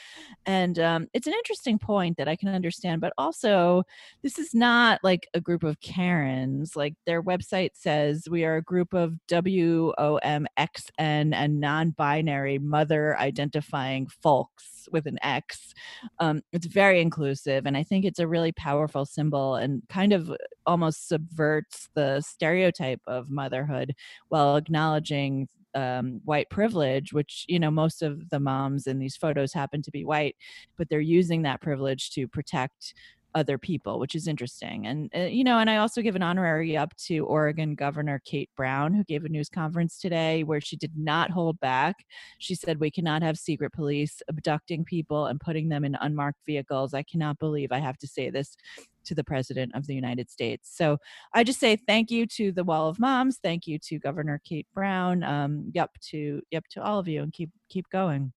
And 0.47 0.79
um, 0.79 1.07
it's 1.13 1.27
an 1.27 1.35
interesting 1.35 1.79
point 1.79 2.17
that 2.17 2.29
I 2.29 2.37
can 2.37 2.49
understand, 2.49 3.01
but 3.01 3.13
also 3.19 3.85
this 4.23 4.39
is 4.39 4.55
not 4.55 5.01
like 5.03 5.29
a 5.35 5.41
group 5.41 5.63
of 5.63 5.81
Karens. 5.81 6.77
Like 6.77 6.95
their 7.07 7.23
website 7.23 7.71
says, 7.75 8.29
we 8.31 8.45
are 8.45 8.57
a 8.57 8.63
group 8.63 8.95
of 8.95 9.15
W 9.29 9.93
O 9.99 10.17
M 10.17 10.47
X 10.57 10.91
N 10.99 11.33
and 11.35 11.61
non 11.61 11.91
binary 11.91 12.59
mother 12.59 13.19
identifying 13.19 14.07
folks 14.07 14.82
with 14.91 15.07
an 15.07 15.19
X. 15.23 15.75
Um, 16.19 16.43
it's 16.53 16.67
very 16.67 17.01
inclusive, 17.01 17.67
and 17.67 17.77
I 17.77 17.83
think 17.83 18.05
it's 18.05 18.19
a 18.19 18.27
really 18.27 18.53
powerful 18.53 19.05
symbol 19.05 19.57
and 19.57 19.83
kind 19.89 20.13
of 20.13 20.33
almost 20.67 21.09
subverts 21.09 21.89
the 21.95 22.21
stereotype 22.21 23.01
of 23.07 23.31
motherhood 23.31 23.95
while 24.29 24.57
acknowledging 24.57 25.49
um, 25.75 26.21
white 26.25 26.51
privilege, 26.51 27.13
which, 27.13 27.45
you 27.49 27.59
know, 27.59 27.71
most 27.71 28.03
of 28.03 28.29
the 28.31 28.41
moms 28.41 28.87
in 28.87 28.99
these 28.99 29.17
photos 29.17 29.53
happen 29.53 29.83
to 29.83 29.91
be 29.91 30.05
white, 30.05 30.37
but 30.77 30.89
they're 30.89 31.01
using 31.01 31.43
that 31.43 31.61
privilege 31.61 32.11
to 32.11 32.29
protect 32.29 32.95
other 33.35 33.59
people, 33.59 33.99
which 33.99 34.15
is 34.15 34.27
interesting. 34.27 34.87
And, 34.87 35.11
uh, 35.15 35.21
you 35.21 35.45
know, 35.45 35.59
and 35.59 35.71
I 35.71 35.77
also 35.77 36.03
give 36.03 36.17
an 36.17 36.23
honorary 36.23 36.77
up 36.77 36.95
to 37.07 37.21
Oregon 37.27 37.75
Governor 37.75 38.21
Kate 38.25 38.51
Brown, 38.57 38.93
who 38.95 39.05
gave 39.05 39.25
a 39.25 39.29
news 39.29 39.49
conference 39.49 39.99
today 39.99 40.45
where 40.45 40.61
she 40.61 40.77
did 40.77 40.93
not 40.97 41.31
hold 41.31 41.59
back. 41.61 41.97
She 42.39 42.55
said, 42.55 42.81
We 42.81 42.91
cannot 42.91 43.23
have 43.23 43.39
secret 43.39 43.73
police 43.73 44.23
abducting 44.29 44.85
people 44.85 45.27
and 45.27 45.41
putting 45.41 45.69
them 45.69 45.85
in 45.85 45.97
unmarked 46.01 46.45
vehicles. 46.45 46.95
I 46.95 47.03
cannot 47.03 47.39
believe 47.39 47.73
I 47.73 47.79
have 47.79 47.99
to 47.99 48.07
say 48.07 48.31
this 48.31 48.57
to 49.05 49.15
the 49.15 49.25
President 49.25 49.75
of 49.75 49.87
the 49.87 49.95
United 49.95 50.31
States. 50.31 50.71
So 50.75 50.99
I 51.33 51.45
just 51.45 51.59
say 51.59 51.77
thank 51.77 52.11
you 52.11 52.27
to 52.27 52.53
the 52.53 52.65
Wall 52.65 52.89
of 52.89 53.01
Moms. 53.01 53.39
Thank 53.43 53.67
you 53.67 53.79
to 53.81 53.99
Governor 53.99 54.41
Kate 54.45 54.67
Brown. 54.75 55.23
Um, 55.25 55.71
yep, 55.75 55.91
to 56.11 56.43
yep 56.51 56.65
to 56.71 56.83
all 56.83 56.99
of 56.99 57.09
you, 57.09 57.23
and 57.23 57.33
keep 57.33 57.51
keep 57.69 57.89
going. 57.91 58.33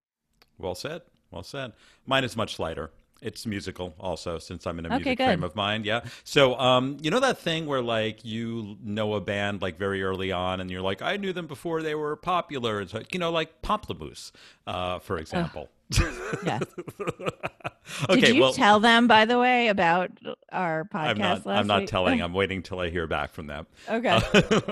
Well 0.57 0.75
said. 0.75 1.01
Well 1.31 1.43
said. 1.43 1.73
Mine 2.05 2.23
is 2.23 2.37
much 2.37 2.59
lighter. 2.59 2.91
It's 3.21 3.45
musical 3.45 3.95
also, 3.99 4.37
since 4.39 4.67
I'm 4.67 4.77
in 4.79 4.85
a 4.85 4.89
Okay, 4.89 4.97
music 4.97 5.17
good. 5.17 5.25
frame 5.25 5.43
of 5.43 5.55
mind. 5.55 5.85
Yeah. 5.85 6.01
So, 6.23 6.59
um, 6.59 6.97
you 7.01 7.09
know 7.09 7.19
that 7.21 7.39
thing 7.39 7.65
where 7.65 7.81
like 7.81 8.23
you 8.25 8.77
know 8.83 9.13
a 9.13 9.21
band 9.21 9.61
like 9.61 9.77
very 9.77 10.03
early 10.03 10.31
on, 10.31 10.59
and 10.59 10.69
you're 10.69 10.81
like, 10.81 11.01
I 11.01 11.17
knew 11.17 11.33
them 11.33 11.47
before 11.47 11.81
they 11.81 11.95
were 11.95 12.15
popular. 12.15 12.79
And 12.79 12.89
so, 12.89 13.01
you 13.11 13.19
know, 13.19 13.31
like 13.31 13.61
Pomplamoose, 13.61 14.31
uh, 14.67 14.99
for 14.99 15.17
example. 15.17 15.69
Yeah. 16.43 16.59
okay. 18.09 18.21
Did 18.21 18.35
you 18.35 18.41
well, 18.41 18.53
tell 18.53 18.79
them, 18.79 19.07
by 19.07 19.25
the 19.25 19.37
way, 19.37 19.67
about 19.67 20.11
our 20.51 20.85
podcast 20.85 21.09
I'm 21.09 21.17
not. 21.17 21.47
I'm 21.47 21.67
not 21.67 21.87
telling. 21.87 22.21
I'm 22.23 22.33
waiting 22.33 22.63
till 22.63 22.79
I 22.79 22.89
hear 22.89 23.07
back 23.07 23.33
from 23.33 23.47
them. 23.47 23.67
Okay. 23.89 24.19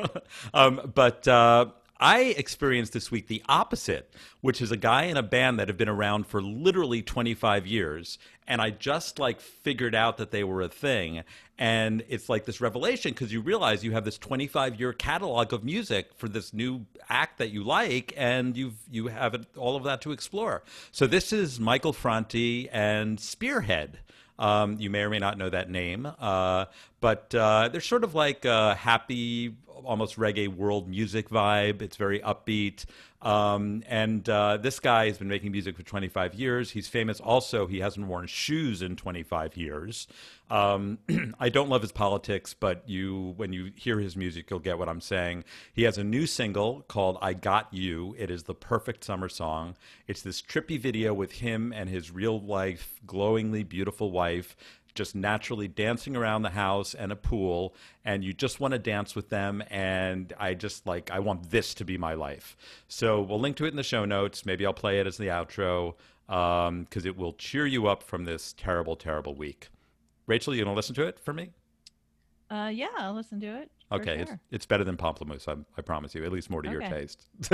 um, 0.54 0.92
but 0.94 1.28
uh, 1.28 1.68
I 2.04 2.36
experienced 2.36 2.92
this 2.92 3.12
week 3.12 3.28
the 3.28 3.42
opposite, 3.48 4.14
which 4.42 4.62
is 4.62 4.74
a 4.74 4.78
guy 4.78 5.04
in 5.04 5.16
a 5.16 5.24
band 5.24 5.58
that 5.58 5.70
have 5.70 5.78
been 5.78 5.88
around 5.88 6.28
for 6.28 6.42
literally 6.42 7.02
25 7.02 7.66
years, 7.66 8.20
and 8.46 8.62
I 8.62 8.72
just 8.72 9.20
like 9.20 9.40
figured 9.40 9.96
out 9.96 10.18
that 10.18 10.30
they 10.30 10.44
were 10.44 10.62
a 10.62 10.68
thing, 10.68 11.24
and 11.58 12.04
it's 12.10 12.28
like 12.28 12.44
this 12.44 12.60
revelation 12.60 13.14
because 13.14 13.32
you 13.32 13.40
realize 13.40 13.86
you 13.86 13.94
have 13.94 14.04
this 14.04 14.18
25 14.18 14.78
year 14.82 14.92
catalog 14.92 15.54
of 15.54 15.64
music 15.64 16.10
for 16.18 16.28
this 16.28 16.54
new 16.54 16.86
act 17.08 17.38
that 17.38 17.52
you 17.52 17.64
like, 17.64 18.14
and 18.18 18.58
you've 18.58 18.76
you 18.92 19.08
have 19.08 19.48
all 19.56 19.78
of 19.78 19.86
that 19.86 20.02
to 20.02 20.12
explore. 20.12 20.62
So 20.92 21.08
this 21.08 21.32
is 21.32 21.58
Michael 21.58 21.94
Franti 21.94 22.70
and 22.70 23.18
Spearhead. 23.18 24.00
Um, 24.40 24.78
you 24.80 24.90
may 24.90 25.02
or 25.02 25.10
may 25.10 25.20
not 25.20 25.38
know 25.38 25.50
that 25.50 25.70
name, 25.70 26.12
uh, 26.20 26.66
but 27.02 27.34
uh, 27.36 27.70
they're 27.70 27.82
sort 27.82 28.04
of 28.04 28.16
like 28.16 28.46
a 28.46 28.74
happy, 28.76 29.56
almost 29.84 30.18
reggae 30.18 30.48
world 30.48 30.88
music 30.88 31.30
vibe. 31.30 31.82
It's 31.82 31.98
very 31.98 32.20
upbeat. 32.20 32.86
Um, 33.24 33.84
and 33.88 34.28
uh, 34.28 34.58
this 34.58 34.82
guy 34.82 35.08
has 35.08 35.18
been 35.18 35.30
making 35.30 35.54
music 35.54 35.78
for 35.78 35.84
25 35.84 36.34
years. 36.34 36.72
He's 36.72 36.90
famous 36.90 37.22
also, 37.22 37.68
he 37.68 37.80
hasn't 37.80 38.06
worn 38.06 38.28
shoes 38.28 38.82
in 38.82 38.98
25 38.98 39.56
years. 39.56 40.08
Um, 40.50 41.00
I 41.40 41.48
don't 41.48 41.70
love 41.70 41.82
his 41.82 41.94
politics, 41.94 42.54
but 42.54 42.88
you, 42.88 43.34
when 43.38 43.54
you 43.54 43.72
hear 43.76 44.00
his 44.00 44.18
music, 44.18 44.50
you'll 44.50 44.60
get 44.60 44.78
what 44.78 44.90
I'm 44.90 45.00
saying. 45.00 45.46
He 45.72 45.84
has 45.84 45.98
a 45.98 46.04
new 46.04 46.28
single 46.28 46.82
called 46.82 47.18
I 47.22 47.34
Got 47.34 47.74
You. 47.74 48.14
It 48.20 48.30
is 48.30 48.44
the 48.44 48.54
perfect 48.54 49.06
summer 49.06 49.30
song. 49.30 49.78
It's 50.06 50.22
this 50.22 50.42
trippy 50.42 50.78
video 50.78 51.14
with 51.14 51.32
him 51.32 51.72
and 51.74 51.90
his 51.90 52.12
real 52.12 52.42
life, 52.42 53.00
glowingly 53.08 53.64
beautiful 53.64 54.12
wife 54.12 54.58
just 54.96 55.16
naturally 55.16 55.68
dancing 55.68 56.16
around 56.16 56.42
the 56.42 56.52
house 56.52 56.94
and 56.94 57.12
a 57.12 57.16
pool 57.16 57.74
and 58.06 58.24
you 58.24 58.34
just 58.34 58.60
want 58.60 58.74
to 58.74 58.80
dance 58.80 59.16
with 59.16 59.30
them 59.30 59.64
and 59.70 60.34
i 60.40 60.54
just 60.54 60.86
like 60.86 61.10
i 61.12 61.20
want 61.20 61.50
this 61.50 61.74
to 61.74 61.86
be 61.86 61.98
my 61.98 62.14
life. 62.14 62.56
So 62.88 63.22
we'll 63.22 63.40
link 63.40 63.58
to 63.58 63.66
it 63.66 63.70
in 63.70 63.76
the 63.76 63.84
show 63.84 64.06
notes. 64.06 64.46
Maybe 64.46 64.66
i'll 64.66 64.74
play 64.74 65.00
it 65.00 65.08
as 65.08 65.18
the 65.18 65.28
outro 65.28 65.96
because 66.28 67.06
it 67.06 67.18
will 67.18 67.34
cheer 67.34 67.66
you 67.66 67.88
up 67.88 68.04
from 68.04 68.26
this 68.26 68.54
terrible 68.58 68.96
terrible 68.96 69.36
week. 69.36 69.70
Rachel 70.28 70.56
you 70.56 70.64
gonna 70.64 70.76
listen 70.76 70.96
to 70.96 71.08
it 71.08 71.20
for 71.20 71.34
me? 71.34 71.52
Uh, 72.50 72.70
yeah, 72.72 72.88
I'll 72.98 73.14
listen 73.14 73.40
to 73.40 73.62
it. 73.62 73.72
For 73.98 74.02
Okay, 74.02 74.20
it's, 74.22 74.30
sure. 74.32 74.40
it's 74.52 74.66
better 74.66 74.84
than 74.84 74.98
Pomplamoose. 74.98 75.48
I, 75.48 75.56
I 75.78 75.82
promise 75.82 76.14
you, 76.16 76.24
at 76.26 76.32
least 76.32 76.50
more 76.50 76.62
to 76.62 76.70
your 76.70 76.84
Okay. 76.84 76.92
taste. 77.02 77.26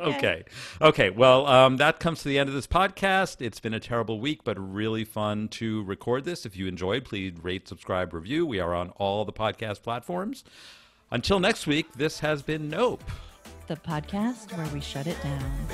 okay, 0.00 0.44
okay. 0.80 1.10
Well, 1.10 1.46
um, 1.46 1.76
that 1.78 1.98
comes 2.00 2.22
to 2.22 2.28
the 2.28 2.38
end 2.38 2.48
of 2.48 2.54
this 2.54 2.66
podcast. 2.66 3.40
It's 3.40 3.60
been 3.60 3.74
a 3.74 3.80
terrible 3.80 4.20
week, 4.20 4.42
but 4.44 4.56
really 4.58 5.04
fun 5.04 5.48
to 5.48 5.82
record 5.84 6.24
this. 6.24 6.44
If 6.46 6.56
you 6.56 6.66
enjoyed, 6.66 7.04
please 7.04 7.34
rate, 7.42 7.66
subscribe, 7.68 8.12
review. 8.14 8.46
We 8.46 8.60
are 8.60 8.74
on 8.74 8.90
all 8.90 9.24
the 9.24 9.32
podcast 9.32 9.82
platforms. 9.82 10.44
Until 11.10 11.40
next 11.40 11.66
week, 11.66 11.92
this 11.94 12.20
has 12.20 12.42
been 12.42 12.68
Nope. 12.68 13.02
the 13.66 13.76
podcast 13.76 14.56
where 14.56 14.66
we 14.68 14.80
shut 14.80 15.06
it 15.06 15.16
down. 15.22 15.68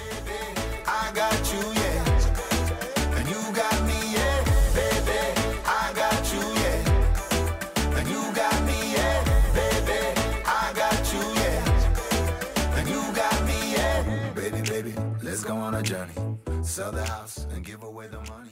Sell 16.74 16.90
the 16.90 17.04
house 17.04 17.46
and 17.54 17.64
give 17.64 17.84
away 17.84 18.08
the 18.08 18.18
money. 18.18 18.50